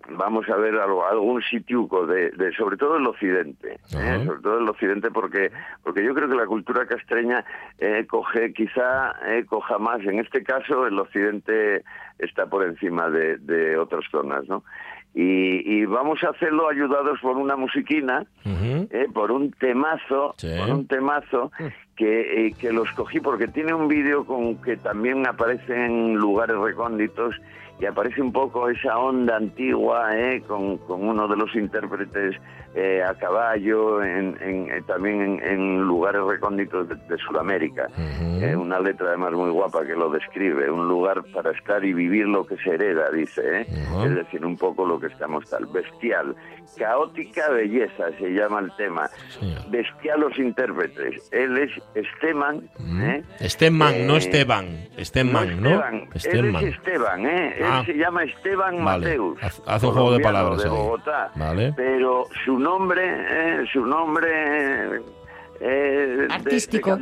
vamos 0.09 0.47
a 0.49 0.57
ver 0.57 0.75
algo, 0.75 1.05
algún 1.05 1.41
sitiuco 1.41 2.05
de, 2.05 2.31
de, 2.31 2.51
sobre 2.53 2.75
todo 2.75 2.97
el 2.97 3.07
occidente, 3.07 3.79
¿eh? 3.95 4.23
sobre 4.25 4.41
todo 4.41 4.59
el 4.59 4.67
occidente 4.67 5.09
porque 5.09 5.51
porque 5.83 6.03
yo 6.03 6.13
creo 6.13 6.27
que 6.27 6.35
la 6.35 6.45
cultura 6.45 6.85
castreña 6.85 7.45
eh, 7.77 8.05
coge 8.07 8.51
quizá 8.51 9.15
eh, 9.25 9.45
coja 9.45 9.77
más 9.77 9.88
en 9.97 10.19
este 10.19 10.43
caso, 10.43 10.87
el 10.87 10.99
occidente 10.99 11.83
está 12.17 12.45
por 12.47 12.65
encima 12.65 13.09
de, 13.09 13.77
otras 13.77 14.03
zonas, 14.11 14.47
¿no? 14.47 14.63
Y, 15.13 15.85
vamos 15.85 16.23
a 16.23 16.29
hacerlo 16.29 16.69
ayudados 16.69 17.19
por 17.19 17.35
una 17.37 17.55
musiquina, 17.55 18.25
eh, 18.45 19.07
por 19.13 19.31
un 19.31 19.51
temazo, 19.51 20.35
por 20.39 20.69
un 20.69 20.87
temazo 20.87 21.51
que, 21.95 22.47
eh, 22.47 22.53
que 22.53 22.71
los 22.71 22.91
cogí 22.91 23.19
porque 23.19 23.47
tiene 23.47 23.73
un 23.73 23.87
vídeo 23.87 24.25
con 24.25 24.61
que 24.61 24.77
también 24.77 25.25
aparece 25.27 25.85
en 25.85 26.15
lugares 26.15 26.57
recónditos 26.57 27.35
y 27.79 27.85
aparece 27.85 28.21
un 28.21 28.31
poco 28.31 28.69
esa 28.69 28.97
onda 28.97 29.37
antigua 29.37 30.09
eh, 30.17 30.41
con, 30.47 30.77
con 30.79 31.07
uno 31.07 31.27
de 31.27 31.37
los 31.37 31.55
intérpretes 31.55 32.35
eh, 32.75 33.01
a 33.03 33.15
caballo, 33.15 34.03
en, 34.03 34.37
eh, 34.41 34.83
también 34.85 35.41
en, 35.43 35.81
lugares 35.81 36.21
recónditos 36.21 36.87
de, 36.87 37.17
Sudamérica. 37.17 37.87
Eh, 38.41 38.55
una 38.55 38.79
letra 38.79 39.07
además 39.07 39.33
muy 39.33 39.49
guapa 39.49 39.83
que 39.83 39.95
lo 39.95 40.11
describe, 40.11 40.69
un 40.69 40.87
lugar 40.87 41.23
para 41.33 41.49
estar 41.49 41.83
y 41.83 41.93
vivir 41.93 42.27
lo 42.27 42.45
que 42.45 42.57
se 42.57 42.75
hereda, 42.75 43.09
dice, 43.09 43.61
es 43.61 44.15
decir, 44.15 44.45
un 44.45 44.55
poco 44.55 44.85
lo 44.85 44.99
que 44.99 45.07
estamos 45.07 45.49
tal. 45.49 45.65
Bestial, 45.65 46.35
caótica 46.77 47.49
belleza 47.49 48.11
se 48.19 48.29
llama 48.29 48.59
el 48.59 48.71
tema. 48.77 49.09
Bestial 49.69 50.19
los 50.19 50.37
intérpretes. 50.37 51.27
Él 51.31 51.57
es 51.57 51.71
Esteban. 51.95 52.69
Esteban, 53.39 54.05
no 54.05 54.15
Esteban. 54.15 54.87
Esteban, 54.95 55.61
¿no? 55.61 55.83
Esteban. 56.13 56.55
Él 56.55 56.67
es 56.67 56.75
Esteban, 56.75 57.25
Él 57.25 57.63
ah. 57.71 57.83
se 57.85 57.93
llama 57.93 58.23
Esteban 58.23 58.83
Mateus. 58.83 59.39
Hace 59.65 59.85
un 59.85 59.93
juego 59.93 60.11
de 60.13 60.19
palabras. 60.19 60.63
De 60.63 60.69
Bogotá. 60.69 61.31
Pero 61.75 62.25
su 62.45 62.59
nombre, 62.59 63.03
eh, 63.05 63.65
su 63.71 63.85
nombre 63.85 65.01
eh, 65.59 66.27
artístico. 66.29 66.97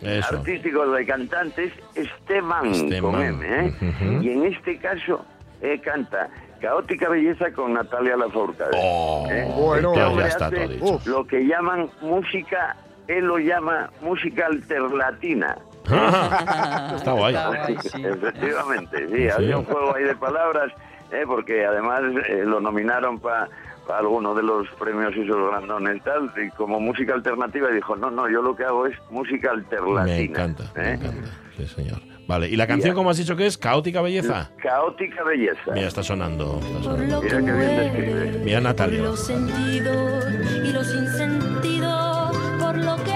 De, 0.00 0.18
artístico 0.18 0.86
de 0.90 1.06
cantantes 1.06 1.72
Esteban, 1.94 2.72
con 3.00 3.20
M, 3.20 3.66
¿eh? 3.66 3.74
y 4.22 4.30
en 4.30 4.44
este 4.44 4.78
caso 4.78 5.24
eh, 5.60 5.80
canta 5.80 6.28
Caótica 6.60 7.08
Belleza 7.08 7.52
con 7.52 7.74
Natalia 7.74 8.16
Lafourcade. 8.16 8.70
Oh, 8.74 9.26
¿eh? 9.30 9.46
bueno, 9.56 9.94
ya 9.94 10.26
está 10.26 10.50
todo 10.50 11.00
Lo 11.06 11.26
que 11.26 11.46
llaman 11.46 11.90
música, 12.00 12.76
él 13.06 13.26
lo 13.26 13.38
llama 13.38 13.90
música 14.00 14.46
alternatina. 14.46 15.56
está 16.96 17.12
guay. 17.12 17.34
Efectivamente, 17.34 19.08
sí, 19.08 19.28
había 19.28 19.58
un 19.58 19.64
juego 19.64 19.94
ahí 19.94 20.04
de 20.04 20.16
palabras, 20.16 20.72
¿eh? 21.12 21.24
porque 21.26 21.64
además 21.66 22.00
eh, 22.28 22.42
lo 22.44 22.60
nominaron 22.60 23.18
para 23.18 23.48
alguno 23.88 24.34
de 24.34 24.42
los 24.42 24.68
premios 24.78 25.16
y 25.16 25.22
esos 25.22 25.50
grandones 25.50 26.02
tal, 26.04 26.30
y 26.36 26.50
como 26.50 26.78
música 26.78 27.14
alternativa 27.14 27.70
dijo, 27.70 27.96
no, 27.96 28.10
no, 28.10 28.28
yo 28.28 28.42
lo 28.42 28.54
que 28.54 28.64
hago 28.64 28.86
es 28.86 28.96
música 29.10 29.50
alternativa. 29.50 30.04
Me 30.04 30.20
encanta, 30.20 30.64
me 30.74 30.90
¿eh? 30.90 30.94
encanta, 30.94 31.28
sí 31.56 31.66
señor. 31.66 31.98
Vale, 32.28 32.46
¿y 32.46 32.56
la 32.56 32.66
canción 32.66 32.94
cómo 32.94 33.08
has 33.08 33.16
dicho 33.16 33.34
que 33.36 33.46
es? 33.46 33.56
¿Caótica 33.56 34.02
Belleza? 34.02 34.50
Caótica 34.62 35.24
Belleza. 35.24 35.72
Mira, 35.72 35.88
está 35.88 36.02
sonando. 36.02 36.60
Está 36.62 36.82
sonando. 36.82 37.22
Mira 37.22 37.38
qué 37.38 37.52
bien 37.52 37.76
describe. 37.76 38.40
Mira 38.44 38.60
Natalia. 38.60 38.98
Por 38.98 39.08
los 39.08 39.26
sentidos 39.26 40.26
y 40.62 40.70
los 40.70 40.94
insentidos, 40.94 42.36
por 42.60 42.76
lo 42.76 42.96
que 43.02 43.12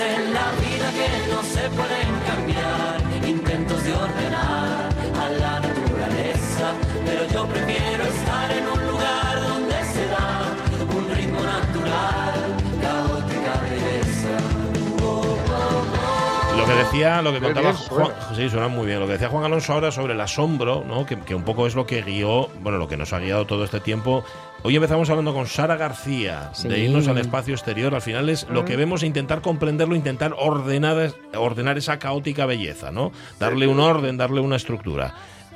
en 0.00 0.34
la 0.34 0.50
vida 0.52 0.90
que 0.90 1.32
no 1.32 1.42
se 1.42 1.70
pueden 1.70 2.08
cambiar, 2.26 3.28
intentos 3.28 3.84
de 3.84 3.92
ordenar 3.92 4.88
a 5.20 5.28
la 5.28 5.60
naturaleza, 5.60 6.72
pero 7.06 7.24
yo 7.26 7.46
prefiero 7.46 8.02
estar 8.02 8.50
en 8.50 8.66
un 8.66 8.86
lugar 8.90 9.40
donde 9.48 9.84
se 9.84 10.06
da 10.08 10.52
un 10.96 11.14
ritmo 11.14 11.40
natural, 11.40 12.34
caótica 12.82 13.60
belleza. 13.70 14.38
Lo 16.56 16.66
que 16.66 16.72
decía, 16.72 17.22
lo 17.22 17.32
que 17.32 17.40
contaba 17.40 17.72
Juan, 17.74 18.12
sí, 18.34 18.48
suena 18.48 18.68
muy 18.68 18.86
bien. 18.86 18.98
Lo 18.98 19.06
que 19.06 19.12
decía 19.12 19.28
Juan 19.28 19.44
Alonso 19.44 19.74
ahora 19.74 19.92
sobre 19.92 20.14
el 20.14 20.20
asombro, 20.20 20.82
¿no? 20.84 21.06
que, 21.06 21.18
que 21.20 21.34
un 21.34 21.44
poco 21.44 21.66
es 21.66 21.74
lo 21.74 21.86
que 21.86 22.02
guió, 22.02 22.48
bueno, 22.60 22.78
lo 22.78 22.88
que 22.88 22.96
nos 22.96 23.12
ha 23.12 23.20
guiado 23.20 23.46
todo 23.46 23.64
este 23.64 23.80
tiempo 23.80 24.24
Hoy 24.66 24.74
empezamos 24.76 25.10
hablando 25.10 25.34
con 25.34 25.46
Sara 25.46 25.76
García 25.76 26.50
de 26.62 26.78
irnos 26.78 27.06
al 27.06 27.18
espacio 27.18 27.52
exterior. 27.52 27.94
Al 27.94 28.00
final 28.00 28.30
es 28.30 28.48
lo 28.48 28.64
que 28.64 28.76
vemos 28.76 29.02
e 29.02 29.06
intentar 29.06 29.42
comprenderlo, 29.42 29.94
intentar 29.94 30.34
ordenar, 30.38 31.12
ordenar 31.36 31.76
esa 31.76 31.98
caótica 31.98 32.46
belleza, 32.46 32.90
¿no? 32.90 33.12
Darle 33.38 33.66
un 33.66 33.78
orden, 33.78 34.16
darle 34.16 34.40
una 34.40 34.56
estructura. 34.56 35.14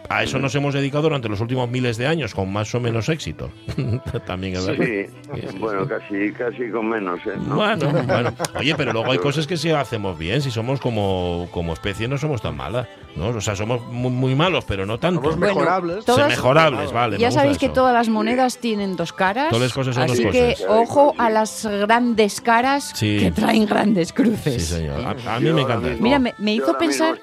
A 0.09 0.23
eso 0.23 0.39
nos 0.39 0.55
hemos 0.55 0.73
dedicado 0.75 1.03
durante 1.03 1.29
los 1.29 1.41
últimos 1.41 1.69
miles 1.69 1.99
de 1.99 2.07
años, 2.07 2.35
con 2.35 2.51
más 2.53 2.75
o 2.75 2.81
menos 2.81 3.09
éxito. 3.09 3.51
También 4.27 4.57
es 4.57 4.67
verdad. 4.67 4.85
Sí, 4.85 5.59
bueno, 5.59 5.87
casi, 5.87 6.33
casi 6.33 6.71
con 6.71 6.89
menos. 6.89 7.21
¿eh? 7.27 7.35
Bueno, 7.37 7.91
bueno. 8.07 8.33
Oye, 8.59 8.75
pero 8.75 8.93
luego 8.93 9.13
hay 9.13 9.19
cosas 9.19 9.47
que 9.47 9.57
sí 9.57 9.71
hacemos 9.71 10.19
bien. 10.19 10.41
Si 10.41 10.51
somos 10.51 10.81
como, 10.81 11.49
como 11.51 11.75
especie, 11.75 12.09
no 12.09 12.17
somos 12.17 12.41
tan 12.41 12.57
malas. 12.57 12.89
¿no? 13.17 13.29
O 13.29 13.41
sea, 13.41 13.55
somos 13.55 13.83
muy, 13.87 14.35
malos, 14.35 14.65
pero 14.67 14.87
no 14.87 14.99
tanto. 14.99 15.21
Somos 15.21 15.37
mejorables. 15.37 16.05
mejorables, 16.07 16.93
vale. 16.93 17.19
Ya 17.19 17.31
sabéis 17.31 17.59
que 17.59 17.69
todas 17.69 17.93
las 17.93 18.09
monedas 18.09 18.59
tienen 18.59 18.97
dos 18.97 19.13
caras. 19.13 19.51
Todas 19.51 19.65
las 19.65 19.73
cosas 19.75 19.95
son 19.95 20.05
así 20.05 20.25
dos 20.25 20.33
que 20.33 20.57
ojo 20.69 21.15
a 21.19 21.29
las 21.29 21.67
grandes 21.67 22.41
caras 22.41 22.95
que 22.99 23.31
traen 23.33 23.67
grandes 23.67 24.13
cruces. 24.13 24.67
Sí, 24.67 24.77
señor. 24.77 25.17
A, 25.27 25.41
mí 25.41 25.53
me 25.53 25.63
encanta. 25.63 25.89
Mira, 26.01 26.19
me, 26.19 26.35
me 26.39 26.55
hizo 26.55 26.77
pensar 26.79 27.21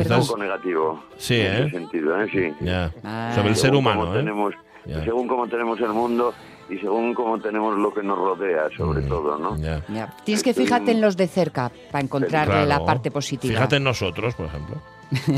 un 0.00 0.20
poco 0.20 0.36
negativo. 0.38 1.02
Sí, 1.16 1.40
en 1.40 1.46
¿eh? 1.46 1.66
Ese 1.66 1.70
sentido, 1.70 2.22
¿eh? 2.22 2.28
Sí. 2.32 2.64
Ya. 2.64 2.92
Ah. 3.04 3.32
Sobre 3.34 3.50
el 3.50 3.56
ser 3.56 3.74
humano, 3.74 4.14
¿eh? 4.14 4.18
Tenemos, 4.18 4.54
según 5.04 5.28
cómo 5.28 5.46
tenemos 5.48 5.80
el 5.80 5.90
mundo 5.90 6.34
y 6.68 6.78
según 6.78 7.14
cómo 7.14 7.38
tenemos 7.40 7.78
lo 7.78 7.92
que 7.92 8.02
nos 8.02 8.18
rodea, 8.18 8.68
sobre 8.76 9.00
mm, 9.02 9.08
todo, 9.08 9.38
¿no? 9.38 9.56
Ya. 9.56 9.82
Tienes 10.24 10.42
que 10.42 10.54
fijarte 10.54 10.92
en 10.92 11.00
los 11.00 11.16
de 11.16 11.26
cerca 11.26 11.70
para 11.90 12.04
encontrarle 12.04 12.66
la 12.66 12.84
parte 12.84 13.10
positiva. 13.10 13.54
Fíjate 13.54 13.76
en 13.76 13.84
nosotros, 13.84 14.34
por 14.34 14.46
ejemplo. 14.46 14.76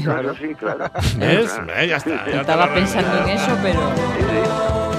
Claro, 0.03 0.35
sí, 0.35 0.55
claro. 0.55 0.91
¿Ves? 1.19 1.61
Eh, 1.77 1.89
ya 1.89 1.97
está. 1.97 2.27
Ya 2.29 2.41
Estaba 2.41 2.75
pensando 2.75 3.19
en 3.23 3.29
eso, 3.29 3.57
pero... 3.63 4.90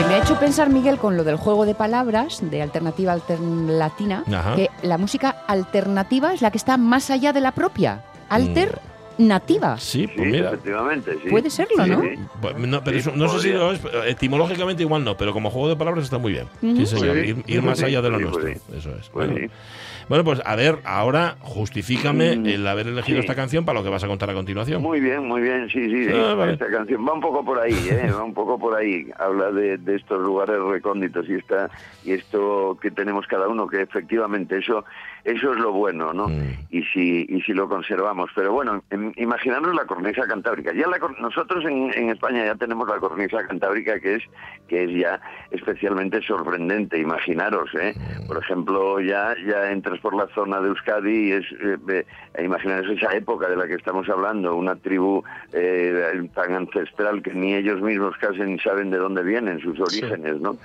Que 0.00 0.06
me 0.06 0.14
ha 0.14 0.22
hecho 0.22 0.40
pensar, 0.40 0.70
Miguel, 0.70 0.96
con 0.96 1.18
lo 1.18 1.24
del 1.24 1.36
juego 1.36 1.66
de 1.66 1.74
palabras 1.74 2.40
de 2.40 2.62
alternativa 2.62 3.18
latina, 3.68 4.24
que 4.56 4.70
la 4.82 4.96
música 4.96 5.28
alternativa 5.46 6.32
es 6.32 6.40
la 6.40 6.50
que 6.50 6.56
está 6.56 6.78
más 6.78 7.10
allá 7.10 7.34
de 7.34 7.42
la 7.42 7.52
propia. 7.52 8.02
Alter 8.30 8.80
nativa. 9.18 9.76
Sí, 9.76 10.06
pues 10.06 10.26
mira. 10.26 10.48
efectivamente, 10.48 11.18
sí. 11.22 11.28
Puede 11.28 11.50
serlo, 11.50 11.86
¿no? 11.86 12.02
Pues, 12.40 12.56
no, 12.56 12.82
pero 12.82 13.14
no 13.14 13.28
sé 13.28 13.40
si 13.40 13.52
lo 13.52 13.72
es, 13.72 13.80
etimológicamente 14.06 14.82
igual 14.82 15.04
no, 15.04 15.18
pero 15.18 15.34
como 15.34 15.50
juego 15.50 15.68
de 15.68 15.76
palabras 15.76 16.04
está 16.04 16.16
muy 16.16 16.32
bien. 16.32 16.46
Sí, 16.62 16.86
señor, 16.86 17.18
ir, 17.18 17.62
más 17.62 17.82
allá 17.82 18.00
de 18.00 18.08
lo 18.08 18.18
nuestro. 18.18 18.48
Eso 18.48 18.96
es. 18.98 19.12
Bueno, 19.12 19.34
pues 20.24 20.42
a 20.44 20.56
ver, 20.56 20.78
ahora 20.84 21.36
justifícame 21.38 22.36
mm, 22.36 22.46
el 22.46 22.66
haber 22.66 22.88
elegido 22.88 23.20
esta 23.20 23.36
canción 23.36 23.64
para 23.64 23.78
lo 23.78 23.84
que 23.84 23.90
vas 23.90 24.02
a 24.02 24.08
contar 24.08 24.28
a 24.28 24.34
continuación. 24.34 24.82
Muy 24.82 24.98
bien, 24.98 25.24
muy 25.24 25.40
bien, 25.40 25.68
sí, 25.70 25.88
sí. 25.88 26.08
Ah, 26.12 26.48
esta 26.50 26.68
canción 26.68 27.06
va 27.06 27.12
un 27.12 27.20
poco 27.20 27.44
por 27.44 27.60
ahí, 27.60 27.76
¿eh? 27.88 28.10
va 28.12 28.24
un 28.24 28.34
poco 28.34 28.58
por 28.58 28.76
ahí. 28.76 29.08
Habla 29.16 29.52
de, 29.52 29.78
estos 29.94 30.20
lugares 30.20 30.58
recónditos 30.58 31.28
y, 31.28 31.34
esta, 31.34 31.70
y 32.04 32.12
esto 32.12 32.76
que 32.82 32.90
tenemos 32.90 33.26
cada 33.28 33.46
uno, 33.46 33.68
que 33.68 33.82
efectivamente 33.82 34.58
eso 34.58 34.84
eso 35.24 35.52
es 35.52 35.58
lo 35.58 35.72
bueno, 35.72 36.12
¿no? 36.12 36.28
Mm. 36.28 36.66
Y 36.70 36.82
si 36.84 37.26
y 37.28 37.40
si 37.42 37.52
lo 37.52 37.68
conservamos. 37.68 38.30
Pero 38.34 38.52
bueno, 38.52 38.82
imaginaros 39.16 39.74
la 39.74 39.84
cornisa 39.84 40.26
cantábrica. 40.26 40.72
Ya 40.72 40.86
nosotros 41.20 41.64
en, 41.64 41.92
en, 41.94 42.10
España 42.10 42.44
ya 42.46 42.54
tenemos 42.54 42.88
la 42.88 42.98
cornisa 42.98 43.46
cantábrica 43.46 43.98
que 44.00 44.16
es 44.16 44.22
que 44.68 44.84
es 44.84 44.90
ya 44.90 45.20
especialmente 45.50 46.22
sorprendente. 46.22 46.98
Imaginaros, 46.98 47.70
¿eh? 47.74 47.94
Mm. 47.96 48.26
Por 48.26 48.38
ejemplo, 48.38 49.00
ya 49.00 49.34
ya 49.46 49.70
entras 49.70 50.00
por 50.00 50.14
la 50.14 50.26
zona 50.34 50.60
de 50.60 50.68
Euskadi 50.68 51.28
y 51.28 51.32
es 51.32 51.44
eh, 51.88 52.04
imaginaros 52.42 52.88
esa 52.96 53.14
época 53.14 53.48
de 53.48 53.56
la 53.56 53.66
que 53.66 53.74
estamos 53.74 54.08
hablando, 54.08 54.56
una 54.56 54.76
tribu 54.76 55.22
eh, 55.52 56.28
tan 56.34 56.54
ancestral 56.54 57.22
que 57.22 57.34
ni 57.34 57.54
ellos 57.54 57.80
mismos 57.82 58.16
casi 58.18 58.58
saben 58.58 58.90
de 58.90 58.98
dónde 58.98 59.22
vienen 59.22 59.60
sus 59.60 59.78
orígenes, 59.80 60.40
¿no? 60.40 60.56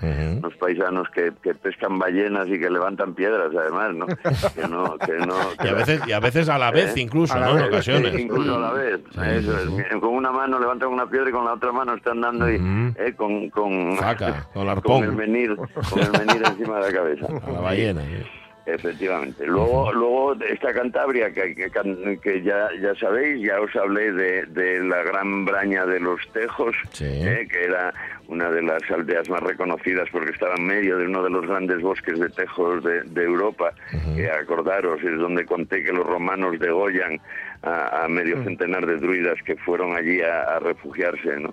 Los 0.41 0.55
paisanos 0.55 1.09
que, 1.09 1.31
que 1.41 1.53
pescan 1.55 1.99
ballenas 1.99 2.47
y 2.47 2.59
que 2.59 2.69
levantan 2.69 3.13
piedras, 3.13 3.51
además, 3.55 3.93
¿no? 3.95 4.05
que 4.53 4.67
no, 4.67 4.97
que 4.97 5.13
no 5.13 5.35
y, 5.63 5.67
a 5.67 5.73
veces, 5.73 6.01
y 6.07 6.11
a 6.11 6.19
veces 6.19 6.49
a 6.49 6.57
la 6.57 6.71
vez, 6.71 6.95
¿Eh? 6.95 7.01
incluso, 7.01 7.37
¿no? 7.39 7.57
en 7.57 7.65
ocasiones. 7.65 8.17
incluso 8.19 8.55
a 8.55 8.59
la 8.59 8.71
vez. 8.71 8.99
Eso 9.11 9.59
es. 9.59 9.99
Con 9.99 10.13
una 10.13 10.31
mano 10.31 10.59
levantan 10.59 10.89
una 10.89 11.07
piedra 11.07 11.29
y 11.29 11.33
con 11.33 11.45
la 11.45 11.53
otra 11.53 11.71
mano 11.71 11.95
están 11.95 12.21
dando 12.21 12.49
y, 12.49 12.55
eh, 12.97 13.13
con, 13.15 13.49
con, 13.49 13.95
con, 14.83 15.03
el 15.03 15.11
menir, 15.13 15.55
con 15.55 15.99
el 15.99 16.11
menir 16.11 16.43
encima 16.45 16.79
de 16.79 16.81
la 16.81 16.93
cabeza. 16.93 17.27
A 17.47 17.51
la 17.51 17.61
ballena. 17.61 18.01
Efectivamente. 18.65 19.45
Luego, 19.45 19.91
luego 19.93 20.33
esta 20.49 20.73
Cantabria, 20.73 21.31
que, 21.31 21.53
que, 21.53 22.41
ya, 22.41 22.69
ya 22.81 22.95
sabéis, 22.95 23.45
ya 23.45 23.61
os 23.61 23.75
hablé 23.75 24.11
de, 24.11 24.45
de 24.47 24.79
la 24.83 25.03
gran 25.03 25.45
braña 25.45 25.85
de 25.85 25.99
los 25.99 26.19
Tejos, 26.33 26.75
eh, 26.99 27.47
que 27.49 27.63
era 27.63 27.93
una 28.27 28.49
de 28.49 28.61
las 28.61 28.81
aldeas 28.89 29.29
más 29.29 29.41
reconocidas 29.41 30.07
porque 30.11 30.31
estaba 30.31 30.55
en 30.55 30.65
medio 30.65 30.97
de 30.97 31.05
uno 31.05 31.23
de 31.23 31.29
los 31.29 31.45
grandes 31.45 31.81
bosques 31.81 32.19
de 32.19 32.29
tejos 32.29 32.83
de, 32.83 33.23
Europa, 33.23 33.71
que 34.15 34.29
acordaros, 34.29 35.01
es 35.03 35.17
donde 35.17 35.45
conté 35.45 35.83
que 35.83 35.91
los 35.91 36.05
romanos 36.05 36.59
degollan 36.59 37.19
a, 37.63 38.07
medio 38.07 38.43
centenar 38.43 38.85
de 38.85 38.97
druidas 38.97 39.41
que 39.43 39.55
fueron 39.57 39.95
allí 39.95 40.21
a, 40.21 40.59
refugiarse. 40.59 41.39
¿no? 41.39 41.51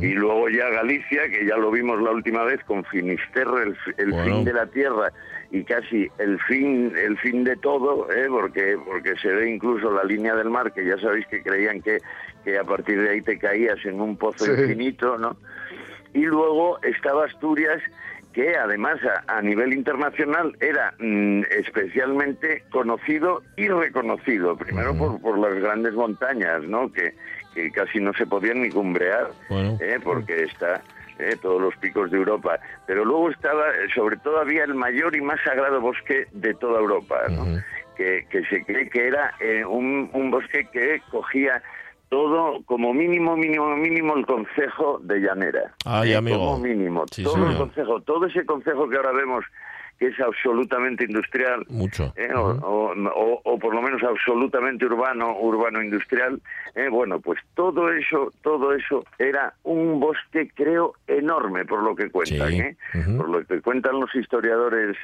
Y 0.00 0.12
luego 0.14 0.48
ya 0.48 0.68
Galicia, 0.68 1.28
que 1.28 1.46
ya 1.46 1.56
lo 1.56 1.70
vimos 1.70 2.00
la 2.00 2.10
última 2.10 2.44
vez 2.44 2.62
con 2.64 2.84
Finisterre, 2.84 3.74
el, 3.96 4.24
fin 4.24 4.44
de 4.44 4.52
la 4.52 4.66
tierra 4.66 5.12
y 5.50 5.64
casi 5.64 6.10
el 6.18 6.38
fin 6.40 6.92
el 6.96 7.16
fin 7.18 7.44
de 7.44 7.56
todo 7.56 8.10
¿eh? 8.12 8.26
porque 8.28 8.76
porque 8.84 9.16
se 9.16 9.28
ve 9.28 9.50
incluso 9.50 9.90
la 9.90 10.04
línea 10.04 10.34
del 10.34 10.50
mar 10.50 10.72
que 10.72 10.84
ya 10.84 10.98
sabéis 10.98 11.26
que 11.28 11.42
creían 11.42 11.80
que, 11.80 11.98
que 12.44 12.58
a 12.58 12.64
partir 12.64 13.00
de 13.00 13.10
ahí 13.10 13.22
te 13.22 13.38
caías 13.38 13.82
en 13.84 14.00
un 14.00 14.16
pozo 14.16 14.46
infinito 14.46 15.16
no 15.16 15.36
y 16.12 16.20
luego 16.20 16.78
estaba 16.82 17.24
Asturias 17.24 17.80
que 18.32 18.56
además 18.56 19.00
a, 19.26 19.42
nivel 19.42 19.72
internacional 19.72 20.56
era 20.60 20.94
mm, 20.98 21.42
especialmente 21.58 22.62
conocido 22.70 23.42
y 23.56 23.68
reconocido, 23.68 24.56
primero 24.56 24.94
por, 24.96 25.20
por 25.20 25.38
las 25.38 25.54
grandes 25.60 25.94
montañas, 25.94 26.62
¿no? 26.62 26.92
que, 26.92 27.14
que 27.54 27.70
casi 27.72 27.98
no 27.98 28.12
se 28.12 28.26
podían 28.26 28.62
ni 28.62 28.70
cumbrear, 28.70 29.30
¿eh? 29.50 29.98
porque 30.04 30.44
está 30.44 30.82
eh, 31.18 31.36
todos 31.40 31.60
los 31.60 31.76
picos 31.76 32.10
de 32.10 32.18
Europa, 32.18 32.58
pero 32.86 33.04
luego 33.04 33.30
estaba, 33.30 33.64
sobre 33.94 34.16
todo 34.18 34.38
había 34.40 34.64
el 34.64 34.74
mayor 34.74 35.14
y 35.16 35.20
más 35.20 35.40
sagrado 35.44 35.80
bosque 35.80 36.26
de 36.32 36.54
toda 36.54 36.80
Europa, 36.80 37.16
que, 37.96 38.26
que, 38.30 38.44
se 38.44 38.64
cree 38.64 38.88
que 38.88 39.08
era 39.08 39.34
eh, 39.40 39.64
un, 39.64 40.10
un 40.12 40.30
bosque 40.30 40.68
que 40.72 41.02
cogía 41.10 41.62
todo 42.08 42.62
como 42.64 42.94
mínimo, 42.94 43.36
mínimo, 43.36 43.76
mínimo 43.76 44.16
el 44.16 44.26
consejo 44.26 44.98
de 45.02 45.20
Llanera. 45.20 45.74
Ay, 45.84 46.14
amigo. 46.14 46.38
Como 46.38 46.58
mínimo, 46.58 47.04
todo 47.22 47.50
el 47.50 47.56
consejo, 47.56 48.00
todo 48.00 48.26
ese 48.26 48.46
consejo 48.46 48.88
que 48.88 48.96
ahora 48.96 49.12
vemos 49.12 49.44
que 49.98 50.06
es 50.06 50.20
absolutamente 50.20 51.04
industrial, 51.04 51.64
Mucho. 51.68 52.12
¿eh? 52.16 52.30
o, 52.34 53.58
por 53.60 53.74
lo 53.74 53.82
menos 53.82 54.02
absolutamente 54.02 54.86
urbano, 54.86 55.36
urbano 55.40 55.82
industrial, 55.82 56.40
¿eh? 56.74 56.88
bueno, 56.88 57.20
pues 57.20 57.40
todo 57.54 57.90
eso, 57.92 58.32
todo 58.42 58.72
eso 58.72 59.04
era 59.18 59.52
un 59.64 59.98
bosque, 59.98 60.50
creo, 60.54 60.94
enorme 61.06 61.64
por 61.64 61.82
lo 61.82 61.96
que 61.96 62.10
cuentan, 62.10 62.52
¿eh? 62.52 62.76
por 63.16 63.28
lo 63.28 63.44
que 63.44 63.60
cuentan 63.60 63.98
los 63.98 64.14
historiadores 64.14 64.96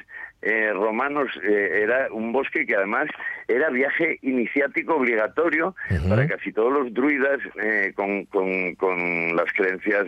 eh, 0.45 0.71
romanos, 0.73 1.27
eh, 1.43 1.81
era 1.81 2.07
un 2.11 2.31
bosque 2.31 2.67
que 2.67 2.75
además 2.75 3.07
era 3.47 3.71
viaje 3.71 4.19
iniciático 4.21 4.95
obligatorio 4.95 5.75
para 6.07 6.27
casi 6.27 6.51
todos 6.53 6.71
los 6.71 6.93
druidas 6.93 7.39
eh, 7.59 7.93
con, 7.95 8.25
con, 8.25 9.35
las 9.35 9.51
creencias 9.53 10.05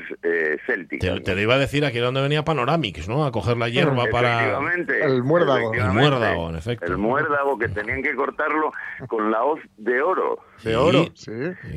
célticas. 0.68 1.24
Te, 1.24 1.34
lo 1.34 1.42
iba 1.42 1.56
a 1.56 1.58
decir 1.58 1.86
aquí 1.86 1.98
donde 1.98 2.22
venía 2.22 2.44
Panoramix, 2.44 3.10
¿no? 3.10 3.26
A 3.26 3.32
coger 3.32 3.58
la 3.58 3.68
hierba 3.68 4.06
para... 4.12 4.60
El 4.88 5.24
muérdago. 5.24 5.74
El 5.74 5.92
muérdago, 5.92 6.50
en 6.52 6.56
efecto. 6.56 6.86
El 6.86 6.98
muérdago 7.00 7.58
que 7.58 7.70
tenían 7.70 8.04
que 8.04 8.14
cortarlo 8.14 8.72
con 9.08 9.32
la 9.32 9.44
hoz 9.44 9.60
de 9.78 10.02
oro. 10.04 10.40
De 10.64 10.76
oro. 10.76 11.06
Sí. 11.14 11.32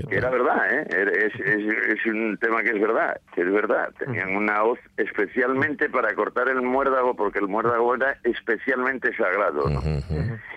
Que 0.08 0.16
era 0.16 0.30
verdad, 0.30 0.72
¿eh? 0.72 0.86
Es, 0.90 1.34
es, 1.40 2.06
un 2.06 2.38
tema 2.38 2.62
que 2.62 2.70
es 2.70 2.80
verdad, 2.80 3.20
que 3.34 3.42
es 3.42 3.52
verdad. 3.52 3.90
Tenían 3.98 4.34
una 4.34 4.64
hoz 4.64 4.78
especialmente 4.96 5.88
para 5.88 6.14
cortar 6.14 6.48
el 6.48 6.62
muérdago, 6.62 7.14
porque 7.14 7.38
el 7.38 7.48
muérdago 7.48 7.94
era 7.94 8.16
especialmente 8.24 9.14
sagrado. 9.16 9.68
¿no? 9.68 9.80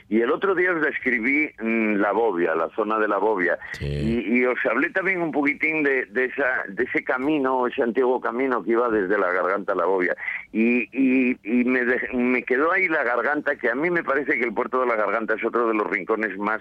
Y 0.09 0.21
el 0.21 0.31
otro 0.31 0.53
día 0.53 0.71
os 0.71 0.81
describí 0.81 1.49
mm, 1.59 1.95
la 1.95 2.11
Bobia, 2.11 2.53
la 2.55 2.69
zona 2.75 2.99
de 2.99 3.07
la 3.07 3.17
Bobia. 3.17 3.57
Y, 3.79 4.45
os 4.45 4.59
hablé 4.69 4.89
también 4.89 5.21
un 5.21 5.31
poquitín 5.31 5.83
de, 5.83 6.05
de, 6.05 6.25
esa, 6.25 6.63
de 6.67 6.83
ese 6.83 7.03
camino, 7.03 7.65
ese 7.67 7.81
antiguo 7.81 8.21
camino 8.21 8.63
que 8.63 8.71
iba 8.71 8.89
desde 8.89 9.17
la 9.17 9.31
garganta 9.31 9.73
a 9.73 9.75
la 9.75 9.85
Bobia. 9.85 10.15
Y, 10.51 10.83
y, 10.91 11.37
y 11.43 11.63
me, 11.63 11.81
me 12.13 12.43
quedó 12.43 12.71
ahí 12.71 12.87
la 12.87 13.03
garganta, 13.03 13.55
que 13.55 13.69
a 13.69 13.75
mí 13.75 13.89
me 13.89 14.03
parece 14.03 14.37
que 14.37 14.43
el 14.43 14.53
puerto 14.53 14.81
de 14.81 14.87
la 14.87 14.95
garganta 14.95 15.33
es 15.33 15.43
otro 15.43 15.67
de 15.67 15.73
los 15.73 15.89
rincones 15.89 16.37
más 16.37 16.59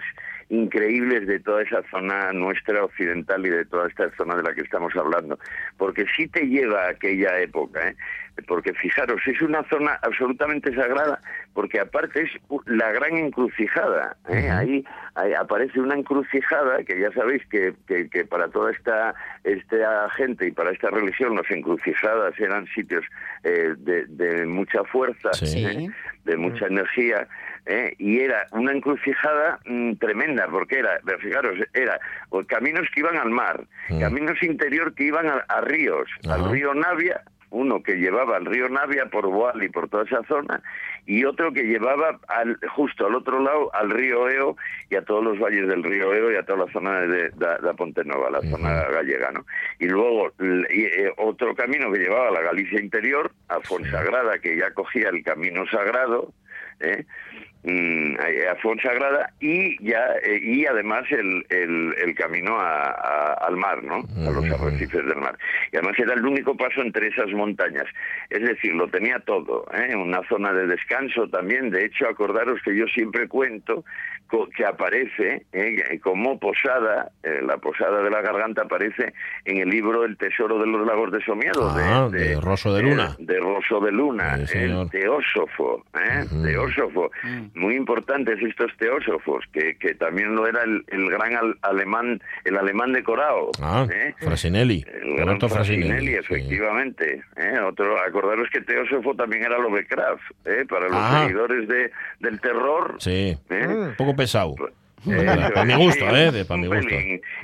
increíbles 0.49 1.27
de 1.27 1.39
toda 1.53 1.61
esa 1.61 1.83
zona 1.91 2.33
nuestra 2.33 2.83
occidental 2.83 3.45
y 3.45 3.49
de 3.49 3.65
toda 3.65 3.87
esta 3.87 4.09
zona 4.17 4.35
de 4.37 4.41
la 4.41 4.55
que 4.55 4.61
estamos 4.61 4.91
hablando, 4.95 5.37
porque 5.77 6.03
sí 6.17 6.27
te 6.27 6.47
lleva 6.47 6.85
a 6.85 6.89
aquella 6.89 7.39
época, 7.39 7.89
¿eh? 7.89 7.95
porque 8.47 8.73
fijaros, 8.73 9.21
es 9.27 9.39
una 9.43 9.63
zona 9.69 9.99
absolutamente 10.01 10.73
sagrada, 10.73 11.19
porque 11.53 11.79
aparte 11.79 12.23
es 12.23 12.31
la 12.65 12.91
gran 12.91 13.17
encrucijada, 13.17 14.17
¿eh? 14.29 14.49
ahí, 14.49 14.83
aparece 15.37 15.79
una 15.79 15.93
encrucijada 15.93 16.83
que 16.83 16.99
ya 16.99 17.11
sabéis 17.11 17.45
que, 17.45 17.75
que, 17.87 18.25
para 18.25 18.47
toda 18.47 18.71
esta, 18.71 19.13
esta 19.43 20.09
gente 20.17 20.47
y 20.47 20.51
para 20.51 20.71
esta 20.71 20.89
religión 20.89 21.35
las 21.35 21.49
encrucijadas 21.51 22.33
eran 22.39 22.65
sitios 22.73 23.05
eh, 23.43 23.75
de, 23.77 24.45
mucha 24.47 24.83
fuerza, 24.85 25.29
¿eh? 25.43 25.87
de 26.25 26.37
mucha 26.37 26.65
energía, 26.65 27.27
y 27.97 28.19
era 28.19 28.47
una 28.51 28.71
encrucijada 28.73 29.59
mm, 29.65 29.93
tremenda, 29.93 30.47
porque 30.47 30.79
era, 30.79 30.99
fijaros, 31.19 31.57
era 31.73 31.99
caminos 32.47 32.87
que 32.93 32.99
iban 32.99 33.17
al 33.17 33.29
mar, 33.29 33.65
caminos 33.99 34.41
interior 34.43 34.93
que 34.93 35.05
iban 35.05 35.27
a, 35.27 35.61
ríos, 35.61 36.09
al 36.29 36.51
río 36.51 36.73
Navia, 36.73 37.21
uno 37.53 37.83
que 37.83 37.95
llevaba 37.95 38.37
al 38.37 38.45
río 38.45 38.67
Navia 38.67 39.05
por 39.05 39.27
Boal 39.27 39.63
y 39.63 39.69
por 39.69 39.87
toda 39.87 40.03
esa 40.03 40.23
zona, 40.23 40.61
y 41.05 41.23
otro 41.23 41.53
que 41.53 41.63
llevaba 41.63 42.19
al, 42.27 42.57
justo 42.75 43.05
al 43.05 43.15
otro 43.15 43.39
lado 43.39 43.73
al 43.75 43.91
río 43.91 44.27
Eo 44.29 44.57
y 44.89 44.95
a 44.95 45.03
todos 45.03 45.23
los 45.23 45.39
valles 45.39 45.67
del 45.67 45.83
río 45.83 46.13
Eo 46.13 46.31
y 46.31 46.35
a 46.35 46.43
toda 46.43 46.65
la 46.65 46.71
zona 46.73 47.01
de, 47.01 47.29
de, 47.29 47.73
Ponte 47.77 48.03
Nova, 48.03 48.29
la 48.29 48.41
zona 48.41 48.83
gallega, 48.89 49.31
¿no? 49.31 49.45
Y 49.79 49.87
luego 49.87 50.31
eh, 50.39 51.11
otro 51.17 51.55
camino 51.55 51.91
que 51.91 51.99
llevaba 51.99 52.29
a 52.29 52.31
la 52.31 52.41
Galicia 52.41 52.79
interior, 52.79 53.31
a 53.49 53.59
Fonsagrada, 53.59 54.39
que 54.39 54.57
ya 54.57 54.71
cogía 54.73 55.09
el 55.09 55.23
camino 55.23 55.65
sagrado, 55.67 56.33
¿eh? 56.79 57.05
Mm, 57.65 58.15
a 58.51 58.55
Fonsagrada 58.55 59.31
y 59.39 59.81
ya 59.81 60.05
eh, 60.21 60.37
y 60.43 60.65
además 60.65 61.05
el, 61.11 61.45
el, 61.49 62.13
camino 62.13 62.59
al 62.59 63.55
mar, 63.55 63.81
¿no? 63.81 64.03
A 64.27 64.31
los 64.31 64.43
arrecifes 64.51 65.05
del 65.05 65.15
mar. 65.15 65.37
Y 65.71 65.77
además 65.77 65.97
era 65.97 66.13
el 66.13 66.25
único 66.25 66.57
paso 66.57 66.81
entre 66.81 67.07
esas 67.07 67.29
montañas. 67.31 67.85
Es 68.29 68.41
decir, 68.41 68.73
lo 68.73 68.89
tenía 68.89 69.17
todo, 69.19 69.65
¿eh? 69.73 69.95
Una 69.95 70.21
zona 70.27 70.51
de 70.51 70.67
descanso 70.67 71.29
también. 71.29 71.69
De 71.69 71.85
hecho, 71.85 72.09
acordaros 72.09 72.61
que 72.63 72.75
yo 72.75 72.85
siempre 72.87 73.29
cuento 73.29 73.85
que 74.55 74.65
aparece 74.65 75.45
¿eh? 75.53 75.99
como 76.01 76.39
posada, 76.39 77.11
eh, 77.23 77.39
la 77.45 77.57
posada 77.57 78.01
de 78.01 78.09
la 78.09 78.21
garganta 78.21 78.63
aparece 78.63 79.13
en 79.45 79.57
el 79.57 79.69
libro 79.69 80.03
El 80.05 80.17
tesoro 80.17 80.57
de 80.59 80.65
los 80.67 80.85
lagos 80.87 81.11
de 81.11 81.23
Somiedo, 81.23 81.69
ah, 81.69 82.09
de, 82.11 82.39
Rosso 82.41 82.73
de 82.73 82.81
Luna. 82.83 83.15
De, 83.19 83.39
Rosso 83.39 83.79
de 83.79 83.91
Luna, 83.91 84.35
el 84.35 84.89
Teósofo, 84.89 85.83
Teósofo 86.43 87.11
muy 87.53 87.75
importantes 87.75 88.39
estos 88.41 88.71
teósofos, 88.77 89.45
que, 89.51 89.75
que 89.77 89.93
también 89.95 90.35
lo 90.35 90.47
era 90.47 90.63
el, 90.63 90.83
el 90.87 91.09
gran 91.09 91.35
al- 91.35 91.57
alemán, 91.61 92.21
el 92.45 92.57
alemán 92.57 92.91
decorado. 92.93 93.49
Ah, 93.61 93.85
¿eh? 93.91 94.13
Frasinelli. 94.19 94.83
El 94.87 95.13
gran 95.15 95.27
Roberto 95.27 95.49
Frasinelli, 95.49 95.87
Frasinelli. 95.89 96.13
efectivamente. 96.15 97.23
¿eh? 97.37 97.59
Otro, 97.59 97.97
acordaros 97.99 98.49
que 98.51 98.61
Teósofo 98.61 99.15
también 99.15 99.43
era 99.43 99.57
Lovecraft, 99.59 100.21
¿eh? 100.45 100.65
para 100.67 100.87
los 100.87 100.97
Ah. 100.97 101.21
seguidores 101.23 101.67
de, 101.67 101.91
del 102.19 102.39
terror. 102.41 102.95
Sí. 102.99 103.37
¿eh? 103.49 103.67
Un 103.67 103.95
poco 103.97 104.15
pesado. 104.23 104.55
Eso 105.05 105.51
para 105.53 105.65
mi 105.65 105.73
es, 105.73 105.79
gusto, 105.79 106.05
sí, 106.09 106.15
¿eh? 106.15 106.31
De, 106.31 106.45
para 106.45 106.61
mi 106.61 106.67
gusto. 106.67 106.95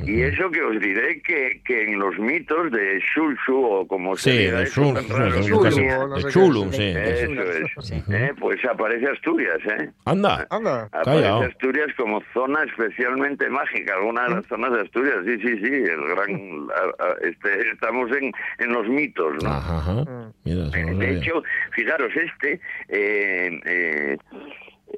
Y 0.05 0.21
eso 0.21 0.49
que 0.49 0.61
os 0.61 0.79
diré 0.79 1.21
que, 1.21 1.59
que 1.65 1.83
en 1.83 1.99
los 1.99 2.17
mitos 2.17 2.71
de 2.71 3.01
Shulshu 3.13 3.53
o 3.65 3.85
como 3.85 4.15
se 4.15 4.31
Sí, 4.31 4.37
diga 4.37 4.59
de 4.59 4.63
eso 4.63 4.81
Shul- 4.81 5.01
sí, 5.01 5.11
raro, 5.13 5.43
sí, 5.43 5.49
no 5.51 6.15
sé 6.19 6.25
de. 6.27 6.31
Chulum, 6.33 6.71
sí. 6.71 6.83
Eso 6.95 7.81
es. 7.81 7.91
¿eh? 8.09 8.31
Pues 8.39 8.63
aparece 8.63 9.07
Asturias, 9.09 9.57
¿eh? 9.77 9.89
Anda. 10.05 10.47
Anda. 10.49 10.83
Aparece 10.85 11.03
Callao. 11.21 11.41
Asturias 11.43 11.87
como 11.97 12.23
zona 12.33 12.63
especialmente 12.63 13.49
mágica, 13.49 13.93
alguna 13.95 14.23
de 14.23 14.35
las 14.35 14.45
zonas 14.45 14.71
de 14.71 14.79
Asturias, 14.79 15.17
sí, 15.25 15.35
sí, 15.41 15.57
sí, 15.59 15.73
el 15.73 16.01
gran, 16.15 16.67
este, 17.23 17.69
estamos 17.73 18.09
en, 18.15 18.31
en 18.59 18.71
los 18.71 18.87
mitos, 18.87 19.33
¿no? 19.43 19.49
Ajá, 19.49 19.79
ajá. 19.79 20.05
Mira, 20.45 20.65
eso 20.67 20.91
no 20.93 20.97
De 20.99 21.11
hecho, 21.17 21.43
fijaros, 21.73 22.11
este, 22.15 22.53
eh, 22.87 23.59
eh, 23.65 24.17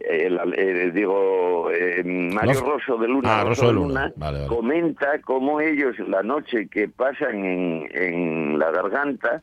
el- 0.10 0.54
eh, 0.58 0.92
digo, 0.94 1.70
eh, 1.72 2.04
Mario 2.04 2.62
Rosso 2.62 2.98
de 2.98 3.08
Luna, 3.08 3.42
Ah, 3.42 3.44
Rosso 3.44 3.68
de 3.68 3.74
Luna. 3.74 4.12
Vale, 4.16 4.40
vale. 4.40 4.48
comenta 4.48 5.20
cómo 5.24 5.60
ellos 5.62 5.98
la 6.08 6.24
noche 6.24 6.68
que 6.68 6.88
pasan 6.88 7.44
en, 7.46 7.88
en 7.94 8.60
la 8.60 8.72
garganta, 8.72 9.42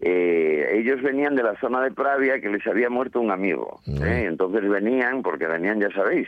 eh, 0.00 0.78
ellos 0.80 1.02
venían 1.02 1.36
de 1.36 1.42
la 1.42 1.54
zona 1.60 1.82
de 1.82 1.90
Pravia 1.90 2.40
que 2.40 2.48
les 2.48 2.66
había 2.66 2.88
muerto 2.88 3.20
un 3.20 3.30
amigo. 3.30 3.80
Mm. 3.86 4.02
¿eh? 4.02 4.24
Entonces 4.24 4.68
venían, 4.68 5.22
porque 5.22 5.46
venían, 5.46 5.78
ya 5.80 5.90
sabéis, 5.90 6.26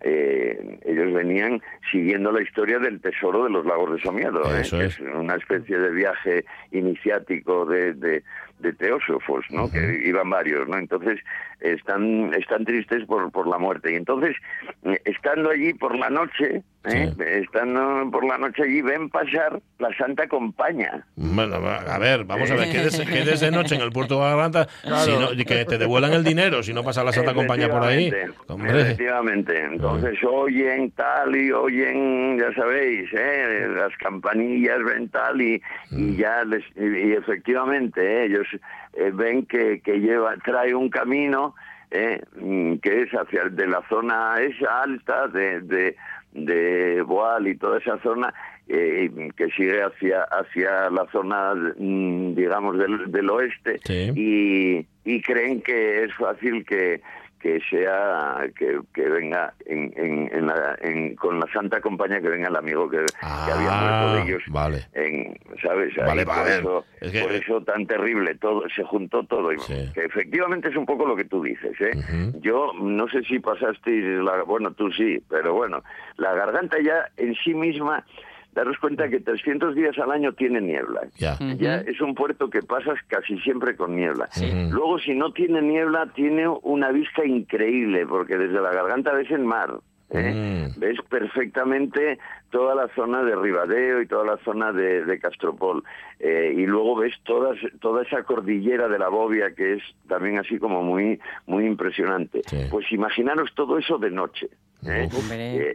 eh, 0.00 0.78
ellos 0.84 1.12
venían 1.12 1.62
siguiendo 1.90 2.32
la 2.32 2.42
historia 2.42 2.78
del 2.78 3.00
tesoro 3.00 3.44
de 3.44 3.50
los 3.50 3.64
lagos 3.64 3.92
de 3.94 4.00
Somiedo, 4.02 4.42
¿eh? 4.54 4.60
Eso 4.60 4.78
que 4.78 4.86
es. 4.86 4.98
una 5.00 5.36
especie 5.36 5.78
de 5.78 5.90
viaje 5.90 6.44
iniciático 6.72 7.64
de, 7.66 7.94
de, 7.94 8.22
de 8.58 8.72
teósofos, 8.74 9.44
¿no? 9.50 9.70
Que 9.70 10.02
iban 10.04 10.30
varios, 10.30 10.68
¿no? 10.68 10.78
Entonces 10.78 11.20
están 11.60 12.32
están 12.34 12.64
tristes 12.64 13.04
por, 13.06 13.30
por 13.30 13.46
la 13.46 13.56
muerte 13.58 13.92
y 13.92 13.96
entonces 13.96 14.36
eh, 14.84 14.98
estando 15.06 15.50
allí 15.50 15.72
por 15.72 15.96
la 15.96 16.10
noche, 16.10 16.62
¿eh? 16.84 17.10
Sí. 17.16 17.22
estando 17.24 18.10
por 18.10 18.24
la 18.26 18.36
noche 18.36 18.64
allí 18.64 18.82
ven 18.82 19.08
pasar 19.08 19.60
la 19.78 19.88
Santa 19.96 20.26
Compañía. 20.28 21.06
Bueno, 21.16 21.56
a 21.56 21.98
ver, 21.98 22.24
vamos 22.24 22.50
a 22.50 22.54
ver, 22.56 22.70
¿qué 22.70 22.78
des, 22.80 23.00
qué 23.00 23.24
des 23.24 23.40
de 23.40 23.50
noche 23.58 23.76
en 23.76 23.80
el 23.80 23.90
puerto 23.92 24.16
de 24.16 24.20
Garganta? 24.28 24.66
Claro. 24.82 25.04
Si 25.04 25.10
no, 25.12 25.32
y 25.32 25.44
que 25.44 25.64
te 25.64 25.78
devuelan 25.78 26.12
el 26.12 26.24
dinero 26.24 26.62
si 26.62 26.74
no 26.74 26.84
pasa 26.84 27.02
la 27.02 27.12
Santa 27.12 27.32
Compañía 27.34 27.70
por 27.70 27.82
ahí. 27.82 28.12
Hombre. 28.48 28.80
Efectivamente. 28.82 29.64
Entonces 29.92 30.18
oyen 30.24 30.90
tal 30.92 31.36
y 31.36 31.52
oyen, 31.52 32.38
ya 32.38 32.52
sabéis, 32.54 33.08
¿eh? 33.12 33.68
las 33.76 33.96
campanillas 33.98 34.82
ven 34.84 35.08
tal 35.08 35.40
y, 35.40 35.60
Mm. 35.90 36.08
y 36.10 36.16
ya 36.16 36.44
les, 36.44 36.64
y, 36.76 37.08
y 37.08 37.12
efectivamente 37.12 38.00
¿eh? 38.00 38.24
ellos 38.26 38.46
eh, 38.94 39.10
ven 39.12 39.44
que, 39.46 39.80
que 39.80 39.98
lleva, 40.00 40.36
trae 40.38 40.74
un 40.74 40.88
camino 40.88 41.54
¿eh? 41.90 42.20
mm, 42.40 42.76
que 42.76 43.02
es 43.02 43.10
hacia 43.12 43.44
de 43.44 43.66
la 43.66 43.82
zona 43.88 44.36
esa 44.40 44.82
alta 44.82 45.28
de, 45.28 45.60
de, 45.60 45.96
de 46.32 47.02
Boal 47.02 47.46
y 47.48 47.56
toda 47.56 47.78
esa 47.78 47.98
zona 47.98 48.32
eh, 48.66 49.10
que 49.36 49.48
sigue 49.50 49.82
hacia 49.82 50.22
hacia 50.22 50.88
la 50.90 51.06
zona 51.12 51.54
mm, 51.78 52.34
digamos 52.34 52.78
del, 52.78 53.12
del 53.12 53.30
oeste 53.30 53.78
Sí. 53.84 54.10
y, 54.16 54.86
y 55.04 55.20
creen 55.22 55.60
que 55.60 56.04
es 56.04 56.14
fácil 56.14 56.64
que 56.64 57.00
que 57.44 57.60
sea 57.68 58.38
que, 58.58 58.80
que 58.94 59.02
venga 59.06 59.52
en, 59.66 59.92
en, 59.98 60.30
en 60.34 60.46
la- 60.46 60.78
en- 60.80 61.14
con 61.14 61.38
la 61.38 61.46
Santa 61.52 61.78
Compañía 61.82 62.18
que 62.22 62.30
venga 62.30 62.48
el 62.48 62.56
amigo 62.56 62.88
que, 62.88 63.04
que 63.44 63.52
había 63.52 63.70
muerto 63.70 64.12
de 64.14 64.20
Ah, 64.20 64.24
ellos 64.24 64.42
vale. 64.48 64.86
en 64.94 65.38
sabes 65.62 65.92
Ahí 65.98 66.06
Vale, 66.06 66.24
por, 66.24 66.48
eso, 66.48 66.86
es 67.02 67.12
que- 67.12 67.20
por 67.20 67.32
eso 67.32 67.60
tan 67.64 67.86
terrible 67.86 68.34
todo 68.36 68.62
se 68.74 68.82
juntó 68.84 69.24
todo 69.24 69.52
y 69.52 69.58
Sí. 69.58 69.90
que 69.92 70.06
efectivamente 70.06 70.70
es 70.70 70.76
un 70.76 70.86
poco 70.86 71.04
lo 71.06 71.14
que 71.14 71.26
tú 71.26 71.42
dices 71.42 71.78
¿eh? 71.82 71.92
Yo 72.40 72.72
no 72.80 73.06
sé 73.08 73.22
si 73.24 73.38
pasasteis 73.40 74.02
la 74.24 74.42
bueno 74.44 74.72
tú 74.72 74.90
sí 74.92 75.22
pero 75.28 75.52
bueno 75.52 75.82
la 76.16 76.32
garganta 76.32 76.78
ya 76.82 77.10
en 77.18 77.34
sí 77.44 77.52
misma 77.52 78.06
daros 78.54 78.78
cuenta 78.78 79.08
que 79.08 79.20
300 79.20 79.74
días 79.74 79.98
al 79.98 80.10
año 80.12 80.32
tiene 80.32 80.60
niebla 80.60 81.02
Ya. 81.16 81.36
ya 81.56 81.76
es 81.78 82.00
un 82.00 82.14
puerto 82.14 82.48
que 82.48 82.62
pasas 82.62 82.98
casi 83.08 83.38
siempre 83.40 83.76
con 83.76 83.96
niebla. 83.96 84.28
Luego, 84.70 84.98
si 84.98 85.14
no 85.14 85.32
tiene 85.32 85.60
niebla, 85.60 86.06
tiene 86.14 86.48
una 86.62 86.90
vista 86.90 87.24
increíble, 87.24 88.06
porque 88.06 88.36
desde 88.38 88.60
la 88.60 88.72
garganta 88.72 89.12
ves 89.12 89.30
el 89.30 89.44
mar. 89.44 89.74
¿eh? 90.10 90.32
Mm. 90.76 90.78
Ves 90.78 90.98
perfectamente 91.08 92.18
toda 92.50 92.74
la 92.74 92.88
zona 92.94 93.22
de 93.24 93.34
Ribadeo 93.34 94.00
y 94.00 94.06
toda 94.06 94.24
la 94.24 94.36
zona 94.44 94.72
de, 94.72 95.04
de 95.04 95.18
Castropol. 95.18 95.82
Eh, 96.20 96.54
y 96.56 96.66
luego 96.66 96.96
ves 96.96 97.14
todas, 97.24 97.56
toda 97.80 98.02
esa 98.02 98.22
cordillera 98.22 98.86
de 98.88 98.98
la 98.98 99.08
Bobia, 99.08 99.54
que 99.54 99.74
es 99.74 99.82
también 100.08 100.38
así 100.38 100.58
como 100.58 100.82
muy, 100.82 101.18
muy 101.46 101.66
impresionante. 101.66 102.42
Sí. 102.46 102.58
Pues 102.70 102.90
imaginaros 102.92 103.50
todo 103.54 103.78
eso 103.78 103.98
de 103.98 104.10
noche. 104.10 104.48
¿Eh? 104.86 105.08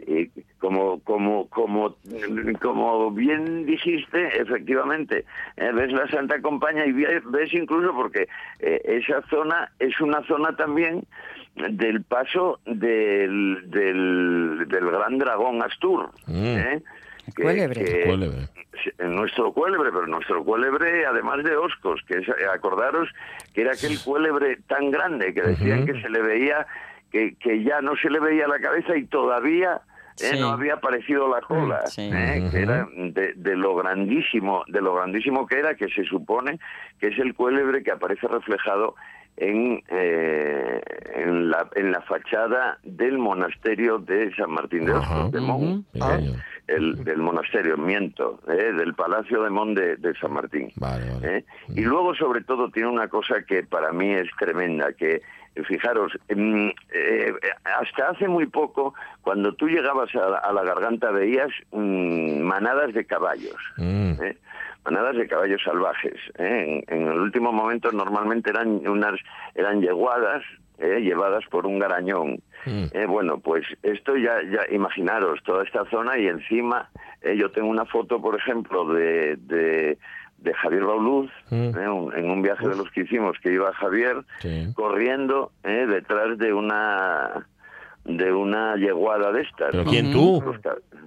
Eh, 0.06 0.30
como 0.58 1.00
como 1.00 1.48
como 1.48 1.96
como 2.60 3.10
bien 3.10 3.66
dijiste 3.66 4.40
efectivamente 4.40 5.24
eh, 5.56 5.70
ves 5.72 5.92
la 5.92 6.06
Santa 6.08 6.40
Compañía 6.40 6.86
y 6.86 6.92
ve- 6.92 7.22
ves 7.26 7.52
incluso 7.54 7.92
porque 7.94 8.28
esa 8.58 9.22
zona 9.30 9.70
es 9.78 9.98
una 10.00 10.22
zona 10.26 10.54
también 10.56 11.04
del 11.56 12.02
paso 12.04 12.60
del 12.66 13.62
del, 13.70 14.64
del 14.68 14.90
gran 14.90 15.18
dragón 15.18 15.62
Astur 15.62 16.10
Mm. 16.26 16.56
Que- 17.36 17.42
Cuélebre. 17.42 17.84
que- 17.84 18.02
Cuélebre. 18.06 18.38
Sí, 18.82 18.90
nuestro 19.04 19.52
cuélebre, 19.52 19.90
pero 19.92 20.06
nuestro 20.06 20.42
cuélebre, 20.42 21.04
además 21.04 21.44
de 21.44 21.54
Oscos, 21.56 22.00
que 22.08 22.18
es, 22.18 22.26
acordaros 22.54 23.08
que 23.54 23.60
era 23.62 23.72
aquel 23.72 23.98
cuélebre 24.02 24.56
tan 24.68 24.90
grande 24.90 25.34
que 25.34 25.42
decían 25.42 25.84
que 25.86 26.00
se 26.00 26.08
le 26.08 26.22
veía, 26.22 26.66
que, 27.10 27.34
que 27.36 27.62
ya 27.62 27.80
no 27.80 27.96
se 27.96 28.10
le 28.10 28.20
veía 28.20 28.46
la 28.48 28.58
cabeza 28.60 28.96
y 28.96 29.04
todavía 29.06 29.80
eh, 30.20 30.32
Sí. 30.34 30.38
no 30.40 30.50
había 30.50 30.74
aparecido 30.74 31.28
la 31.34 31.40
cola, 31.40 31.86
Sí. 31.86 32.10
eh, 32.12 32.46
que 32.50 32.60
era 32.62 32.86
de, 32.94 33.32
de 33.34 33.56
lo 33.56 33.74
grandísimo, 33.74 34.64
de 34.68 34.82
lo 34.82 34.94
grandísimo 34.94 35.46
que 35.46 35.58
era, 35.58 35.74
que 35.76 35.88
se 35.88 36.04
supone 36.04 36.58
que 36.98 37.06
es 37.08 37.18
el 37.18 37.34
cuélebre 37.34 37.82
que 37.82 37.90
aparece 37.92 38.26
reflejado 38.28 38.94
en, 39.38 39.82
eh, 39.88 40.80
en, 41.14 41.48
la, 41.48 41.66
en 41.74 41.92
la 41.92 42.02
fachada 42.02 42.78
del 42.82 43.16
monasterio 43.16 43.98
de 43.98 44.34
San 44.34 44.50
Martín 44.50 44.84
de 44.84 44.92
de 45.32 45.40
Mon 45.40 45.86
el, 46.66 47.02
del 47.02 47.18
monasterio, 47.18 47.76
miento, 47.78 48.40
¿eh? 48.46 48.72
del 48.72 48.94
Palacio 48.94 49.42
de 49.42 49.50
Mon 49.50 49.74
de, 49.74 49.96
de 49.96 50.14
San 50.20 50.32
Martín. 50.32 50.70
Vale, 50.76 51.04
vale. 51.14 51.38
¿eh? 51.38 51.44
Y 51.74 51.80
luego, 51.80 52.14
sobre 52.14 52.42
todo, 52.42 52.68
tiene 52.70 52.88
una 52.90 53.08
cosa 53.08 53.42
que 53.46 53.64
para 53.64 53.90
mí 53.92 54.12
es 54.12 54.28
tremenda, 54.38 54.92
que, 54.92 55.20
fijaros, 55.66 56.12
mm, 56.34 56.68
eh, 56.92 57.32
hasta 57.64 58.10
hace 58.10 58.28
muy 58.28 58.46
poco, 58.46 58.94
cuando 59.22 59.52
tú 59.54 59.68
llegabas 59.68 60.14
a, 60.14 60.28
la- 60.28 60.38
a 60.38 60.52
la 60.52 60.62
garganta, 60.62 61.10
veías 61.10 61.50
mm, 61.72 62.40
manadas 62.40 62.92
de 62.94 63.04
caballos. 63.04 63.56
Mm. 63.76 64.12
¿eh? 64.22 64.36
manadas 64.82 65.14
de 65.16 65.28
caballos 65.28 65.60
salvajes. 65.62 66.14
¿eh? 66.38 66.82
En, 66.88 67.00
en 67.02 67.06
el 67.08 67.20
último 67.20 67.52
momento 67.52 67.92
normalmente 67.92 68.48
eran 68.48 68.86
unas 68.88 69.20
eran 69.54 69.82
yeguadas 69.82 70.42
¿eh? 70.78 71.00
llevadas 71.02 71.44
por 71.50 71.66
un 71.66 71.78
garañón. 71.78 72.40
Mm. 72.64 72.84
Eh, 72.92 73.06
bueno, 73.06 73.38
pues 73.38 73.64
esto 73.82 74.16
ya, 74.16 74.40
ya 74.50 74.62
imaginaros 74.74 75.42
toda 75.44 75.64
esta 75.64 75.84
zona 75.90 76.16
y 76.18 76.28
encima 76.28 76.88
eh, 77.20 77.36
yo 77.36 77.50
tengo 77.50 77.68
una 77.68 77.84
foto, 77.84 78.22
por 78.22 78.36
ejemplo, 78.36 78.86
de, 78.86 79.36
de, 79.36 79.98
de 80.40 80.54
Javier 80.54 80.84
Bauluz 80.84 81.30
Mm. 81.50 81.54
¿eh? 81.76 82.12
en 82.16 82.30
un 82.30 82.42
viaje 82.42 82.66
de 82.68 82.76
los 82.76 82.90
que 82.90 83.02
hicimos 83.02 83.36
que 83.42 83.52
iba 83.52 83.72
Javier 83.74 84.16
Sí. 84.40 84.72
corriendo 84.74 85.52
¿eh? 85.64 85.86
detrás 85.88 86.38
de 86.38 86.52
una 86.52 87.46
de 88.04 88.32
una 88.32 88.76
yeguada 88.76 89.30
de 89.30 89.42
estas. 89.42 89.68
¿Pero 89.72 89.84
¿no? 89.84 89.90
quién 89.90 90.10
tú? 90.10 90.42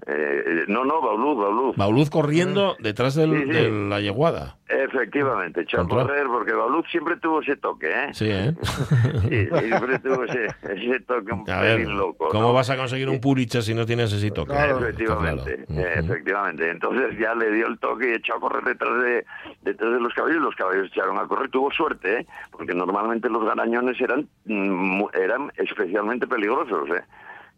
Eh, 0.05 0.65
no, 0.67 0.85
no, 0.85 1.01
Bauluz, 1.01 1.37
Bauluz. 1.37 1.75
Bauluz 1.75 2.09
corriendo 2.11 2.75
detrás 2.79 3.15
del- 3.15 3.31
Sí, 3.31 3.43
sí. 3.45 3.49
de 3.51 3.71
la 3.89 3.99
yeguada. 3.99 4.57
Efectivamente, 4.73 5.61
echó 5.61 5.81
a 5.81 5.87
correr 5.87 6.25
porque 6.27 6.53
Bauluz 6.53 6.85
siempre 6.89 7.15
tuvo 7.17 7.41
ese 7.41 7.55
toque, 7.57 7.89
¿eh? 7.89 8.09
Sí, 8.13 8.29
¿eh? 8.29 8.53
Sí, 9.21 9.47
siempre 9.67 9.99
tuvo 9.99 10.23
ese, 10.23 10.47
ese 10.63 10.99
toque 11.01 11.31
un 11.31 11.49
A 11.49 11.61
ver, 11.61 11.77
pelín 11.77 11.97
loco. 11.97 12.29
¿cómo 12.29 12.47
¿no? 12.47 12.53
vas 12.53 12.69
a 12.69 12.77
conseguir 12.77 13.09
un 13.09 13.19
Pulitzer 13.21 13.61
si 13.61 13.73
no 13.73 13.85
tienes 13.85 14.11
ese 14.11 14.31
toque? 14.31 14.51
Claro. 14.51 14.79
Efectivamente, 14.79 15.65
claro. 15.65 15.81
eh, 15.87 15.93
efectivamente. 15.99 16.69
Entonces 16.69 17.17
ya 17.19 17.35
le 17.35 17.51
dio 17.51 17.67
el 17.67 17.77
toque 17.79 18.09
y 18.11 18.13
echó 18.13 18.35
a 18.35 18.39
correr 18.39 18.63
detrás 18.63 19.01
de, 19.03 19.25
detrás 19.61 19.93
de 19.93 19.99
los 19.99 20.13
caballos. 20.13 20.41
Los 20.41 20.55
caballos 20.55 20.87
echaron 20.87 21.17
a 21.19 21.27
correr. 21.27 21.49
Tuvo 21.49 21.71
suerte, 21.71 22.21
¿eh? 22.21 22.27
porque 22.51 22.73
normalmente 22.73 23.29
los 23.29 23.45
garañones 23.45 23.99
eran, 24.01 24.27
mm, 24.45 25.03
eran 25.13 25.51
especialmente 25.57 26.25
peligrosos. 26.27 26.89
¿eh? 26.89 27.03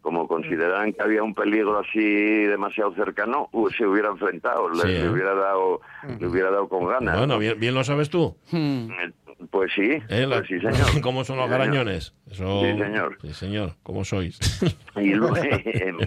Como 0.06 0.28
consideraban 0.28 0.94
que 0.94 1.02
había 1.02 1.24
un 1.24 1.34
peligro 1.34 1.80
así 1.80 2.00
demasiado 2.44 2.94
cercano, 2.94 3.50
se 3.76 3.88
hubiera 3.88 4.10
enfrentado, 4.10 4.70
le, 4.70 4.82
Sí, 4.84 4.88
le 4.90 5.00
¿eh? 5.06 5.10
hubiera 5.10 5.34
dado, 5.34 5.82
le 6.20 6.28
hubiera 6.28 6.52
dado 6.52 6.70
con 6.70 6.86
ganas. 6.88 7.18
Bueno, 7.18 7.40
bien, 7.40 7.60
bien 7.60 7.74
lo 7.74 7.84
sabes 7.84 8.12
tú. 8.12 8.38
Hmm. 8.52 8.92
Eh, 8.92 9.12
Pues 9.50 9.72
sí, 9.74 9.82
¿Eh? 10.08 10.28
Pues 10.30 10.48
sí, 10.48 10.60
señor. 10.60 11.02
¿Cómo 11.02 11.24
son 11.24 11.38
los 11.38 11.48
Sí, 11.48 11.54
señor. 11.54 11.68
garañones? 11.68 12.14
Eso- 12.30 12.62
Sí, 12.62 12.78
señor. 12.78 13.18
Sí, 13.20 13.34
señor. 13.34 13.72
¿Cómo 13.82 14.06
sois? 14.06 14.38
Y 14.96 15.16
luego, 15.16 15.36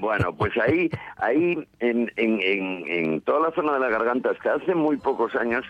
bueno, 0.01 0.32
pues 0.36 0.53
ahí, 0.59 0.88
ahí 1.16 1.59
en, 1.80 2.12
en, 2.14 2.40
en, 2.40 2.84
en 2.88 3.20
toda 3.22 3.49
la 3.49 3.51
zona 3.57 3.72
de 3.74 3.80
la 3.80 3.88
garganta, 3.90 4.30
hasta 4.30 4.55
hace 4.55 4.76
muy 4.76 4.96
pocos 4.96 5.34
años, 5.34 5.64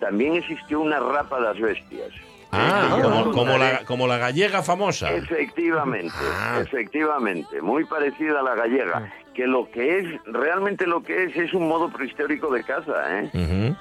también 0.00 0.34
existió 0.36 0.80
una 0.80 0.98
rapa 0.98 1.36
de 1.40 1.42
las 1.44 1.60
bestias. 1.60 2.08
Ah, 2.52 2.96
Eh, 2.98 3.30
como, 3.32 3.58
la, 3.58 3.84
como 3.84 4.06
la 4.06 4.18
gallega 4.18 4.62
famosa. 4.62 5.10
Efectivamente, 5.12 6.14
Ah. 6.38 6.58
efectivamente, 6.62 7.60
muy 7.60 7.84
parecida 7.84 8.40
a 8.40 8.42
la 8.42 8.54
gallega, 8.54 9.12
que 9.34 9.46
lo 9.46 9.68
que 9.70 9.98
es, 9.98 10.06
realmente 10.26 10.86
lo 10.86 11.02
que 11.02 11.24
es, 11.24 11.36
es 11.36 11.52
un 11.54 11.68
modo 11.68 11.88
prehistórico 11.90 12.50
de 12.52 12.62
caza, 12.62 13.20
¿eh? 13.20 13.30
Ujú. 13.34 13.76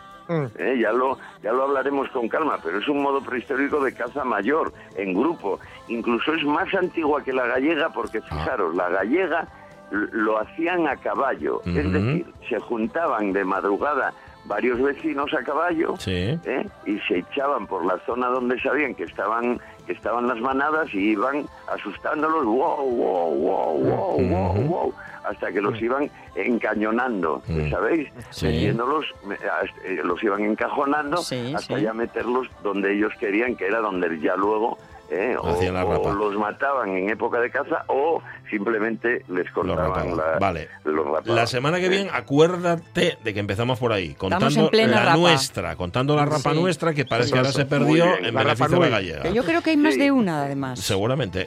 Eh, 0.58 0.80
ya 0.82 0.92
lo 0.92 1.20
ya 1.44 1.52
lo 1.52 1.66
hablaremos 1.66 2.10
con 2.10 2.28
calma, 2.28 2.58
pero 2.64 2.80
es 2.80 2.88
un 2.88 3.00
modo 3.04 3.22
prehistórico 3.22 3.80
de 3.84 3.94
caza 3.94 4.24
mayor, 4.24 4.74
en 4.98 5.14
grupo. 5.14 5.60
Incluso 5.88 6.34
es 6.34 6.44
más 6.44 6.74
antigua 6.74 7.24
que 7.24 7.32
la 7.32 7.46
gallega 7.46 7.90
porque, 7.90 8.22
fijaros, 8.22 8.74
la 8.76 8.90
gallega 8.90 9.48
lo 9.92 10.40
hacían 10.40 10.88
a 10.88 10.96
caballo, 10.98 11.62
es 11.66 11.94
decir, 11.94 12.26
se 12.50 12.60
juntaban 12.60 13.34
de 13.34 13.46
madrugada 13.46 14.14
varios 14.46 14.80
vecinos 14.82 15.34
a 15.34 15.44
caballo 15.44 15.96
Sí. 15.98 16.40
¿eh? 16.46 16.68
y 16.86 17.00
se 17.08 17.18
echaban 17.20 17.66
por 17.68 17.84
la 17.86 17.98
zona 18.06 18.28
donde 18.28 18.60
sabían 18.62 18.94
que 18.96 19.04
estaban 19.04 19.60
que 19.88 19.94
estaban 19.94 20.28
las 20.28 20.40
manadas 20.40 20.92
y 20.96 21.12
iban 21.12 21.46
asustándolos, 21.68 22.44
wow, 22.44 22.90
wow, 22.90 23.36
wow, 23.36 23.80
wow, 23.84 24.20
wow, 24.20 24.54
wow, 24.64 24.94
hasta 25.30 25.52
que 25.52 25.62
los 25.62 25.80
iban 25.80 26.10
encañonando, 26.36 27.42
Mm. 27.48 27.70
¿sabéis? 27.70 28.10
Sí. 28.32 28.48
Metiéndolos, 28.48 29.06
eh, 29.84 30.00
los 30.04 30.24
iban 30.24 30.44
encajonando 30.44 31.18
Sí, 31.18 31.54
hasta 31.56 31.76
sí. 31.78 31.84
ya 31.84 31.94
meterlos 31.94 32.48
donde 32.64 32.94
ellos 32.96 33.14
querían, 33.20 33.56
que 33.56 33.68
era 33.68 33.80
donde 33.80 34.20
ya 34.20 34.36
luego 34.36 34.78
¿eh? 35.10 35.36
o, 35.40 35.48
Hacían 35.50 35.74
la 35.74 35.86
o 35.86 35.92
rapa. 35.94 36.14
los 36.14 36.36
mataban 36.36 36.90
en 36.90 37.10
época 37.10 37.40
de 37.40 37.50
caza 37.52 37.84
o 37.88 38.22
simplemente 38.50 39.24
les 39.30 39.50
cortaban 39.52 40.16
la, 40.16 40.38
Vale. 40.40 40.70
los 40.84 41.06
rapaban. 41.06 41.36
La 41.36 41.48
semana 41.48 41.80
que 41.80 41.86
¿eh? 41.88 41.90
viene, 41.90 42.10
acuérdate 42.14 43.18
de 43.24 43.34
que 43.34 43.40
empezamos 43.40 43.80
por 43.80 43.92
ahí, 43.94 44.14
contando 44.16 44.70
la 44.72 44.88
rapa. 45.04 45.18
nuestra, 45.18 45.76
contando 45.76 46.16
la 46.16 46.26
rapa 46.26 46.54
Sí. 46.54 46.60
nuestra, 46.62 46.94
que 46.94 47.06
parece 47.06 47.32
que 47.32 47.38
ahora 47.40 47.52
se 47.52 47.66
perdió 47.66 48.06
bien. 48.06 48.26
en 48.26 48.34
La 48.36 48.44
beneficio 48.44 48.80
de 48.80 48.80
la 48.80 48.90
gallega. 48.90 49.30
Yo 49.30 49.44
creo 49.44 49.62
que 49.62 49.72
hay 49.72 49.78
más 49.78 49.94
Sí. 49.96 50.00
de 50.00 50.12
una, 50.12 50.44
además. 50.44 50.80
Seguramente. 50.80 51.44